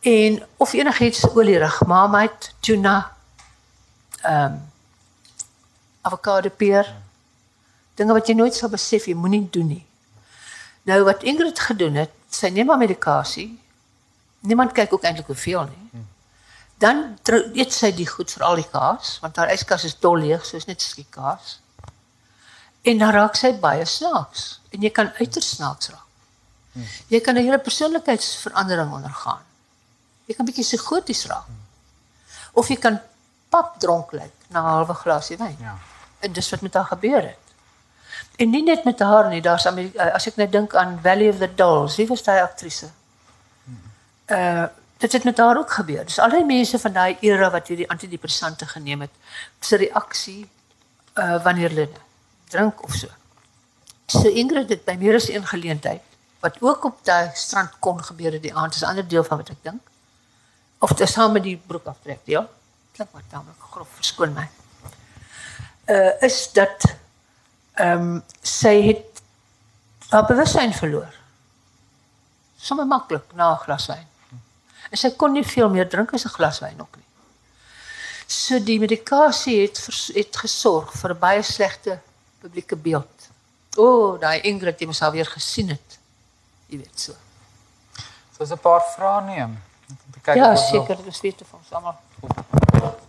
En 0.00 0.46
of 0.56 0.72
enigiets 0.72 1.28
olierig, 1.34 1.84
marmite, 1.86 2.50
tuna, 2.60 3.15
ehm 4.26 4.52
um, 4.52 4.60
avokado 6.06 6.50
peer. 6.50 6.86
Dinge 7.98 8.12
wat 8.12 8.28
jy 8.28 8.34
nooit 8.34 8.54
sal 8.54 8.68
besef 8.70 9.06
jy 9.08 9.14
moenie 9.14 9.48
doen 9.50 9.66
nie. 9.68 9.86
Nou 10.86 11.00
wat 11.04 11.22
Ingrid 11.26 11.58
gedoen 11.58 11.94
het, 11.98 12.12
sy 12.30 12.48
neem 12.54 12.68
haar 12.68 12.78
medikasie. 12.78 13.48
Niemand 14.46 14.72
kyk 14.72 14.92
ook 14.92 15.02
eintlik 15.08 15.26
hoeveel 15.26 15.64
nie. 15.72 16.02
Dan 16.78 17.16
tro- 17.22 17.48
eet 17.54 17.72
sy 17.72 17.90
die 17.96 18.06
goed 18.06 18.30
vir 18.30 18.42
al 18.44 18.54
die 18.60 18.68
kaas, 18.70 19.18
want 19.22 19.36
haar 19.36 19.50
yskas 19.50 19.84
is 19.84 19.96
dol 19.98 20.18
leeg, 20.20 20.44
soos 20.46 20.66
net 20.68 20.80
skiet 20.84 21.08
kaas. 21.10 21.58
En 22.84 22.98
dan 22.98 23.10
raak 23.16 23.34
sy 23.36 23.52
baie 23.58 23.84
snaaks 23.84 24.60
en 24.70 24.82
jy 24.82 24.90
kan 24.90 25.10
uiters 25.18 25.48
snaaks 25.56 25.88
raak. 25.90 26.02
Jy 27.08 27.20
kan 27.20 27.34
'n 27.34 27.42
hele 27.42 27.58
persoonlikheidsverandering 27.58 28.92
ondergaan. 28.92 29.42
Jy 30.28 30.34
kan 30.34 30.46
bietjie 30.46 30.64
psigoties 30.64 31.24
raak. 31.26 31.48
Of 32.52 32.68
jy 32.68 32.76
kan 32.76 33.00
papdronk 33.56 34.12
lyk 34.12 34.32
na 34.52 34.60
'n 34.60 34.70
halwe 34.76 34.94
glasie 34.94 35.36
wyn. 35.36 35.56
Ja. 35.60 35.74
En 36.18 36.32
dis 36.32 36.50
wat 36.50 36.60
met 36.60 36.74
haar 36.74 36.84
gebeur 36.84 37.22
het. 37.22 37.44
En 38.36 38.50
nie 38.50 38.62
net 38.62 38.84
met 38.84 38.98
haar 39.00 39.28
nie, 39.28 39.40
daar's 39.42 39.66
Ameri- 39.66 39.96
eh, 39.96 40.14
as 40.14 40.26
ek 40.26 40.36
net 40.36 40.52
dink 40.52 40.74
aan 40.74 40.98
Valley 41.02 41.28
of 41.28 41.38
the 41.38 41.54
Dolls, 41.54 41.96
wie 41.96 42.06
was 42.06 42.22
daai 42.22 42.40
aktrise? 42.42 42.90
Uh 44.26 44.66
dit 44.98 45.12
het 45.12 45.24
met 45.24 45.38
haar 45.38 45.58
ook 45.58 45.70
gebeur. 45.72 46.04
Dis 46.04 46.18
al 46.18 46.30
die 46.30 46.44
mense 46.44 46.78
van 46.78 46.92
daai 46.92 47.16
era 47.20 47.50
wat 47.50 47.68
hierdie 47.68 47.88
antidepressante 47.90 48.66
geneem 48.66 49.00
het, 49.04 49.10
se 49.60 49.76
reaksie 49.76 50.48
uh 51.14 51.42
wanneer 51.44 51.68
hulle 51.68 51.88
drink 52.48 52.82
of 52.84 52.94
so. 52.94 53.08
So 54.06 54.28
Ingrid 54.28 54.68
het 54.68 54.84
by 54.84 54.96
meer 54.98 55.14
as 55.14 55.28
een 55.28 55.46
geleentheid 55.46 56.00
wat 56.40 56.56
ook 56.60 56.84
op 56.84 57.04
daai 57.04 57.30
strand 57.34 57.70
kon 57.78 58.00
gebeur 58.04 58.32
het 58.32 58.42
die 58.42 58.54
aand, 58.54 58.74
is 58.74 58.80
'n 58.82 58.88
ander 58.88 59.08
deel 59.08 59.24
van 59.24 59.36
wat 59.36 59.48
ek 59.50 59.62
dink. 59.62 59.80
Of 60.78 60.92
dit 60.92 61.08
saam 61.08 61.32
met 61.32 61.42
die 61.42 61.56
broek 61.66 61.86
aftrek, 61.86 62.20
ja. 62.24 62.48
Klink 62.96 63.12
maar 63.12 63.22
tamelik 63.28 63.60
grof, 63.70 63.88
verskoon 64.00 64.32
my. 64.32 64.46
Uh 65.92 66.22
is 66.24 66.52
dat 66.52 66.84
ehm 67.76 68.00
um, 68.00 68.24
sy 68.40 68.74
het 68.86 69.20
haar 70.08 70.24
bewussyn 70.26 70.72
verloor. 70.72 71.12
Sommige 72.56 72.88
maklik 72.88 73.34
na 73.34 73.52
'n 73.52 73.64
glas 73.64 73.86
wyn. 73.86 74.06
En 74.90 74.98
sy 74.98 75.10
kon 75.10 75.32
nie 75.32 75.44
veel 75.44 75.68
meer 75.70 75.88
drink 75.88 76.12
as 76.12 76.24
'n 76.24 76.36
glas 76.38 76.58
wyn 76.64 76.80
ook 76.80 76.96
nie. 76.96 77.04
So 78.26 78.58
die 78.58 78.78
medikasie 78.80 79.60
het 79.60 79.78
vers, 79.78 80.10
het 80.14 80.36
gesorg 80.36 80.92
vir 80.92 81.14
baie 81.14 81.42
slegte 81.42 82.00
publieke 82.40 82.76
beeld. 82.76 83.28
O, 83.76 83.84
oh, 83.84 84.20
daai 84.20 84.40
Ingrid 84.40 84.80
het 84.80 84.88
mos 84.88 85.02
al 85.02 85.12
weer 85.12 85.26
gesien 85.26 85.68
het. 85.68 85.98
Jy 86.66 86.78
weet 86.78 87.00
so. 87.00 87.12
So 88.36 88.44
'n 88.44 88.58
paar 88.58 88.82
vrae 88.96 89.22
neem. 89.22 89.62
Om 89.88 90.12
te 90.12 90.20
kyk 90.20 90.36
ja, 90.36 90.56
seker, 90.56 91.04
dis 91.04 91.20
weet 91.20 91.42
van 91.50 91.58
ons 91.58 91.72
almal. 91.72 92.64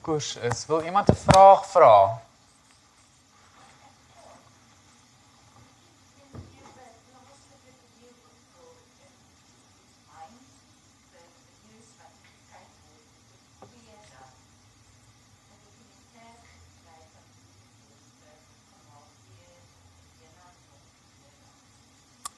Koers 0.07 0.35
is. 0.35 0.65
Wil 0.65 0.81
iemand 0.81 1.09
'n 1.09 1.15
vraag 1.15 1.65
vra? 1.65 2.21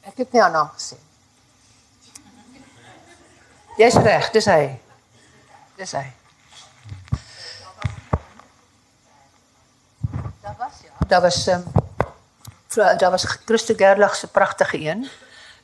Ek 0.02 0.18
het 0.18 0.32
nie 0.32 0.44
aan 0.44 0.56
hom 0.56 0.70
gesien. 0.74 1.04
Jy's 3.78 3.96
reg, 3.96 4.32
dis 4.32 4.46
hy. 4.46 4.80
Dis 5.76 5.92
hy. 5.92 6.19
Daar 10.50 10.58
was 10.58 10.82
ja. 10.84 11.08
Daar 11.08 11.22
was 11.22 11.48
ehm 11.48 11.64
um, 12.76 12.98
daar 12.98 13.12
was 13.12 13.24
Christo 13.24 13.74
Gerlach 13.78 14.16
se 14.16 14.28
pragtige 14.28 14.80
een. 14.80 15.10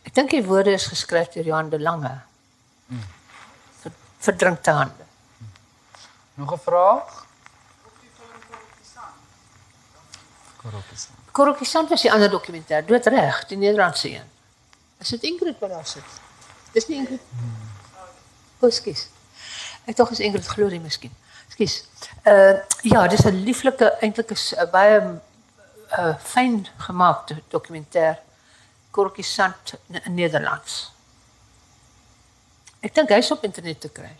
Ek 0.01 0.13
dink 0.13 0.29
die 0.29 0.43
woorde 0.45 0.71
is 0.71 0.85
geskryf 0.85 1.27
deur 1.33 1.45
Johan 1.45 1.69
de 1.69 1.79
Lange. 1.79 2.21
Ver, 3.79 3.91
verdrinkte 4.17 4.71
hande. 4.71 5.05
Nog 6.33 6.53
'n 6.53 6.59
vraag? 6.59 7.25
Korrupsie. 10.61 11.09
Korrelkie 11.31 11.67
Sant 11.67 11.89
was 11.89 12.01
die 12.01 12.11
ander 12.11 12.29
dokumentêr, 12.29 12.85
dood 12.85 13.05
reg, 13.05 13.45
die 13.45 13.57
Nederlandse 13.57 14.09
een. 14.09 14.29
Is 14.97 15.09
dit 15.09 15.23
Ingrid 15.23 15.59
wat 15.59 15.69
daar 15.69 15.85
sit? 15.85 16.03
Dis 16.71 16.87
nie 16.87 16.97
Ingrid. 16.97 17.21
O, 18.59 18.69
skus. 18.69 19.09
Ek 19.85 19.95
dink 19.95 20.09
is 20.09 20.19
Ingrid 20.19 20.47
Glorie 20.47 20.79
miskien. 20.79 21.11
Skus. 21.53 21.83
Uh 22.23 22.57
ja, 22.81 23.07
dis 23.07 23.25
'n 23.25 23.43
lieflike 23.43 23.97
eintlik 24.01 24.31
is 24.31 24.53
'n 24.57 24.69
baie 24.71 24.99
uh 25.97 26.15
fyn 26.19 26.67
gemaakte 26.77 27.41
dokumentêr. 27.49 28.17
Korrelkie 28.91 29.23
Sant 29.23 29.75
in, 29.87 30.01
in 30.03 30.13
Nederlands. 30.13 30.91
Ek 32.79 32.93
dink 32.95 33.09
hy's 33.09 33.31
op 33.31 33.43
internet 33.43 33.79
te 33.81 33.89
kry. 33.89 34.13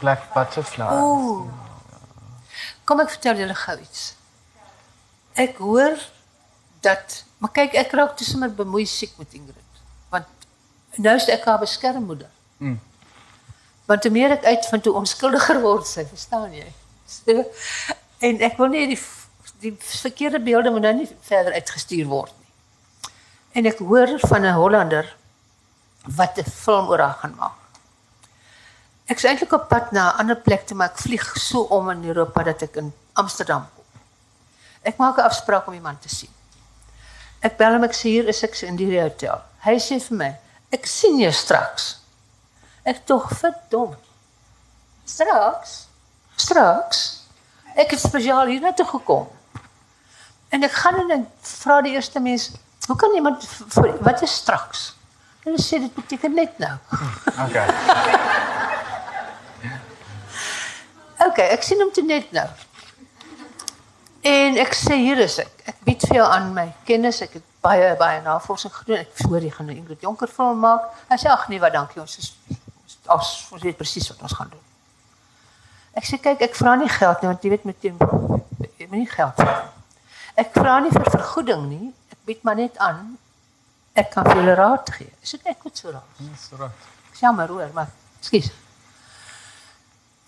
Black 0.00 0.32
butterfly. 0.34 0.86
Ooh. 1.00 1.48
Kom 2.84 3.00
ek 3.00 3.10
vertel 3.16 3.42
julle 3.42 3.54
gou 3.54 3.76
iets. 3.80 4.04
Ek 5.38 5.58
hoor 5.62 5.96
dat 6.84 7.24
maar 7.40 7.52
kyk 7.56 7.74
ek 7.80 7.92
raak 7.96 8.16
te 8.16 8.24
sommer 8.28 8.52
bemoei 8.52 8.86
siek 8.86 9.16
met 9.18 9.32
Ingrid. 9.34 9.69
Want 10.90 11.06
nou 11.06 11.16
is 11.16 11.28
ek 11.28 11.44
haar 11.44 11.58
beskermmoeder. 11.58 12.28
Mm. 12.58 12.80
Want 13.86 14.02
hoe 14.02 14.12
meer 14.12 14.30
ek 14.30 14.44
uitvind 14.44 14.84
hoe 14.84 14.94
onskuldiger 14.94 15.60
word 15.60 15.86
sy, 15.86 16.04
verstaan? 16.06 16.52
So, 17.10 17.44
en 18.18 18.42
ek 18.46 18.58
wil 18.60 18.70
nie 18.72 18.86
die 18.94 19.00
die 19.60 19.74
verkeerde 19.76 20.40
beelde 20.40 20.70
moet 20.72 20.86
nou 20.86 20.92
nie 21.02 21.08
verder 21.26 21.52
uitgestuur 21.52 22.06
word 22.08 22.32
nie. 22.32 23.12
En 23.60 23.66
ek 23.68 23.82
hoor 23.84 24.14
van 24.22 24.46
'n 24.46 24.56
Hollander 24.56 25.16
wat 26.16 26.38
'n 26.38 26.50
film 26.50 26.88
oor 26.88 27.00
haar 27.00 27.18
gaan 27.20 27.34
maak. 27.36 27.58
Ek 29.06 29.16
is 29.16 29.24
eintlik 29.24 29.52
op 29.52 29.68
pad 29.68 29.92
na 29.92 30.12
'n 30.12 30.18
ander 30.18 30.36
plek 30.36 30.66
toe, 30.66 30.76
maar 30.76 30.90
ek 30.90 30.98
vlieg 30.98 31.36
so 31.36 31.60
om 31.60 31.90
in 31.90 32.04
Europa 32.04 32.42
dat 32.42 32.62
ek 32.62 32.76
in 32.76 32.92
Amsterdam 33.12 33.66
kom. 33.74 33.84
Ek 34.82 34.96
maak 34.96 35.18
'n 35.18 35.28
afspraak 35.28 35.66
om 35.66 35.74
iemand 35.74 36.02
te 36.02 36.08
sien. 36.08 36.30
Ek 37.40 37.56
bel 37.56 37.72
hom 37.72 37.84
ek 37.84 37.94
sê 37.94 38.08
hier 38.08 38.28
is 38.28 38.42
ek 38.42 38.62
in 38.62 38.76
die 38.76 39.00
hotel. 39.00 39.42
Hy 39.58 39.78
sê 39.78 40.00
vir 40.00 40.16
my, 40.16 40.36
ek 40.72 40.86
sien 40.86 41.18
jou 41.20 41.32
straks. 41.34 41.96
Ek 42.86 43.02
tog 43.06 43.28
verdom. 43.40 43.94
Straks? 45.04 45.74
Straks? 46.40 47.00
Ek 47.76 47.90
het 47.94 48.00
spesiaal 48.02 48.46
hier 48.50 48.60
na 48.64 48.72
toe 48.76 48.86
gekom. 48.86 49.28
En 50.50 50.64
ek 50.66 50.72
gaan 50.82 50.98
en 51.04 51.10
ek 51.20 51.26
vra 51.46 51.80
die 51.86 51.92
eerste 51.94 52.20
mens, 52.22 52.48
hoe 52.88 52.96
kan 52.98 53.14
iemand 53.14 53.44
vir- 53.74 53.98
wat 54.02 54.22
is 54.26 54.34
straks? 54.40 54.88
Hulle 55.44 55.60
sê 55.62 55.78
dit 55.80 55.94
beteken 55.94 56.34
net 56.34 56.58
nou. 56.58 56.72
Okay. 57.46 57.68
OK, 61.26 61.38
ek 61.44 61.62
sien 61.64 61.80
hom 61.82 61.90
toe 61.94 62.04
net 62.06 62.30
nou. 62.32 62.46
En 64.20 64.56
ek 64.60 64.74
sê 64.76 64.98
hier 65.00 65.18
is 65.24 65.38
ek. 65.40 65.62
Ek 65.72 65.78
bied 65.84 66.02
vir 66.08 66.20
jou 66.20 66.26
aan 66.28 66.50
my 66.52 66.66
kennis. 66.84 67.22
Ek 67.24 67.38
het 67.38 67.44
baie 67.64 67.94
baie 67.96 68.20
navorsing 68.24 68.72
gedoen. 68.74 69.00
Ek 69.00 69.12
voor 69.24 69.40
jy 69.40 69.50
gaan 69.50 69.66
'n 69.66 69.76
Ingrid 69.76 70.00
Jonker 70.00 70.28
film 70.28 70.58
maak. 70.58 70.90
Hy 71.08 71.16
sê 71.16 71.28
ag 71.30 71.48
nee, 71.48 71.60
wat 71.60 71.72
dankie. 71.72 72.00
Ons 72.00 72.18
is 72.18 72.34
ons 73.06 73.48
ons 73.52 73.62
weet 73.62 73.76
presies 73.76 74.08
wat 74.08 74.22
ons 74.22 74.32
gaan 74.32 74.48
doen. 74.50 74.66
Ek 75.94 76.04
sê 76.04 76.20
kyk, 76.20 76.40
ek 76.40 76.54
vra 76.54 76.76
nie 76.76 76.88
geld 76.88 77.22
nie 77.22 77.28
want 77.28 77.42
jy 77.42 77.50
weet 77.50 77.64
met 77.64 77.76
jy 77.82 77.92
jy 78.78 78.86
moet 78.88 78.98
nie 78.98 79.10
geld 79.10 79.34
vra. 79.34 79.72
Ek 80.36 80.52
vra 80.52 80.80
nie 80.80 80.90
vir 80.90 81.10
vergoeding 81.10 81.68
nie. 81.68 81.92
Ek 82.12 82.18
bied 82.24 82.44
maar 82.44 82.56
net 82.56 82.78
aan 82.78 83.18
ek 83.94 84.10
kan 84.10 84.24
vir 84.24 84.36
julle 84.36 84.54
raad 84.54 84.90
gee. 84.90 85.10
Is 85.22 85.30
dit 85.30 85.44
net 85.44 85.56
goed 85.60 85.76
so 85.76 85.90
raad? 85.90 86.04
Ek 87.10 87.16
sê 87.16 87.32
maar 87.34 87.48
hoor, 87.48 87.70
maar 87.74 87.88
skus. 88.20 88.52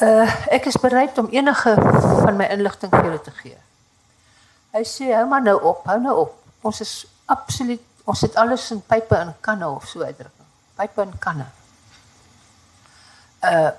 Uh 0.03 0.27
ek 0.51 0.67
is 0.67 0.81
bereid 0.81 1.19
om 1.19 1.29
enige 1.31 1.77
van 2.25 2.37
my 2.37 2.49
inligting 2.57 2.91
vir 2.91 3.05
julle 3.05 3.21
te 3.21 3.31
gee. 3.43 3.59
Hy 4.73 4.85
sê 4.89 5.11
hou 5.13 5.27
maar 5.29 5.43
nou 5.45 5.59
op, 5.61 5.83
hou 5.85 5.99
nou 6.01 6.15
op. 6.25 6.37
Ons 6.65 6.81
is 6.81 6.93
absoluut 7.31 7.83
ons 8.05 8.21
het 8.25 8.37
alles 8.41 8.65
in 8.75 8.81
pype 8.83 9.15
en 9.15 9.35
kanne 9.41 9.69
of 9.69 9.85
so 9.87 10.03
uitdrukking. 10.03 10.47
Pype 10.79 11.05
en 11.05 11.17
kanne. 11.23 11.47
Uh 13.47 13.71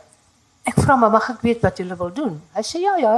ek 0.63 0.77
vra 0.79 0.95
maar 0.95 1.11
mag 1.11 1.25
ek 1.27 1.41
weet 1.43 1.63
wat 1.65 1.79
julle 1.81 1.95
wil 1.99 2.11
doen? 2.15 2.35
Hy 2.55 2.61
sê 2.63 2.79
ja 2.79 2.93
ja. 3.01 3.15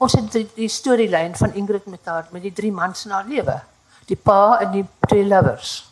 Ons 0.00 0.14
het 0.16 0.30
die, 0.32 0.46
die 0.54 0.68
storielyn 0.72 1.34
van 1.36 1.52
Ingrid 1.52 1.84
met 1.90 2.06
haar 2.08 2.30
met 2.32 2.46
die 2.46 2.52
drie 2.54 2.72
mans 2.72 3.04
in 3.04 3.12
haar. 3.12 3.26
Die 4.08 4.16
pa 4.16 4.60
en 4.62 4.72
die 4.72 4.84
twee 5.04 5.26
lovers. 5.26 5.82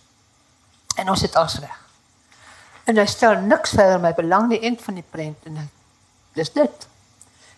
En 0.97 1.11
ons 1.13 1.21
het 1.27 1.37
alles 1.37 1.59
reg. 1.61 1.83
En 2.87 2.97
hy 2.97 3.05
stel 3.11 3.43
niks 3.43 3.75
verder 3.77 4.01
my 4.01 4.15
belang 4.17 4.49
nie 4.49 4.63
end 4.65 4.81
van 4.81 4.97
die 4.97 5.05
prent 5.05 5.51
en 5.51 5.59
hy, 5.59 5.67
dis 6.39 6.53
dit. 6.55 6.89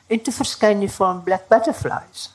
En 0.09 0.23
toe 0.25 0.35
verskyn 0.35 0.81
die 0.81 0.91
Black 1.25 1.47
Butterflies. 1.53 2.31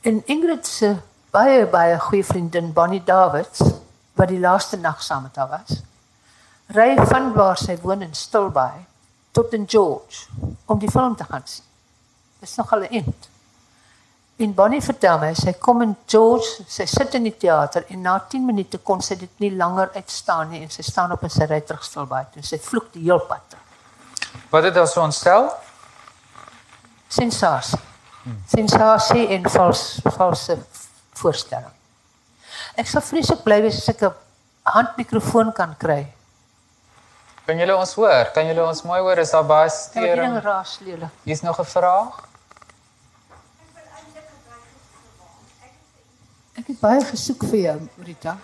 En 0.00 0.22
Ingrid 0.26 0.66
se 0.66 0.94
baie 1.30 1.66
baie 1.68 1.98
goeie 2.00 2.24
vriendin 2.24 2.72
Bonnie 2.72 3.02
Davids 3.04 3.60
wat 4.16 4.30
die 4.32 4.40
laaste 4.40 4.78
nag 4.80 5.02
saam 5.04 5.26
met 5.26 5.36
haar 5.36 5.50
was, 5.50 5.82
ry 6.72 6.94
van 7.10 7.32
waar 7.36 7.58
sy 7.60 7.76
woon 7.82 8.06
in 8.06 8.14
Stilbaai 8.16 8.86
tot 9.36 9.52
in 9.52 9.66
George 9.68 10.24
om 10.64 10.80
die 10.80 10.90
film 10.90 11.16
te 11.16 11.26
gaan 11.28 11.44
sien. 11.44 11.66
Dis 12.40 12.56
nogal 12.56 12.86
'n 12.88 12.94
end. 13.02 13.28
En 14.36 14.54
Bonnie 14.54 14.80
vertel 14.80 15.18
my, 15.18 15.34
sy 15.34 15.52
kom 15.52 15.82
in 15.82 15.96
George, 16.06 16.64
sy 16.66 16.86
sit 16.86 17.14
in 17.14 17.22
die 17.22 17.36
teater 17.36 17.84
en 17.88 18.00
na 18.00 18.18
10 18.18 18.46
minute 18.46 18.78
kon 18.78 19.02
sy 19.02 19.16
dit 19.16 19.38
nie 19.38 19.52
langer 19.56 19.90
uitstaan 19.94 20.48
nie 20.48 20.62
en 20.62 20.70
sy 20.70 20.82
staan 20.82 21.12
op 21.12 21.22
en 21.22 21.30
sy 21.30 21.44
ry 21.44 21.60
terug 21.60 21.84
stil 21.84 22.06
by 22.06 22.24
toe. 22.32 22.42
Sy 22.42 22.58
vloek 22.58 22.92
die 22.92 23.02
heel 23.02 23.20
pad. 23.20 23.42
terug. 23.48 23.64
Wat 24.50 24.64
het 24.64 24.76
ons 24.76 24.92
so 24.92 25.02
ontstel? 25.02 25.52
Sensasie. 27.08 27.89
Sensasie 28.46 29.26
en 29.28 29.50
vals 29.50 30.00
valse 30.16 30.58
voorstelling. 31.20 31.72
Ek 32.76 32.86
sal 32.86 33.00
vreeslik 33.02 33.42
bly 33.44 33.60
wees 33.62 33.78
as 33.78 33.88
ek 33.88 34.02
'n 34.02 34.14
handmikrofoon 34.64 35.52
kan 35.52 35.74
kry. 35.78 36.06
Kan 37.46 37.58
julle 37.58 37.76
ons 37.76 37.94
hoor? 37.94 38.30
Kan 38.34 38.46
julle 38.46 38.66
ons 38.66 38.82
mooi 38.82 39.00
hoor? 39.00 39.18
Is 39.18 39.30
daar 39.30 39.44
baie 39.44 39.68
Ja, 39.68 39.76
die 39.92 40.00
ding 40.00 40.12
stering? 40.12 40.42
raas 40.42 40.78
lelik. 40.80 41.10
Hier's 41.24 41.42
nog 41.42 41.58
'n 41.58 41.64
vraag. 41.64 42.28
Ek 46.58 46.66
het 46.66 46.80
baie 46.80 47.04
gesoek 47.04 47.44
vir 47.44 47.58
jou, 47.58 47.78
Rita. 48.04 48.36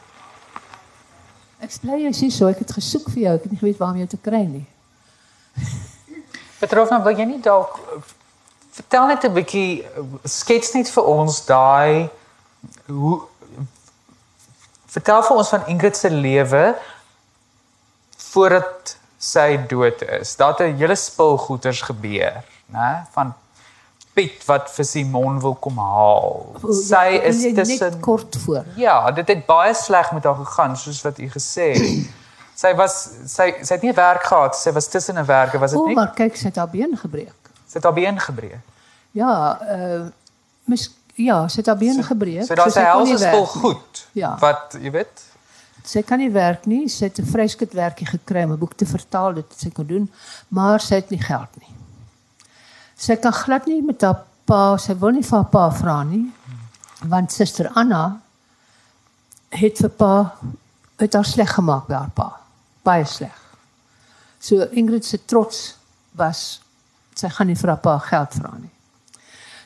Ek 1.61 1.71
bly 1.83 1.99
jy's 2.07 2.21
hier 2.21 2.31
so. 2.31 2.49
Ek 2.49 2.59
het 2.59 2.73
gesoek 2.73 3.11
vir 3.11 3.23
jou. 3.23 3.35
Ek 3.35 3.43
het 3.43 3.53
nie 3.53 3.59
geweet 3.61 3.79
waar 3.79 3.91
om 3.95 3.97
jou 3.97 4.07
te 4.07 4.17
kry 4.21 4.45
nie. 4.47 4.67
Petrofna, 6.61 7.03
wil 7.05 7.17
jy 7.17 7.25
nie 7.29 7.41
dalk 7.45 7.79
vertel 8.77 9.07
net 9.07 9.25
'n 9.25 9.33
bietjie 9.33 9.87
skets 10.25 10.75
net 10.75 10.91
vir 10.91 11.05
ons 11.05 11.41
daai 11.47 12.09
hoe 12.87 13.21
vertel 14.97 15.23
vir 15.23 15.37
ons 15.37 15.49
van 15.55 15.67
Ingrid 15.73 15.97
se 15.97 16.11
lewe 16.11 16.75
voordat 18.33 18.97
sy 19.19 19.57
dood 19.69 20.03
is. 20.21 20.37
Daar 20.37 20.53
het 20.53 20.61
'n 20.61 20.77
hele 20.77 20.97
spul 20.97 21.37
goeters 21.39 21.81
gebeur, 21.83 22.45
né? 22.73 23.07
Van 23.13 23.35
Piet 24.15 24.45
wat 24.47 24.71
vir 24.71 24.85
Simon 24.85 25.41
wil 25.41 25.55
kom 25.55 25.79
haal. 25.79 26.57
Sy 26.73 27.21
is 27.23 27.43
tussen 27.55 28.01
kort 28.01 28.37
voor. 28.45 28.65
Ja, 28.77 29.11
dit 29.11 29.29
het 29.29 29.47
baie 29.47 29.75
sleg 29.75 30.13
met 30.13 30.25
haar 30.25 30.35
gegaan 30.35 30.77
soos 30.77 31.03
wat 31.03 31.19
u 31.19 31.29
gesê 31.29 31.73
het. 31.77 32.07
Sy 32.55 32.75
was 32.75 33.11
sy 33.27 33.51
sy 33.63 33.75
het 33.75 33.83
nie 33.83 33.93
werk 33.93 34.23
gehad, 34.25 34.57
sy 34.57 34.73
was 34.73 34.89
tussen 34.89 35.19
'n 35.19 35.25
werke, 35.27 35.59
was 35.59 35.71
dit 35.71 35.81
O, 35.81 35.87
nie? 35.87 35.95
maar 35.95 36.15
kyk, 36.15 36.37
sy 36.37 36.47
het 36.47 36.57
haar 36.57 36.69
been 36.69 36.97
gebreek. 36.97 37.46
Sy 37.67 37.79
het 37.79 37.85
haar 37.85 37.95
been 37.95 38.21
gebreek. 38.21 38.61
Ja, 39.17 39.33
uh 39.77 40.07
mis 40.67 40.91
ja, 41.15 41.49
sy 41.49 41.61
het 41.63 41.67
haar 41.67 41.79
been 41.79 42.03
gebreek. 42.05 42.45
So 42.47 42.55
daar's 42.55 42.75
sy 42.75 42.81
'n 42.81 42.93
kon 42.93 43.05
nie 43.05 43.11
helse 43.17 43.25
werk 43.25 43.35
spul 43.35 43.47
nie. 43.47 43.61
goed. 43.63 44.07
Ja. 44.13 44.37
Wat, 44.41 44.77
jy 44.81 44.91
weet? 44.91 45.25
Sy 45.87 46.03
kan 46.03 46.19
nie 46.19 46.31
werk 46.31 46.67
nie. 46.67 46.89
Sy 46.89 47.05
het 47.05 47.19
'n 47.19 47.27
vryskut 47.27 47.73
werkie 47.73 48.07
gekry 48.07 48.45
om 48.45 48.53
'n 48.53 48.59
boek 48.59 48.75
te 48.75 48.87
vertaal 48.87 49.35
dit 49.35 49.47
sy 49.57 49.71
kon 49.71 49.87
doen, 49.87 50.11
maar 50.49 50.81
sy 50.81 50.95
het 50.95 51.11
nie 51.11 51.23
geld 51.23 51.57
nie. 51.59 51.75
Sy 52.97 53.17
kan 53.17 53.33
glad 53.33 53.67
nie 53.67 53.83
met 53.83 54.03
haar 54.03 54.25
pa, 54.45 54.77
sy 54.77 54.95
wil 54.95 55.11
nie 55.11 55.23
vir 55.23 55.39
haar 55.39 55.51
pa 55.51 55.71
vra 55.71 56.03
nie. 56.03 56.33
Want 57.05 57.33
suster 57.33 57.71
Anna 57.75 58.21
het 59.51 59.79
vir 59.79 59.91
pa 59.91 60.35
het 60.99 61.13
haar 61.15 61.25
sleg 61.25 61.55
gemaak 61.55 61.87
by 61.87 61.95
haar 61.95 62.11
pa. 62.15 62.41
Baie 62.83 63.05
sleg. 63.05 63.35
So 64.41 64.67
Ingrid 64.73 65.05
se 65.05 65.19
trots 65.25 65.77
was 66.13 66.61
sy 67.17 67.31
gaan 67.33 67.49
nie 67.51 67.59
vir 67.59 67.73
haar 67.73 67.83
pa 67.83 67.97
geld 67.99 68.35
vra 68.41 68.53
nie. 68.59 68.73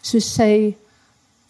So 0.03 0.21
sy 0.23 0.77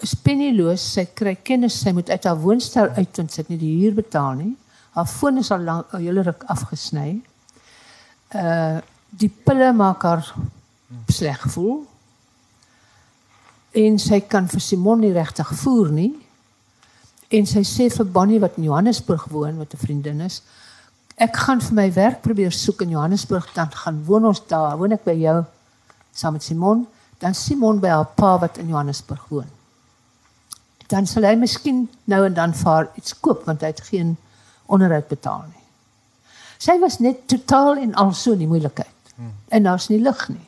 is 0.00 0.14
pennieloos, 0.24 0.82
sy 0.96 1.04
kry 1.16 1.36
kennis 1.44 1.76
sy 1.82 1.92
moet 1.96 2.10
uit 2.10 2.24
haar 2.24 2.40
woonstel 2.40 2.88
uit 2.96 3.20
want 3.20 3.32
sy 3.32 3.42
het 3.42 3.52
nie 3.52 3.60
die 3.60 3.74
huur 3.82 3.98
betaal 4.00 4.38
nie. 4.38 4.54
Haar 4.96 5.06
foon 5.06 5.38
is 5.38 5.50
al 5.52 5.66
lank 5.66 5.92
'n 5.94 6.02
hele 6.02 6.22
ruk 6.22 6.44
afgesny. 6.48 7.20
Uh 8.34 8.80
die 9.10 9.28
pille 9.28 9.72
maak 9.72 10.02
haar 10.02 10.34
sleg 11.10 11.42
voel. 11.50 11.84
En 13.74 13.98
sy 13.98 14.20
kan 14.20 14.48
vir 14.48 14.60
Simon 14.60 15.00
nie 15.00 15.12
regtig 15.12 15.48
voer 15.62 15.90
nie. 15.90 16.12
En 17.30 17.46
sy 17.46 17.62
sê 17.66 17.88
vir 17.90 18.06
Bonnie 18.06 18.40
wat 18.40 18.56
in 18.58 18.64
Johannesburg 18.64 19.24
woon, 19.30 19.58
wat 19.58 19.74
'n 19.74 19.78
vriendin 19.78 20.20
is, 20.20 20.42
ek 21.16 21.36
gaan 21.36 21.60
vir 21.60 21.74
my 21.74 21.92
werk 21.92 22.22
probeer 22.22 22.52
soek 22.52 22.82
in 22.82 22.90
Johannesburg 22.90 23.52
dan 23.54 23.70
gaan 23.70 24.04
woon 24.04 24.24
ons 24.24 24.40
daar, 24.46 24.78
woon 24.78 24.92
ek 24.92 25.04
by 25.04 25.14
jou 25.20 25.44
saam 26.20 26.36
met 26.36 26.44
Simon, 26.44 26.84
dan 27.20 27.34
Simon 27.34 27.80
by 27.80 27.92
haar 27.92 28.12
pa 28.16 28.36
wat 28.42 28.60
in 28.60 28.68
Johannesburg 28.72 29.24
woon 29.32 29.48
dan 30.90 31.06
sal 31.06 31.26
hy 31.28 31.36
miskien 31.38 31.84
nou 32.10 32.24
en 32.26 32.34
dan 32.34 32.52
vir 32.56 32.90
iets 32.98 33.14
koop 33.22 33.46
want 33.48 33.62
hy 33.62 33.70
het 33.70 33.82
geen 33.86 34.16
onderhoud 34.70 35.08
betaal 35.10 35.44
nie. 35.46 35.66
Sy 36.60 36.76
was 36.82 36.98
net 37.00 37.24
totaal 37.30 37.80
en 37.80 37.94
al 37.98 38.12
so 38.14 38.34
in 38.34 38.42
die 38.42 38.50
moeilikheid. 38.50 39.14
Hmm. 39.14 39.32
En 39.54 39.68
daar's 39.68 39.88
nie 39.90 40.00
lig 40.02 40.20
nie. 40.32 40.46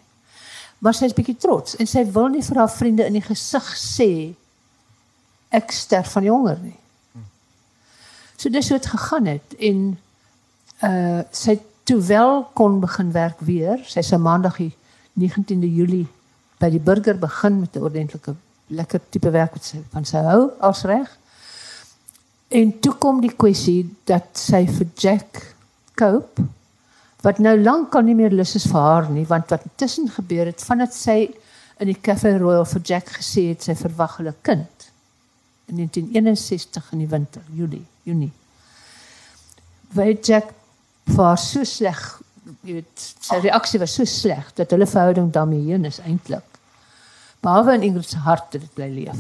Maar 0.82 0.96
sy 0.98 1.08
is 1.08 1.16
bietjie 1.16 1.38
trots 1.40 1.78
en 1.78 1.88
sy 1.88 2.04
wil 2.14 2.28
nie 2.34 2.42
vir 2.44 2.62
haar 2.62 2.72
vriende 2.74 3.06
in 3.06 3.18
die 3.18 3.24
gesig 3.24 3.68
sê 3.78 4.10
ek 5.54 5.72
sterf 5.74 6.14
van 6.16 6.26
honger 6.26 6.62
nie. 6.62 6.78
So 8.36 8.50
dis 8.50 8.72
hoe 8.72 8.80
dit 8.80 8.88
gegaan 8.90 9.28
het 9.30 9.58
en 9.70 9.84
uh 10.82 11.20
sy 11.30 11.60
toe 11.86 11.98
wel 12.06 12.44
kon 12.54 12.80
begin 12.82 13.10
werk 13.14 13.40
weer. 13.42 13.78
Sy 13.86 14.02
sou 14.06 14.18
maandag 14.22 14.58
die 14.58 14.70
19de 15.20 15.68
Julie 15.68 16.06
by 16.60 16.70
die 16.70 16.80
burger 16.80 17.18
begin 17.18 17.60
met 17.60 17.76
'n 17.76 17.82
ordentlike 17.82 18.34
lekker 18.66 19.00
tipe 19.10 19.30
werk 19.30 19.52
wat 19.52 19.64
sy 19.64 19.82
van 19.90 20.04
sy 20.04 20.22
hou 20.22 20.50
als 20.60 20.84
reg. 20.84 21.18
En 22.48 22.80
toe 22.80 22.94
kom 22.94 23.20
die 23.20 23.36
kwessie 23.36 23.96
dat 24.04 24.38
sy 24.38 24.66
vir 24.66 24.86
Jack 24.96 25.54
koop 25.94 26.40
wat 27.22 27.38
nou 27.38 27.56
lank 27.62 27.94
al 27.94 28.02
nie 28.02 28.14
meer 28.14 28.30
lus 28.30 28.54
is 28.54 28.66
vir 28.66 28.80
haar 28.80 29.10
nie 29.10 29.26
want 29.26 29.50
wat 29.50 29.64
intussen 29.64 30.08
gebeur 30.08 30.46
het 30.46 30.64
vandat 30.64 30.94
sy 30.94 31.34
in 31.78 31.86
die 31.86 32.00
Cafe 32.00 32.38
Royal 32.38 32.64
vir 32.64 32.82
Jack 32.82 33.08
gesê 33.18 33.48
het 33.48 33.62
sy 33.62 33.74
verwag 33.74 34.16
hulle 34.16 34.34
kind 34.42 34.92
in 35.66 35.76
1961 35.76 36.92
in 36.92 36.98
die 36.98 37.08
winter, 37.08 37.42
Julie, 37.54 37.84
Junie. 38.02 38.32
Weet 39.88 40.26
Jack 40.26 40.52
was 41.04 41.50
so 41.52 41.64
sleg, 41.64 42.20
jy 42.62 42.78
weet, 42.80 43.04
sy 43.22 43.38
reaksie 43.42 43.80
was 43.82 43.94
so 43.94 44.06
sleg 44.08 44.50
dat 44.58 44.72
hulle 44.74 44.86
verhouding 44.88 45.30
daarmee 45.34 45.68
heen 45.70 45.86
is 45.88 46.00
eintlik. 46.02 46.46
Behalwe 47.42 47.74
in 47.78 47.86
Ingrid 47.88 48.08
se 48.08 48.22
hart 48.22 48.54
het 48.54 48.62
dit 48.62 48.74
bly 48.76 48.88
leef. 48.90 49.18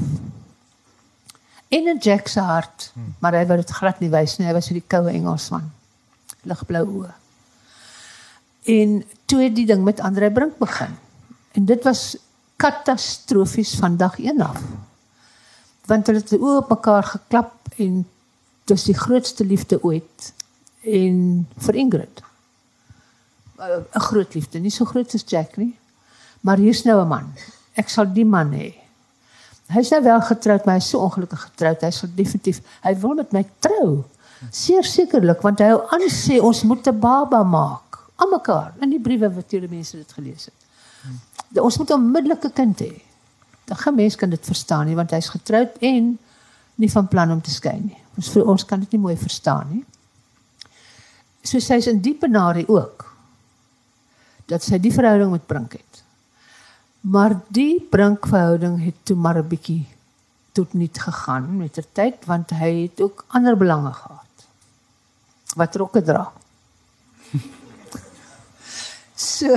En 1.72 1.88
in 1.88 1.98
Jack 1.98 2.28
se 2.28 2.40
hart, 2.40 2.90
maar 3.18 3.34
hy 3.34 3.46
wou 3.48 3.56
dit 3.58 3.70
glad 3.78 4.02
nie 4.02 4.10
wys 4.12 4.36
nie. 4.38 4.46
Hy 4.46 4.54
was 4.54 4.68
so 4.68 4.76
die 4.76 4.84
koue 4.84 5.10
Engelsman. 5.10 5.70
Ligblou 6.46 6.84
oë. 7.00 7.12
En 8.72 8.98
toe 9.26 9.40
het 9.42 9.54
die 9.56 9.66
ding 9.66 9.82
met 9.86 10.02
Andre 10.04 10.30
Brink 10.30 10.58
begin. 10.60 10.94
En 11.56 11.66
dit 11.66 11.84
was 11.88 12.16
katastrofies 12.62 13.74
van 13.80 13.96
dag 13.96 14.18
1 14.20 14.42
af. 14.44 14.60
Want 15.90 16.06
hulle 16.06 16.22
het 16.22 16.34
oë 16.36 16.58
op 16.60 16.70
mekaar 16.76 17.08
geklap 17.14 17.72
en 17.76 18.02
dit 18.04 18.76
was 18.76 18.84
die 18.86 18.98
grootste 18.98 19.44
liefde 19.44 19.80
ooit 19.82 20.30
en 20.86 21.16
vir 21.66 21.80
Ingrid. 21.80 22.22
'n 23.62 24.00
groot 24.00 24.34
liefde, 24.34 24.58
nie 24.58 24.70
so 24.70 24.84
groot 24.84 25.14
as 25.14 25.24
Jack 25.26 25.56
nie. 25.56 25.78
Maar 26.40 26.56
hier's 26.56 26.82
nou 26.84 27.00
'n 27.00 27.08
man. 27.08 27.32
Ek 27.74 27.88
sal 27.88 28.12
die 28.12 28.24
man 28.24 28.52
hê. 28.52 28.74
Hy's 29.72 29.90
nou 29.90 30.02
wel 30.02 30.20
getroud, 30.20 30.64
maar 30.64 30.74
hy's 30.74 30.88
so 30.88 30.98
ongelukkig 30.98 31.40
getroud. 31.40 31.80
Hy 31.80 31.90
sal 31.90 32.08
definitief, 32.14 32.60
hy 32.82 32.94
wil 33.00 33.14
met 33.14 33.32
my 33.32 33.44
trou. 33.58 34.04
Seer 34.50 34.84
sekerlik 34.84 35.40
want 35.42 35.58
hy 35.58 35.70
hou 35.70 35.86
aan 35.94 36.08
sê 36.10 36.40
ons 36.40 36.62
moet 36.62 36.86
'n 36.86 36.98
baba 37.00 37.42
maak. 37.42 37.98
Aan 38.16 38.30
mekaar 38.30 38.74
in 38.80 38.90
die 38.90 39.00
briewe 39.00 39.34
wat 39.34 39.50
julle 39.50 39.68
mense 39.68 39.96
dit 39.96 40.12
gelees 40.12 40.44
het. 40.44 40.54
Hmm. 41.02 41.64
Ons 41.64 41.78
moet 41.78 41.90
'n 41.90 41.94
onmiddellike 41.94 42.52
kind 42.52 42.80
hê. 42.80 43.02
Dan 43.64 43.76
gaan 43.76 43.94
mense 43.94 44.16
kan 44.16 44.30
dit 44.30 44.44
verstaan 44.44 44.86
nie 44.86 44.96
want 44.96 45.10
hy's 45.10 45.28
getroud 45.28 45.78
en 45.80 46.18
nie 46.74 46.90
van 46.90 47.08
plan 47.08 47.30
om 47.30 47.40
te 47.40 47.50
skei 47.50 47.80
nie. 47.80 47.98
Ons 48.16 48.28
vir 48.28 48.44
ons 48.44 48.64
kan 48.64 48.80
dit 48.80 48.92
nie 48.92 49.00
mooi 49.00 49.16
verstaan 49.16 49.66
nie. 49.70 49.84
So 51.42 51.58
sy's 51.58 51.86
in 51.86 52.00
diepe 52.00 52.28
narie 52.28 52.68
ook 52.68 53.11
dat 54.46 54.62
sy 54.62 54.78
die 54.82 54.92
verhouding 54.92 55.30
met 55.30 55.46
Brink 55.46 55.72
het. 55.72 56.02
Maar 57.02 57.34
die 57.50 57.80
Brink-verhouding 57.90 58.84
het 58.84 58.94
toe 59.02 59.16
maar 59.16 59.42
'n 59.42 59.86
tot 60.52 60.72
niet 60.72 61.00
gegaan 61.00 61.56
met 61.56 61.74
der 61.74 61.86
tyd 61.92 62.24
want 62.24 62.50
hy 62.50 62.82
het 62.82 63.00
ook 63.00 63.24
ander 63.28 63.56
belange 63.56 63.92
gehad. 63.92 64.46
Wat 65.56 65.76
rokke 65.76 66.02
dra. 66.02 66.32
so 69.16 69.56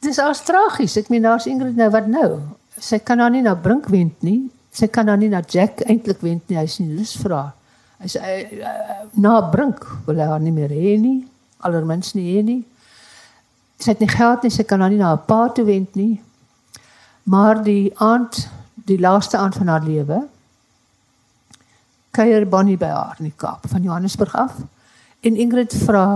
dis 0.00 0.18
as 0.18 0.42
tragies. 0.44 0.96
Ek 0.96 1.08
meen 1.08 1.22
daar's 1.22 1.46
Ingrid 1.46 1.76
nou 1.76 1.90
wat 1.90 2.06
nou. 2.06 2.40
Sy 2.80 2.98
kan 2.98 3.18
haar 3.18 3.30
nie 3.30 3.44
na 3.44 3.54
Brink 3.54 3.86
wend 3.92 4.22
nie. 4.22 4.50
Sy 4.72 4.88
kan 4.88 5.08
haar 5.08 5.20
nie 5.20 5.28
na 5.28 5.42
Jack 5.48 5.84
eintlik 5.84 6.20
wend 6.24 6.48
nie. 6.48 6.58
Hy's 6.58 6.80
nie 6.80 6.96
lus 6.96 7.14
vir 7.20 7.36
haar. 7.36 7.52
Na 9.14 9.40
Brink 9.52 9.84
wil 10.06 10.18
hy 10.18 10.28
haar 10.32 10.40
nie 10.42 10.52
meer 10.52 10.72
hê 10.72 10.96
nie. 11.00 11.20
Allermins 11.62 12.14
nie 12.14 12.32
hê 12.32 12.42
nie. 12.42 12.62
Sy 13.82 13.90
het 13.90 14.02
nie 14.02 14.10
geld 14.10 14.44
nie. 14.44 14.52
Sy 14.54 14.64
kan 14.68 14.80
haar 14.80 14.92
nie 14.92 15.00
na 15.00 15.12
haar 15.12 15.24
pa 15.26 15.48
toe 15.54 15.64
wend 15.66 15.96
nie. 15.98 16.20
Maar 17.26 17.62
die 17.66 17.90
aand, 18.02 18.44
die 18.86 18.98
laaste 19.00 19.38
aand 19.38 19.58
van 19.58 19.70
haar 19.70 19.82
lewe, 19.86 20.20
kuier 22.14 22.46
Bonnie 22.48 22.78
by 22.78 22.90
haar 22.92 23.18
in 23.18 23.30
die 23.30 23.36
Kaap 23.36 23.66
van 23.70 23.82
Johannesburg 23.82 24.34
af. 24.38 24.58
En 25.22 25.38
Ingrid 25.38 25.74
vra 25.86 26.06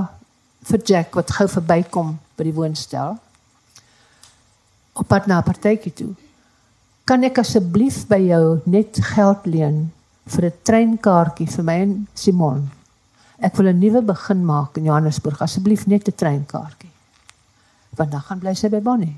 vir 0.67 0.83
Jack 0.85 1.15
wat 1.15 1.31
gou 1.39 1.47
verbykom 1.49 2.17
by 2.37 2.45
die 2.45 2.55
woonstel 2.55 3.17
op 4.97 5.09
pad 5.09 5.27
na 5.27 5.39
'n 5.39 5.47
partytjie 5.47 5.93
toe 5.93 6.15
Kan 7.07 7.23
ek 7.23 7.37
asseblief 7.39 8.01
by 8.11 8.17
jou 8.19 8.47
net 8.67 8.99
geld 9.15 9.45
leen 9.47 9.77
vir 10.35 10.47
'n 10.49 10.57
treinkaartjie 10.67 11.47
vir 11.55 11.65
my 11.69 11.77
en 11.83 11.93
Simon? 12.19 12.65
Ek 13.39 13.55
wil 13.57 13.69
'n 13.71 13.79
nuwe 13.79 14.03
begin 14.03 14.43
maak 14.45 14.77
in 14.77 14.91
Johannesburg. 14.91 15.41
Asseblief 15.41 15.87
net 15.87 16.09
'n 16.09 16.19
treinkaartjie. 16.19 16.86
Want 17.97 18.11
dan 18.11 18.21
gaan 18.21 18.43
bly 18.43 18.55
sy 18.55 18.69
by 18.73 18.81
Bonnie. 18.85 19.17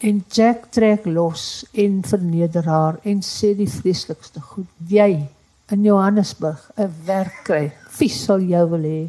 En 0.00 0.24
Jack 0.32 0.70
trek 0.72 1.04
los 1.04 1.66
en 1.76 2.00
verneder 2.06 2.64
haar 2.64 2.96
en 3.04 3.20
sê 3.26 3.52
die 3.56 3.68
vreeslikste 3.68 4.40
goed. 4.40 4.68
Jy 4.88 5.28
in 5.70 5.84
Johannesburg 5.84 6.70
'n 6.76 6.94
werk 7.04 7.44
kry. 7.44 7.72
Wie 7.98 8.08
sal 8.08 8.40
jou 8.40 8.70
wil 8.70 8.82
hê? 8.82 9.08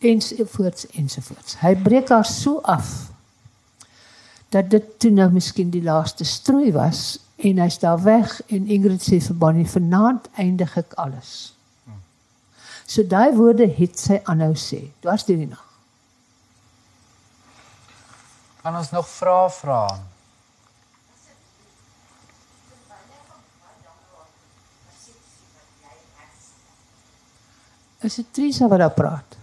Ensovoorts 0.00 0.86
ensovoorts. 0.86 1.60
Hy 1.60 1.74
breek 1.74 2.08
haar 2.08 2.24
so 2.24 2.60
af 2.64 3.10
dat 4.48 4.70
dit 4.70 4.98
toe 4.98 5.10
nou 5.10 5.30
miskien 5.30 5.70
die 5.70 5.82
laaste 5.82 6.24
strooi 6.24 6.72
was 6.72 7.18
en 7.36 7.58
hy's 7.58 7.78
daar 7.78 8.02
weg 8.02 8.40
en 8.46 8.66
Ingrid 8.66 9.02
sê 9.02 9.20
vir 9.20 9.36
Bonnie 9.36 9.68
vanaand 9.68 10.28
eindig 10.34 10.76
ek 10.76 10.94
alles. 10.96 11.54
So 12.86 13.02
daai 13.02 13.36
woorde 13.36 13.68
het 13.76 13.98
sy 13.98 14.20
aanhou 14.24 14.54
sê. 14.54 14.90
Dwars 15.00 15.24
deur 15.24 15.36
die 15.36 15.46
nag. 15.46 15.69
Kan 18.62 18.76
ons 18.76 18.90
nog 18.90 19.08
vrae 19.08 19.50
vra? 19.50 19.84
Is 28.00 28.14
dit 28.14 28.26
Trisa 28.30 28.68
wat 28.68 28.78
daar 28.78 28.96
praat? 28.96 29.36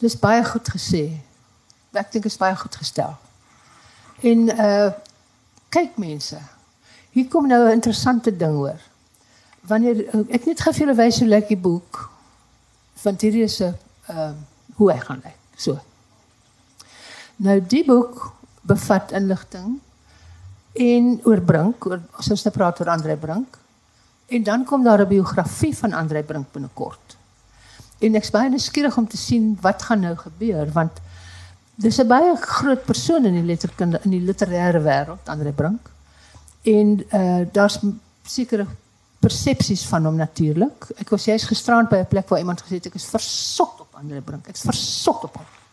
Dis 0.00 0.16
baie 0.20 0.44
goed 0.44 0.68
gesê. 0.68 1.04
Ek 1.92 2.12
dink 2.12 2.24
is 2.28 2.40
baie 2.40 2.56
goed 2.56 2.76
gestel. 2.76 3.14
En 4.20 4.48
uh 4.52 4.90
kyk 5.74 5.96
mense. 5.98 6.38
Hier 7.10 7.28
kom 7.28 7.48
nou 7.50 7.66
'n 7.66 7.72
interessante 7.72 8.36
ding 8.36 8.54
hoor. 8.54 8.80
Wanneer 9.66 10.04
ek 10.30 10.46
net 10.46 10.60
gou 10.60 10.72
vir 10.72 10.86
julle 10.86 10.96
wys 10.96 11.18
hoe 11.18 11.28
lyk 11.28 11.48
die 11.48 11.56
boek 11.56 12.10
van 12.94 13.16
is 13.18 13.60
'n 13.60 13.74
ehm 14.06 14.36
hoe 14.76 14.92
hy 14.92 14.98
gaan 14.98 15.20
lyk. 15.24 15.38
So. 15.56 15.80
Nou 17.36 17.58
die 17.66 17.84
boek 17.84 18.32
bevat 18.62 19.12
inligting 19.12 19.80
en 20.72 21.20
oor 21.24 21.40
Brink, 21.40 21.86
oor 21.86 22.00
ons 22.18 22.44
nou 22.46 22.54
praat 22.54 22.80
oor 22.80 22.90
Andre 22.90 23.16
Brink. 23.16 23.58
En 24.26 24.42
dan 24.42 24.64
kom 24.64 24.84
daar 24.84 25.02
'n 25.02 25.08
biografie 25.08 25.76
van 25.76 25.92
Andre 25.92 26.22
Brink 26.22 26.52
binnekort. 26.52 27.16
En 27.98 28.14
ek's 28.14 28.30
baie 28.30 28.50
nuuskierig 28.50 28.96
om 28.96 29.08
te 29.08 29.16
sien 29.16 29.58
wat 29.60 29.82
gaan 29.82 30.00
nou 30.00 30.16
gebeur 30.16 30.72
want 30.72 31.00
dis 31.74 31.98
'n 31.98 32.06
baie 32.06 32.36
groot 32.36 32.84
persoon 32.84 33.24
in 33.24 33.34
die 33.34 33.42
letterkunde 33.42 34.00
in 34.02 34.10
die 34.10 34.20
literêre 34.20 34.82
wêreld, 34.82 35.28
Andre 35.28 35.52
Brink. 35.52 35.90
En 36.62 37.04
uh 37.12 37.46
daar's 37.52 37.78
sekere 38.22 38.66
persepsies 39.18 39.86
van 39.86 40.04
hom 40.04 40.16
natuurlik. 40.16 40.86
Ek 40.96 41.10
was 41.10 41.24
jy's 41.24 41.44
gisterand 41.44 41.88
by 41.88 41.96
'n 41.96 42.06
plek 42.06 42.28
waar 42.28 42.38
iemand 42.38 42.62
gesê 42.62 42.74
het 42.74 42.86
ek 42.86 42.94
is 42.94 43.04
versot 43.04 43.80
op 43.80 43.94
Andre 43.94 44.20
Brink. 44.20 44.48
Ek's 44.48 44.60
versot 44.60 45.24
op 45.24 45.34
hom. 45.34 45.63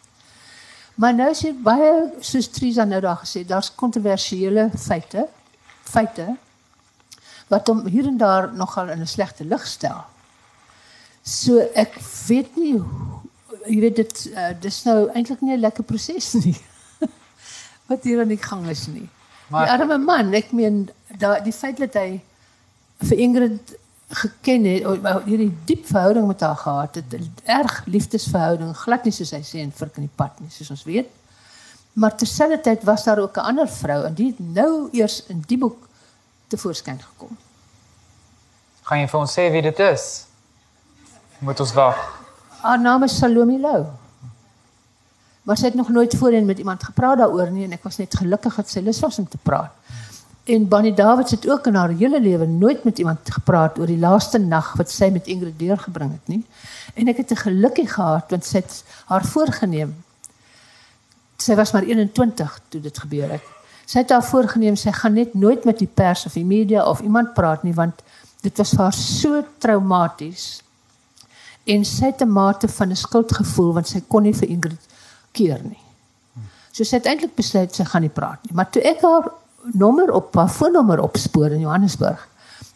Maar 1.01 1.15
nou 1.17 1.29
hier 1.33 1.55
baie 1.65 1.91
soos 2.21 2.47
Trisa 2.53 2.83
nou 2.85 2.99
daar 3.01 3.17
gesê, 3.23 3.41
daar's 3.47 3.71
kontroversiële 3.75 4.67
feite, 4.77 5.23
feite 5.89 6.27
wat 7.51 7.67
hom 7.67 7.81
hier 7.91 8.05
en 8.07 8.17
daar 8.21 8.51
nogal 8.55 8.89
in 8.93 9.01
'n 9.01 9.07
slegte 9.07 9.43
lig 9.45 9.65
stel. 9.67 10.03
So 11.23 11.57
ek 11.75 11.97
weet 12.27 12.55
nie 12.55 12.77
hoe- 12.77 13.19
jy 13.67 13.79
weet 13.81 13.95
dit 13.95 14.25
uh, 14.35 14.49
dis 14.59 14.83
nou 14.83 15.09
eintlik 15.13 15.41
nie 15.41 15.53
'n 15.57 15.59
lekker 15.59 15.83
proses 15.83 16.33
nie. 16.33 16.55
wat 17.89 18.03
hier 18.03 18.21
aan 18.21 18.27
die 18.31 18.37
gang 18.41 18.67
is 18.69 18.87
nie. 18.87 19.09
Maar 19.49 19.67
Maar- 19.67 19.77
die 19.77 19.83
arme 19.83 19.97
man, 19.97 20.33
ek 20.33 20.51
meen 20.51 20.89
daai 21.17 21.41
die 21.43 21.53
feit 21.53 21.77
dat 21.77 21.93
hy 21.93 22.21
vir 23.03 23.17
Ingrid 23.17 23.75
geken 24.12 24.66
het, 24.66 24.86
o, 24.86 24.95
maar 25.01 25.24
hierdie 25.26 25.51
diep 25.66 25.86
verhouding 25.88 26.28
met 26.28 26.41
haar 26.41 26.55
gehad 26.55 26.95
het, 26.95 27.14
'n 27.14 27.34
erg 27.43 27.84
liefdesverhouding, 27.86 28.76
glad 28.78 29.03
nie 29.03 29.14
soos 29.14 29.32
hy 29.32 29.41
sê 29.41 29.59
in 29.59 29.72
Virk 29.72 29.95
in 29.95 30.07
die 30.07 30.16
pad 30.16 30.39
nie, 30.39 30.49
soos 30.49 30.70
ons 30.70 30.84
weet. 30.84 31.09
Maar 31.93 32.16
terselfdertyd 32.16 32.84
was 32.84 33.03
daar 33.03 33.20
ook 33.20 33.38
'n 33.38 33.47
ander 33.51 33.68
vrou 33.68 34.05
en 34.05 34.14
die 34.14 34.28
het 34.28 34.39
nou 34.39 34.89
eers 34.91 35.26
in 35.26 35.43
die 35.47 35.57
boek 35.57 35.88
tevoorskyn 36.47 37.01
gekom. 37.01 37.38
Gaan 38.82 38.99
jy 38.99 39.07
vir 39.07 39.20
ons 39.20 39.34
sê 39.34 39.51
wie 39.51 39.62
dit 39.62 39.80
is? 39.80 40.26
Moet 41.39 41.59
ons 41.59 41.74
wag. 41.74 41.97
Haar 42.62 42.80
naam 42.80 43.03
is 43.03 43.18
Salome 43.18 43.59
Lou. 43.59 43.86
Maar 45.41 45.57
sy 45.57 45.66
het 45.66 45.74
nog 45.74 45.89
nooit 45.89 46.16
voorheen 46.16 46.45
met 46.45 46.57
iemand 46.57 46.84
gepraat 46.84 47.18
daaroor 47.18 47.51
nie 47.51 47.64
en 47.64 47.72
ek 47.72 47.84
was 47.84 47.97
net 47.97 48.16
gelukkig 48.16 48.55
dat 48.55 48.70
sy 48.70 48.80
lus 48.80 48.99
was 48.99 49.20
om 49.20 49.28
te 49.28 49.38
praat. 49.41 49.72
En 50.43 50.67
Bonnie 50.67 50.93
Davids 50.93 51.31
het 51.31 51.49
ook 51.49 51.67
in 51.67 51.75
haar 51.75 51.89
hele 51.89 52.21
lewe 52.21 52.45
nooit 52.45 52.83
met 52.83 52.97
iemand 52.97 53.19
gepraat 53.23 53.79
oor 53.79 53.85
die 53.85 53.99
laaste 53.99 54.39
nag 54.39 54.73
wat 54.73 54.89
sy 54.91 55.09
met 55.13 55.27
Ingrid 55.27 55.59
deurgebring 55.59 56.11
het 56.11 56.27
nie. 56.27 56.45
En 56.93 57.07
ek 57.07 57.17
het 57.17 57.31
'n 57.31 57.45
gelukkie 57.45 57.87
gehad 57.87 58.29
want 58.29 58.45
sy 58.45 58.57
het 58.57 58.83
haar 59.05 59.25
voorgenem. 59.25 59.95
Sy 61.37 61.55
was 61.55 61.71
maar 61.71 61.83
21 61.83 62.59
toe 62.69 62.81
dit 62.81 62.97
gebeur 62.97 63.29
het. 63.29 63.43
Sy 63.85 63.97
het 63.97 64.09
haar 64.09 64.23
voorgenem 64.23 64.75
sy 64.75 64.91
gaan 64.91 65.13
net 65.13 65.33
nooit 65.33 65.63
met 65.63 65.79
die 65.79 65.91
pers 65.93 66.25
of 66.25 66.33
die 66.33 66.45
media 66.45 66.85
of 66.85 66.99
iemand 66.99 67.33
praat 67.33 67.63
nie 67.63 67.73
want 67.73 68.01
dit 68.41 68.57
was 68.57 68.69
vir 68.69 68.83
haar 68.83 68.93
so 68.93 69.43
traumaties 69.57 70.63
en 71.63 71.85
sy 71.85 72.05
het 72.05 72.21
'n 72.21 72.31
mate 72.31 72.67
van 72.67 72.89
'n 72.89 72.95
skuldgevoel 72.95 73.73
want 73.73 73.87
sy 73.87 74.01
kon 74.07 74.23
nie 74.23 74.33
vir 74.33 74.49
Ingrid 74.49 74.85
keer 75.31 75.59
nie. 75.63 75.83
So 76.71 76.83
sy 76.83 76.95
het 76.95 77.05
eintlik 77.05 77.35
besluit 77.35 77.75
sy 77.75 77.83
gaan 77.83 78.01
nie 78.01 78.09
praat 78.09 78.39
nie. 78.43 78.55
Maar 78.55 78.69
toe 78.69 78.81
ek 78.81 79.01
haar 79.01 79.31
nommer 79.64 80.12
op 80.14 80.36
haar 80.36 80.49
foonnommer 80.49 81.01
opspoor 81.01 81.51
in 81.51 81.59
Johannesburg, 81.59 82.28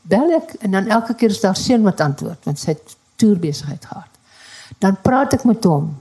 bel 0.01 0.35
ek 0.37 0.53
en 0.59 0.71
dan 0.71 0.87
elke 0.87 1.15
keer 1.17 1.33
is 1.33 1.41
daar 1.41 1.57
seun 1.57 1.83
wat 1.83 2.01
antwoord 2.01 2.45
want 2.45 2.59
sy 2.61 2.75
het 2.75 2.95
toerbesigheid 3.15 3.85
gehad. 3.85 4.11
Dan 4.77 4.97
praat 5.01 5.33
ek 5.33 5.43
met 5.43 5.63
hom. 5.63 5.93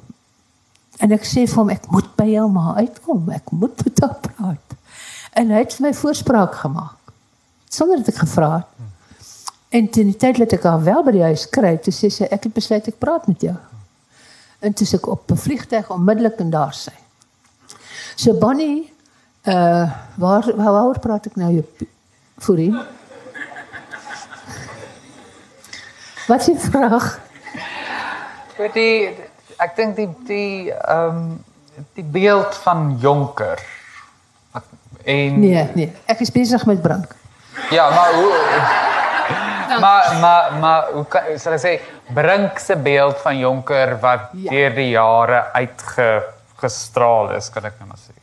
En 1.02 1.12
ek 1.14 1.26
sê 1.26 1.44
vir 1.48 1.58
hom 1.58 1.70
ek 1.72 1.86
moet 1.92 2.10
by 2.18 2.26
jou 2.30 2.46
ma 2.52 2.74
uitkom. 2.78 3.28
Ek 3.34 3.50
moet 3.52 3.84
met 3.84 4.02
haar 4.02 4.16
praat. 4.24 4.76
En 5.34 5.50
hy 5.50 5.62
het 5.62 5.78
my 5.82 5.92
voorspraak 5.94 6.54
gemaak. 6.62 7.12
Sonder 7.70 8.02
dat 8.02 8.12
ek 8.14 8.22
gevra 8.22 8.50
het. 8.60 8.90
En 9.74 9.88
teen 9.90 10.12
die 10.12 10.18
tyd 10.18 10.38
dat 10.38 10.52
ek 10.54 10.66
haar 10.68 10.82
wel 10.86 11.02
by 11.02 11.14
die 11.16 11.24
huis 11.26 11.48
kry, 11.50 11.72
toe 11.82 11.94
sê 11.94 12.10
sy 12.12 12.28
ek 12.30 12.46
het 12.46 12.54
besluit 12.54 12.86
ek 12.92 13.00
praat 13.02 13.26
met 13.26 13.42
jou. 13.42 13.56
En 14.62 14.72
toe 14.72 14.86
is 14.86 14.94
ek 14.94 15.08
op 15.10 15.30
'n 15.30 15.36
vliegtyg 15.36 15.90
onmiddellik 15.90 16.38
en 16.38 16.50
daar 16.50 16.74
sy. 16.74 16.94
So 18.16 18.38
Bonnie, 18.38 18.93
uh 19.44 19.90
waar 20.14 20.44
waar 20.56 20.72
waaroor 20.72 20.98
praat 20.98 21.26
ek 21.26 21.36
nou 21.36 21.64
Fourie? 22.38 22.72
Wat 26.26 26.40
is 26.40 26.46
die 26.46 26.70
vraag? 26.70 27.20
Vir 28.56 28.70
die 28.72 28.96
ek 29.60 29.76
dink 29.76 29.96
die 29.98 30.08
die 30.28 30.72
ehm 30.72 31.36
die 31.98 32.04
beeld 32.06 32.54
van 32.62 32.96
Jonker. 33.02 33.60
En 35.04 35.40
Nee, 35.40 35.68
nee, 35.74 35.90
ek 36.08 36.20
is 36.24 36.30
besig 36.32 36.64
met 36.66 36.80
Brink. 36.82 37.12
Ja, 37.70 37.90
maar 37.90 38.14
hoe 38.14 38.32
Maar 39.80 40.16
maar 40.20 40.52
maar 40.60 40.82
hoe 40.92 41.04
kan 41.10 41.22
sal 41.38 41.56
ek 41.56 41.60
sê 41.64 41.72
Brink 42.14 42.58
se 42.62 42.76
beeld 42.76 43.18
van 43.20 43.38
Jonker 43.38 43.98
wat 44.00 44.30
Ja. 44.32 44.50
deur 44.50 44.74
die 44.74 44.88
jare 44.94 45.40
uitgestraal 45.52 47.34
is, 47.36 47.50
kan 47.50 47.64
ek 47.64 47.78
nou 47.80 47.88
maar 47.88 47.98
sê. 48.00 48.13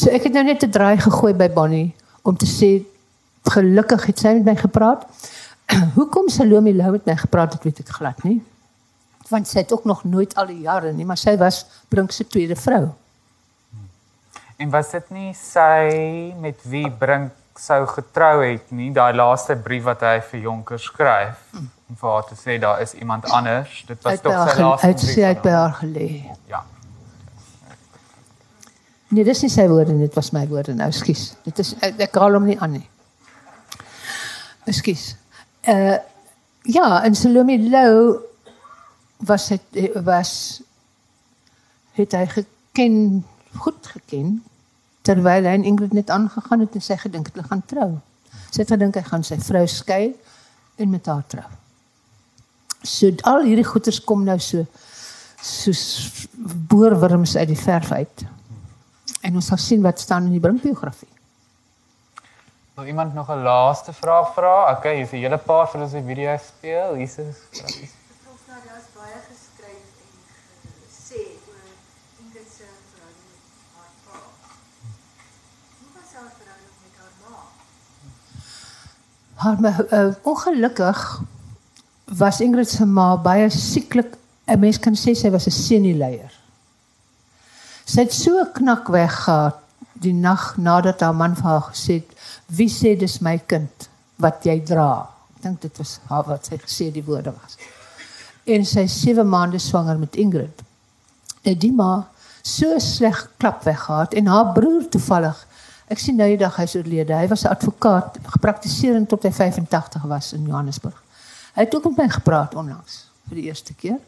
So 0.00 0.08
ek 0.08 0.30
het 0.30 0.32
nou 0.32 0.44
net 0.44 0.62
'n 0.64 0.70
draai 0.72 0.96
gegooi 0.96 1.34
by 1.34 1.48
Bonnie 1.52 1.94
om 2.22 2.36
te 2.36 2.46
sê 2.46 2.84
gelukkig 3.44 4.06
het 4.06 4.18
sy 4.18 4.32
met 4.38 4.44
my 4.44 4.56
gepraat. 4.56 5.04
Hoekom 5.96 6.28
Salome 6.28 6.72
Lou 6.74 6.90
met 6.92 7.04
my 7.06 7.16
gepraat 7.16 7.52
het, 7.52 7.64
weet 7.64 7.80
ek 7.80 7.88
glad 7.98 8.24
nie. 8.24 8.40
Want 9.28 9.48
sy 9.48 9.58
het 9.58 9.72
ook 9.72 9.84
nog 9.84 10.04
nooit 10.04 10.34
al 10.36 10.46
die 10.46 10.60
jare 10.60 10.92
nie, 10.92 11.04
maar 11.04 11.20
sy 11.20 11.36
was 11.36 11.66
Brink 11.88 12.12
se 12.12 12.26
tweede 12.26 12.56
vrou. 12.56 12.88
En 14.56 14.70
was 14.70 14.90
dit 14.90 15.10
nie 15.10 15.34
sy 15.34 16.32
met 16.40 16.56
wie 16.64 16.90
Brink 16.90 17.32
sou 17.60 17.86
getrou 17.86 18.40
het 18.44 18.70
nie, 18.70 18.90
daai 18.92 19.12
laaste 19.12 19.56
brief 19.56 19.84
wat 19.84 20.00
hy 20.00 20.20
vir 20.30 20.40
Jonker 20.40 20.80
skryf 20.80 21.36
om 21.52 21.96
vir 21.96 22.10
haar 22.10 22.24
te 22.24 22.36
sê 22.40 22.58
daar 22.58 22.80
is 22.80 22.94
iemand 22.94 23.28
anders. 23.30 23.84
Dit 23.86 24.02
was 24.02 24.12
Uit 24.12 24.22
tog 24.22 24.32
sy 24.32 24.60
laaste 24.62 24.92
brief. 24.94 25.14
sy 25.14 25.22
uit 25.24 25.42
by 25.42 25.50
haar 25.50 25.74
gelê. 25.82 26.10
Ja. 26.48 26.64
Nee, 29.10 29.26
dis 29.26 29.42
nie 29.42 29.50
sy 29.50 29.66
woorde 29.70 29.94
nie, 29.94 30.06
dit 30.06 30.16
was 30.18 30.30
my 30.34 30.44
woorde 30.50 30.74
nou, 30.78 30.90
skus. 30.94 31.32
Dit 31.42 31.58
is 31.62 31.74
ek, 31.82 31.98
ek 32.06 32.18
haal 32.20 32.36
hom 32.38 32.46
nie 32.46 32.58
aan 32.62 32.76
nie. 32.78 32.86
Skus. 34.70 35.14
Uh 35.68 35.98
ja, 36.68 37.00
en 37.02 37.14
Salome 37.16 37.56
Lou 37.58 38.20
was 39.26 39.48
het 39.48 39.80
was 40.04 40.62
het 41.98 42.14
hy 42.14 42.26
geken, 42.36 43.24
goed 43.58 43.86
geken 43.96 44.38
terwyl 45.02 45.48
hy 45.48 45.56
en 45.58 45.66
Ingrid 45.66 45.96
net 45.96 46.10
aangegaan 46.12 46.62
het 46.62 46.76
en 46.76 46.84
sy 46.84 46.96
gedink 47.00 47.32
hulle 47.32 47.46
gaan 47.48 47.64
trou. 47.66 47.90
Sy 48.52 48.62
het 48.62 48.74
gedink 48.76 49.00
hy 49.00 49.04
gaan 49.08 49.24
sy 49.26 49.40
vrou 49.42 49.64
skei 49.66 50.12
en 50.78 50.92
met 50.92 51.08
haar 51.10 51.24
trou. 51.32 51.48
So 52.86 53.10
al 53.28 53.48
hierdie 53.48 53.66
goeters 53.66 54.00
kom 54.04 54.22
nou 54.28 54.38
so 54.40 54.66
soos 55.40 55.82
boorwurms 56.70 57.34
uit 57.40 57.48
die 57.50 57.58
verf 57.58 57.92
uit. 57.96 58.24
En 59.20 59.34
ons 59.34 59.46
sal 59.46 59.58
sien 59.58 59.82
wat 59.82 60.00
staan 60.00 60.24
in 60.24 60.32
die 60.32 60.40
Brink 60.40 60.62
biografie. 60.62 61.08
Wil 62.74 62.86
iemand 62.86 63.14
nog 63.14 63.28
'n 63.28 63.42
laaste 63.42 63.92
vraag 63.92 64.34
vra? 64.34 64.76
Okay, 64.76 64.96
hier's 64.96 65.12
'n 65.12 65.16
hele 65.16 65.38
paar 65.38 65.68
vir 65.68 65.80
ons 65.80 65.92
die 65.92 66.02
video 66.02 66.36
speel. 66.36 66.94
Hier's 66.94 67.16
met 79.58 79.72
haar 79.72 80.06
uh, 80.06 80.14
ongelukkig 80.22 81.20
was 82.04 82.40
Ingrid 82.40 82.68
se 82.68 82.84
ma 82.84 83.16
baie 83.16 83.50
sieklik. 83.50 84.16
'n 84.44 84.58
Mens 84.58 84.78
kan 84.78 84.94
sê 84.94 85.14
sy 85.14 85.30
was 85.30 85.46
'n 85.46 85.50
senuleier. 85.50 86.39
Sy 87.90 88.04
het 88.04 88.14
so 88.14 88.44
knak 88.54 88.86
weggegaan 88.92 89.56
die 90.00 90.14
nag 90.14 90.54
nadat 90.56 91.02
haar 91.02 91.16
man 91.16 91.34
vir 91.36 91.48
haar 91.48 91.66
gesê 91.72 91.94
het, 91.98 92.10
"Wie 92.46 92.68
sê 92.68 92.96
dis 92.98 93.20
my 93.20 93.38
kind 93.38 93.88
wat 94.16 94.44
jy 94.44 94.60
dra?" 94.64 95.08
Ek 95.36 95.42
dink 95.42 95.60
dit 95.60 95.78
was 95.78 95.98
haar 96.08 96.24
wat 96.24 96.46
sy 96.46 96.56
gesê 96.56 96.92
die 96.92 97.04
woorde 97.04 97.32
was. 97.32 97.56
En 98.46 98.64
sy 98.64 98.80
is 98.80 99.00
7 99.00 99.28
maande 99.28 99.58
swanger 99.58 99.98
met 99.98 100.16
Ingrid. 100.16 100.62
En 101.42 101.58
die 101.58 101.72
ma 101.72 102.06
so 102.42 102.78
sleg 102.78 103.28
klap 103.38 103.64
weggegaan 103.64 104.08
en 104.10 104.26
haar 104.26 104.52
broer 104.52 104.88
toevallig 104.88 105.46
Ek 105.90 105.98
sien 105.98 106.14
nou 106.16 106.28
die 106.30 106.38
dag 106.38 106.54
hy's 106.54 106.76
oorlede. 106.78 107.16
Hy 107.18 107.26
was 107.28 107.42
'n 107.44 107.50
advokaat, 107.50 108.18
gepraktiseer 108.22 109.06
tot 109.06 109.22
hy 109.22 109.32
85 109.32 110.02
was 110.02 110.32
in 110.32 110.46
Johannesburg. 110.46 111.02
Hy 111.54 111.62
het 111.64 111.74
ook 111.74 111.84
met 111.84 111.96
my 111.96 112.08
gepraat 112.08 112.54
onlangs 112.54 113.10
vir 113.28 113.34
die 113.34 113.44
eerste 113.50 113.74
keer. 113.74 113.98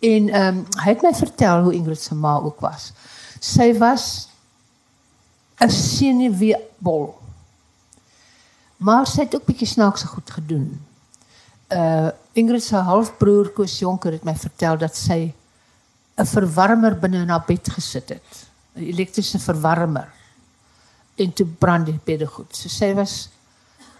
En 0.00 0.28
ehm 0.28 0.56
um, 0.56 0.60
hy 0.80 0.92
het 0.94 1.02
my 1.04 1.12
vertel 1.14 1.62
hoe 1.62 1.74
Ingrid 1.76 2.00
se 2.00 2.14
ma 2.14 2.38
ook 2.40 2.60
was. 2.64 2.92
Sy 3.40 3.72
was 3.78 4.28
'n 5.60 5.70
senuweebol. 5.70 7.18
Maar 8.76 9.06
sy 9.06 9.20
het 9.20 9.34
ook 9.34 9.44
bietjie 9.44 9.66
snaakse 9.68 10.06
goed 10.06 10.30
gedoen. 10.30 10.80
Uh 11.68 12.08
Ingrid 12.32 12.64
se 12.64 12.76
halfbroer 12.76 13.50
Koos 13.52 13.78
Jonker 13.78 14.12
het 14.12 14.24
my 14.24 14.36
vertel 14.36 14.78
dat 14.78 14.96
sy 14.96 15.34
'n 16.16 16.26
verwarmer 16.26 16.98
binne 16.98 17.20
in 17.22 17.28
haar 17.28 17.44
bed 17.46 17.68
gesit 17.68 18.08
het. 18.08 18.46
'n 18.76 18.82
Elektriese 18.82 19.38
verwarmer. 19.38 20.08
En 21.16 21.32
toe 21.32 21.46
brand 21.46 21.86
die 21.86 22.00
bedde 22.04 22.26
goed. 22.26 22.56
So 22.56 22.68
sy 22.68 22.94
was 22.94 23.28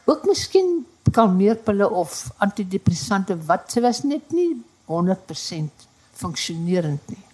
ook 0.04 0.24
miskien 0.24 0.86
kalmeerpille 1.12 1.90
of 1.90 2.30
antidepressante 2.38 3.36
wat 3.46 3.72
sy 3.72 3.80
was 3.80 4.02
net 4.02 4.32
nie 4.32 4.64
100% 4.86 5.89
funksionerend 6.20 7.08
nie. 7.12 7.24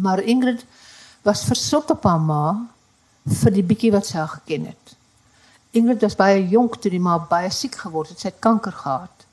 Maar 0.00 0.24
Ingrid 0.24 0.64
was 1.26 1.44
versot 1.48 1.90
op 1.90 2.04
haar 2.06 2.20
ma 2.20 2.44
vir 3.42 3.54
die 3.56 3.64
bietjie 3.66 3.92
wat 3.94 4.08
sy 4.08 4.24
geken 4.36 4.68
het. 4.70 4.96
Ingrid 5.76 6.04
was 6.04 6.16
baie 6.16 6.40
jonk 6.48 6.78
toe 6.80 6.92
die 6.92 7.02
ma 7.02 7.18
baie 7.18 7.50
siek 7.52 7.76
geword 7.82 8.12
het. 8.12 8.22
Sy 8.22 8.30
het 8.30 8.42
kanker 8.44 8.74
gehad. 8.76 9.26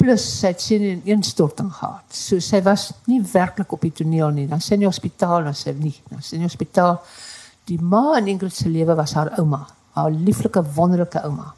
Plus 0.00 0.24
sy 0.24 0.54
het 0.54 0.62
sien 0.64 0.82
'n 0.82 1.02
instorting 1.04 1.72
gehad. 1.72 2.06
So 2.08 2.40
sy 2.40 2.62
was 2.62 2.92
nie 3.06 3.20
werklik 3.20 3.72
op 3.72 3.80
die 3.80 3.92
toneel 3.92 4.30
nie. 4.30 4.46
Dan 4.46 4.60
in 4.70 4.80
die 4.80 4.86
hospitaal, 4.86 5.44
dan 5.44 5.54
sy 5.54 5.72
nie. 5.72 6.00
Dan 6.08 6.20
in 6.32 6.38
die 6.38 6.48
hospitaal. 6.48 7.02
Die 7.64 7.78
ma 7.78 8.16
in 8.16 8.26
Ingrid 8.26 8.54
se 8.54 8.68
lewe 8.68 8.94
was 8.94 9.12
haar 9.12 9.38
ouma, 9.38 9.66
haar 9.92 10.10
lieflike 10.10 10.62
wonderlike 10.74 11.22
ouma. 11.22 11.54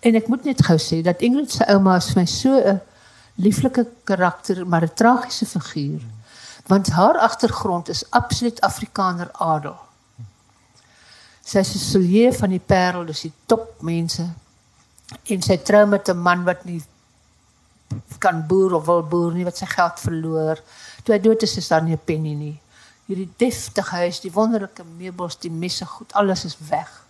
En 0.00 0.14
ek 0.14 0.28
moet 0.28 0.44
net 0.44 0.62
gou 0.64 0.76
sê 0.78 1.02
dat 1.02 1.20
Ingrid 1.20 1.50
se 1.50 1.64
ouma 1.66 1.96
is 1.96 2.12
vir 2.12 2.20
my 2.20 2.26
so 2.26 2.58
'n 2.58 2.80
lieflike 3.38 3.86
karakter, 4.04 4.66
maar 4.66 4.82
'n 4.82 4.94
tragiese 4.94 5.46
figuur. 5.46 6.02
Want 6.66 6.90
haar 6.90 7.18
agtergrond 7.18 7.88
is 7.88 8.10
absoluut 8.10 8.60
Afrikaner 8.60 9.30
adel. 9.32 9.76
Sy 11.44 11.58
is 11.58 11.74
'n 11.74 11.78
soulier 11.78 12.32
van 12.32 12.50
die 12.50 12.64
Parel, 12.66 13.04
dis 13.04 13.20
die 13.20 13.32
topmense. 13.46 14.28
En 15.24 15.42
sy 15.42 15.56
trou 15.56 15.86
met 15.86 16.08
'n 16.08 16.22
man 16.22 16.44
wat 16.44 16.64
nie 16.64 16.82
kan 18.18 18.46
boer 18.46 18.74
of 18.74 18.84
wil 18.84 19.02
boer 19.02 19.32
nie, 19.32 19.44
wat 19.44 19.56
sy 19.56 19.66
geld 19.66 20.00
verloor. 20.00 20.60
Toe 21.02 21.14
hy 21.14 21.20
dood 21.20 21.42
is, 21.42 21.56
is 21.56 21.68
daar 21.68 21.82
nie 21.82 21.94
'n 21.94 22.04
penny 22.04 22.34
nie. 22.34 22.60
Hierdie 23.06 23.32
deftige 23.36 23.96
huis, 23.96 24.20
die 24.20 24.32
wonderlike 24.32 24.84
meubels, 24.84 25.38
die 25.38 25.50
messe, 25.50 25.86
goed, 25.86 26.12
alles 26.12 26.44
is 26.44 26.56
weg 26.68 27.04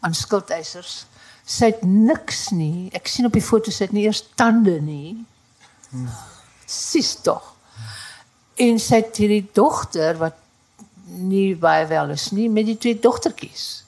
aan 0.00 0.14
skuldeisers. 0.14 1.06
Sy 1.44 1.64
het 1.64 1.82
niks 1.82 2.48
nie. 2.50 2.88
Ek 2.92 3.08
sien 3.08 3.26
op 3.26 3.32
die 3.32 3.44
foto 3.44 3.70
sy 3.70 3.84
het 3.84 3.92
nie 3.92 4.04
eers 4.06 4.22
tande 4.34 4.80
nie. 4.80 5.26
Sis 6.66 7.14
tog. 7.24 7.54
En 8.60 8.78
het 8.78 9.16
hierdie 9.16 9.48
dogter 9.52 10.18
wat 10.18 10.36
nie 11.04 11.56
baie 11.56 11.86
wel 11.86 12.10
is 12.14 12.30
nie 12.30 12.48
met 12.50 12.66
die 12.66 12.76
twee 12.78 12.98
dogtertjies. 12.98 13.84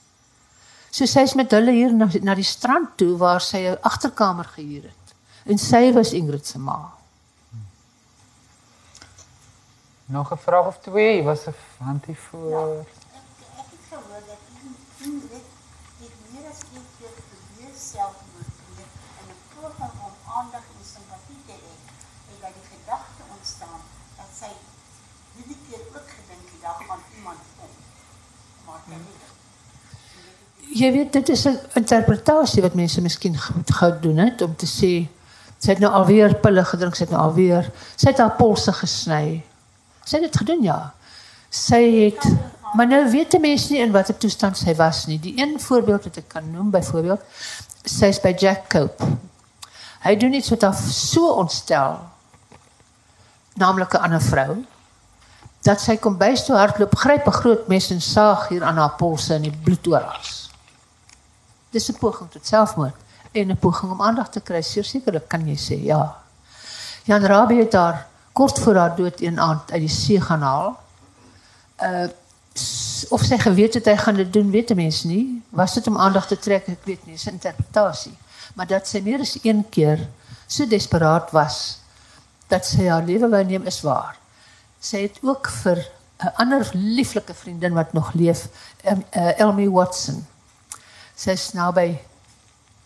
So 0.91 1.07
sy 1.07 1.21
is 1.29 1.37
met 1.39 1.53
hulle 1.55 1.73
hier 1.73 1.93
na 1.95 2.09
na 2.23 2.35
die 2.35 2.47
strand 2.47 2.97
toe 2.97 3.17
waar 3.17 3.41
sy 3.41 3.59
'n 3.69 3.79
agterkamer 3.81 4.45
gehuur 4.45 4.83
het. 4.83 5.15
En 5.47 5.59
sy 5.59 5.93
was 5.93 6.13
Ingrid 6.13 6.47
se 6.47 6.59
ma. 6.59 7.03
nog 10.13 10.33
'n 10.33 10.37
vraag 10.37 10.67
of 10.67 10.79
twee. 10.79 11.23
Was 11.23 11.47
'n 11.47 11.55
handie 11.79 12.19
voor. 12.19 12.85
Maar 28.85 28.99
dit 28.99 29.07
nie. 29.07 29.23
Jy 30.73 30.93
weet 30.93 31.13
dit 31.13 31.29
is 31.29 31.45
'n 31.47 31.59
interpretasie 31.75 32.63
wat 32.63 32.75
mense 32.75 33.01
miskien 33.01 33.39
goed 33.39 33.71
gedoen 33.71 34.17
het 34.17 34.43
om 34.43 34.57
te 34.57 34.67
sê 34.67 35.09
sy 35.59 35.71
het 35.71 35.79
nou 35.79 35.93
alweer 35.93 36.35
pille 36.35 36.65
gedrink, 36.65 36.95
sy 36.95 37.03
het 37.03 37.13
nou 37.13 37.23
alweer 37.23 37.71
sy 37.97 38.09
het 38.09 38.19
haar 38.19 38.37
polse 38.37 38.73
gesny. 38.73 39.45
Sy 40.05 40.17
het 40.17 40.25
dit 40.25 40.37
gedoen 40.37 40.63
ja. 40.63 40.93
Sy 41.51 41.83
het 42.07 42.27
maar 42.75 42.87
nou 42.87 43.11
weet 43.11 43.41
mense 43.41 43.73
nie 43.73 43.83
in 43.83 43.93
watter 43.93 44.17
toestand 44.17 44.57
sy 44.57 44.75
was 44.75 45.07
nie. 45.07 45.19
Die 45.21 45.35
een 45.37 45.61
voorbeeld 45.61 46.05
wat 46.05 46.17
ek 46.17 46.29
kan 46.29 46.51
noem 46.51 46.71
byvoorbeeld, 46.71 47.21
sy 47.85 48.07
is 48.07 48.21
by 48.21 48.35
Jack 48.39 48.69
Cope. 48.69 49.05
Hy 50.01 50.17
doen 50.17 50.33
iets 50.33 50.51
wat 50.51 50.63
haar 50.63 50.75
so 50.75 51.33
ontstel. 51.33 52.01
Naamlik 53.55 53.93
'n 53.95 54.03
ander 54.09 54.21
vrou 54.21 54.65
dat 55.63 55.89
kom 56.01 56.17
bys 56.19 56.45
toe 56.45 56.57
hardloop, 56.57 56.95
gryp 56.97 57.27
'n 57.27 57.33
groot 57.33 57.69
mes 57.69 57.91
en 57.91 58.01
hier 58.49 58.65
aan 58.65 58.77
haar 58.77 58.95
polse 58.97 59.35
en 59.35 59.43
die 59.43 59.57
bloed 59.65 59.87
oral. 59.87 60.21
Dis 61.71 61.89
'n 61.89 61.99
poging 61.99 62.31
tot 62.31 62.47
selfmoord 62.47 62.95
en 63.33 63.51
'n 63.51 63.57
poging 63.57 63.93
om 63.93 64.03
aandag 64.03 64.29
te 64.29 64.41
kry. 64.41 64.63
Sekerlik 64.63 65.29
kan 65.29 65.47
jy 65.47 65.57
sê, 65.57 65.85
ja. 65.85 66.17
Jan 67.05 67.25
Rabie 67.25 67.61
het 67.61 67.73
haar 67.73 68.07
kort 68.33 68.59
voor 68.59 68.77
haar 68.77 68.97
dood 68.97 69.21
een 69.21 69.41
aand 69.41 69.73
uit 69.73 69.81
die 69.81 69.89
see 69.89 70.21
gaan 70.21 70.43
haal. 70.43 70.81
Uh 71.83 72.09
of 73.09 73.23
sy 73.25 73.39
geweet 73.39 73.75
het 73.75 73.89
gaan 73.99 74.29
doen, 74.31 74.51
weet 74.51 74.71
'n 74.71 74.77
mens 74.77 75.03
nie. 75.03 75.43
Was 75.49 75.75
dit 75.75 75.87
om 75.87 75.99
aandag 75.99 76.27
te 76.27 76.39
trek, 76.39 76.69
ek 76.69 76.85
weet 76.85 77.07
nie, 77.07 77.15
dis 77.15 77.27
'n 77.27 77.33
interpretasie. 77.33 78.17
Maar 78.55 78.67
dat 78.67 78.89
sy 78.89 79.01
meer 79.01 79.21
as 79.21 79.39
een 79.43 79.69
keer 79.69 80.09
so 80.47 80.67
desperaat 80.67 81.31
was 81.31 81.79
dat 82.47 82.67
sy 82.67 82.89
haar 82.89 83.05
lewe 83.05 83.29
wou 83.29 83.45
neem 83.45 83.67
is 83.67 83.81
waar. 83.81 84.22
Sy 84.83 85.05
het 85.07 85.19
ook 85.23 85.49
vir 85.63 85.79
'n 86.23 86.33
ander 86.43 86.71
lieflike 86.75 87.35
vriendin 87.35 87.75
wat 87.75 87.93
nog 87.93 88.13
leef, 88.13 88.49
um, 88.85 89.05
uh, 89.17 89.39
Elmy 89.39 89.69
Watson. 89.69 90.27
Sy 91.15 91.31
is 91.31 91.53
nou 91.53 91.73
by 91.73 91.99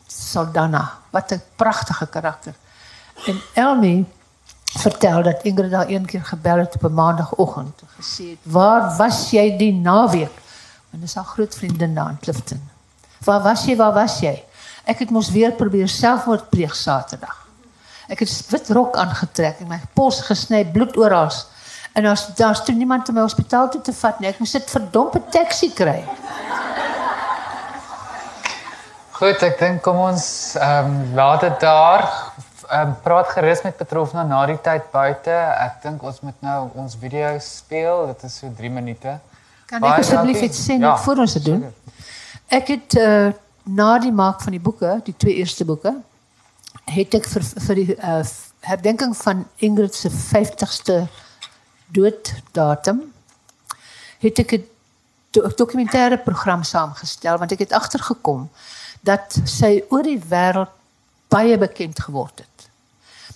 Saldanha. 0.07 0.99
Wat 1.11 1.33
'n 1.33 1.43
pragtige 1.57 2.07
karakter. 2.07 2.55
En 3.27 3.41
Elmy 3.55 4.05
vertel 4.79 5.23
dat 5.23 5.43
Ingrid 5.43 5.73
haar 5.73 5.89
een 5.89 6.05
keer 6.05 6.25
gebel 6.25 6.59
het 6.59 6.75
op 6.75 6.85
'n 6.85 6.95
maandagooggend 6.95 7.81
en 7.81 7.89
gesê 8.01 8.37
"Waar 8.43 8.97
was 8.97 9.31
jy 9.31 9.57
die 9.57 9.73
naweek?" 9.73 10.37
En 10.91 11.01
dis 11.01 11.15
haar 11.15 11.25
groot 11.25 11.55
vriendin 11.55 11.95
daar 11.95 12.09
in 12.09 12.19
Clifton. 12.21 12.71
"Waar 13.25 13.43
was 13.43 13.65
jy? 13.65 13.77
Waar 13.77 13.93
was 13.93 14.21
jy?" 14.21 14.45
Ek 14.85 14.99
het 14.99 15.11
mos 15.11 15.31
weer 15.31 15.53
probeer 15.53 15.89
selfmoord 15.89 16.51
pleeg 16.51 16.77
Saterdag. 16.77 17.47
Ek 18.07 18.19
het 18.19 18.47
wit 18.49 18.71
rok 18.71 18.97
aangetrek 18.97 19.61
en 19.61 19.67
my 19.67 19.81
pols 19.93 20.21
gesny, 20.21 20.65
bloed 20.65 20.97
oral. 20.97 21.31
En 21.97 22.03
daar's 22.03 22.27
daar's 22.37 22.65
toe 22.65 22.75
niemand 22.75 23.09
om 23.09 23.15
my 23.15 23.21
hospitaal 23.21 23.71
toe 23.71 23.81
te 23.81 23.93
vat 23.93 24.19
nie. 24.21 24.29
Ek 24.29 24.41
moes 24.43 24.53
dit 24.53 24.71
verdompe 24.71 25.21
taxi 25.33 25.71
kry. 25.73 26.03
Goed, 29.17 29.41
ek 29.41 29.57
dink 29.63 29.81
kom 29.87 30.03
ons 30.05 30.27
ehm 30.61 30.91
um, 30.91 30.99
laat 31.17 31.47
dit 31.47 31.65
daar. 31.65 32.05
Ehm 32.67 32.91
um, 32.91 32.93
praat 33.07 33.33
gerus 33.33 33.65
met 33.65 33.81
betroffene 33.81 34.27
na 34.29 34.43
die 34.53 34.59
tyd 34.69 34.93
buite. 34.93 35.41
Ek 35.65 35.81
dink 35.87 36.05
ons 36.05 36.21
moet 36.21 36.45
nou 36.45 36.59
ons 36.85 37.01
video 37.01 37.33
speel. 37.41 38.07
Dit 38.13 38.29
is 38.29 38.39
so 38.43 38.53
3 38.61 38.75
minute. 38.77 39.17
Kan 39.67 39.81
Baie 39.81 39.97
ek 39.97 40.05
asseblief 40.05 40.41
dankie. 40.43 40.53
iets 40.53 40.65
sê 40.69 40.77
Ja, 40.77 40.91
net 40.91 41.05
voor 41.09 41.25
ons 41.25 41.41
dit 41.41 41.49
doen? 41.49 41.67
Ek 42.61 42.77
het 42.77 43.01
uh, 43.01 43.33
na 43.65 43.91
die 44.05 44.13
maak 44.13 44.45
van 44.45 44.53
die 44.53 44.61
boeke, 44.61 44.99
die 45.09 45.17
twee 45.17 45.41
eerste 45.41 45.65
boeke, 45.65 45.97
het 46.93 47.17
ek 47.17 47.25
vir 47.33 47.53
vir 47.69 47.81
die 47.81 47.95
uh, 47.97 48.21
herdenking 48.69 49.17
van 49.17 49.47
Ingrid 49.65 49.97
se 49.97 50.13
50ste 50.13 51.07
dooddatum 51.93 53.13
het 54.19 54.39
ek 54.39 54.53
'n 54.53 54.65
'n 55.37 55.53
dokumentêre 55.57 56.19
program 56.25 56.63
saamgestel 56.63 57.39
want 57.39 57.53
ek 57.53 57.59
het 57.59 57.73
agtergekom 57.73 58.51
dat 59.01 59.41
sy 59.45 59.85
oor 59.91 60.03
die 60.03 60.21
wêreld 60.21 60.73
baie 61.29 61.59
bekend 61.59 62.01
geword 62.01 62.39
het. 62.39 62.69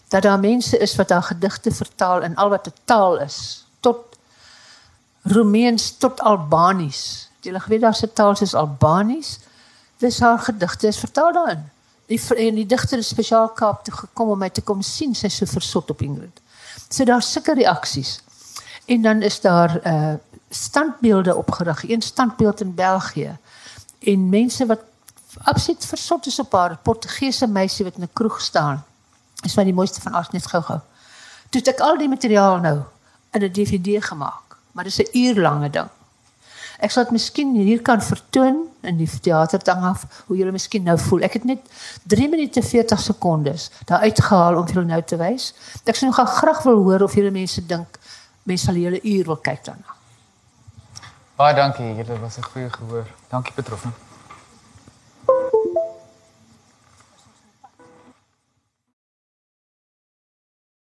Dat 0.08 0.22
daar 0.22 0.40
mense 0.40 0.78
is 0.78 0.96
wat 0.96 1.10
haar 1.10 1.22
gedigte 1.22 1.70
vertaal 1.70 2.22
in 2.22 2.36
al 2.36 2.48
wat 2.48 2.66
'n 2.66 2.74
taal 2.84 3.18
is, 3.18 3.66
tot 3.80 4.16
Roemeens 5.22 5.96
tot 5.98 6.20
Albanies. 6.20 7.28
Jy 7.40 7.52
weet 7.66 7.80
daar's 7.80 8.02
'n 8.02 8.12
taal 8.12 8.36
soos 8.36 8.54
Albanies. 8.54 9.38
Dis 9.98 10.20
haar 10.20 10.38
gedigte 10.38 10.86
is 10.86 10.98
vertaal 10.98 11.32
daarin. 11.32 11.70
Die 12.06 12.20
en 12.36 12.54
die 12.54 12.66
digter 12.66 12.96
het 12.96 13.06
spesiaal 13.06 13.48
Kaap 13.48 13.84
toe 13.84 13.94
gekom 13.94 14.28
om 14.28 14.38
my 14.38 14.50
te 14.50 14.60
kom 14.60 14.82
sien. 14.82 15.14
Sy's 15.14 15.36
so 15.36 15.46
versot 15.46 15.90
op 15.90 16.02
Ingrid. 16.02 16.40
So 16.88 17.04
daar's 17.04 17.32
sulke 17.32 17.54
reaksies. 17.54 18.20
En 18.90 19.02
dan 19.02 19.22
is 19.22 19.40
daar 19.40 19.86
uh 19.86 20.14
standbeelde 20.52 21.36
opgerig, 21.36 21.88
een 21.88 22.02
standbeeld 22.02 22.60
in 22.60 22.74
België. 22.74 23.36
En 23.98 24.28
mense 24.28 24.66
wat 24.66 24.80
absoluut 25.42 25.86
versot 25.86 26.26
is 26.26 26.38
op 26.38 26.52
haar 26.52 26.78
Portugese 26.82 27.46
meisie 27.46 27.84
wat 27.84 27.94
in 27.94 28.02
'n 28.02 28.10
kroeg 28.12 28.40
staan. 28.40 28.84
Is 29.42 29.52
van 29.52 29.64
die 29.64 29.74
mooiste 29.74 30.00
van 30.00 30.12
alles 30.12 30.30
net 30.30 30.46
gou-gou. 30.46 30.78
Toe 31.48 31.60
het 31.60 31.68
ek 31.68 31.80
al 31.80 31.98
die 31.98 32.08
materiaal 32.08 32.58
nou 32.58 32.78
in 33.30 33.42
'n 33.42 33.52
DVD 33.52 34.04
gemaak, 34.04 34.56
maar 34.72 34.84
dis 34.84 34.98
'n 34.98 35.08
uur 35.12 35.40
lange 35.40 35.70
ding. 35.70 35.88
Ek 36.78 36.90
sal 36.90 37.02
dit 37.02 37.12
miskien 37.12 37.54
hier 37.54 37.82
kan 37.82 38.02
vertoon 38.02 38.56
in 38.80 38.96
die 38.96 39.20
teater 39.20 39.64
dan 39.64 39.82
af 39.82 40.24
hoe 40.26 40.36
julle 40.36 40.50
miskien 40.50 40.82
nou 40.82 40.98
voel. 40.98 41.20
Ek 41.20 41.32
het 41.32 41.44
net 41.44 41.58
3 42.02 42.28
minute 42.28 42.62
40 42.62 43.00
sekondes 43.00 43.70
daar 43.84 43.98
uitgehaal 43.98 44.56
om 44.56 44.66
julle 44.66 44.84
nou 44.84 45.02
te 45.02 45.16
wys. 45.16 45.54
Ek 45.84 45.96
sou 45.96 46.10
nog 46.10 46.30
graag 46.38 46.62
wil 46.62 46.82
hoor 46.82 47.02
of 47.02 47.14
julle 47.14 47.30
mense 47.30 47.66
dink 47.66 47.99
mense 48.50 48.66
sal 48.66 48.78
julle 48.82 49.00
uur 49.02 49.32
wil 49.32 49.40
kyk 49.48 49.64
daarna. 49.70 49.96
Baie 51.40 51.54
dankie, 51.56 51.94
dit 51.96 52.18
was 52.20 52.38
'n 52.38 52.48
goeie 52.52 52.70
gehoor. 52.70 53.06
Dankie 53.30 53.54
Petrofna. 53.54 53.92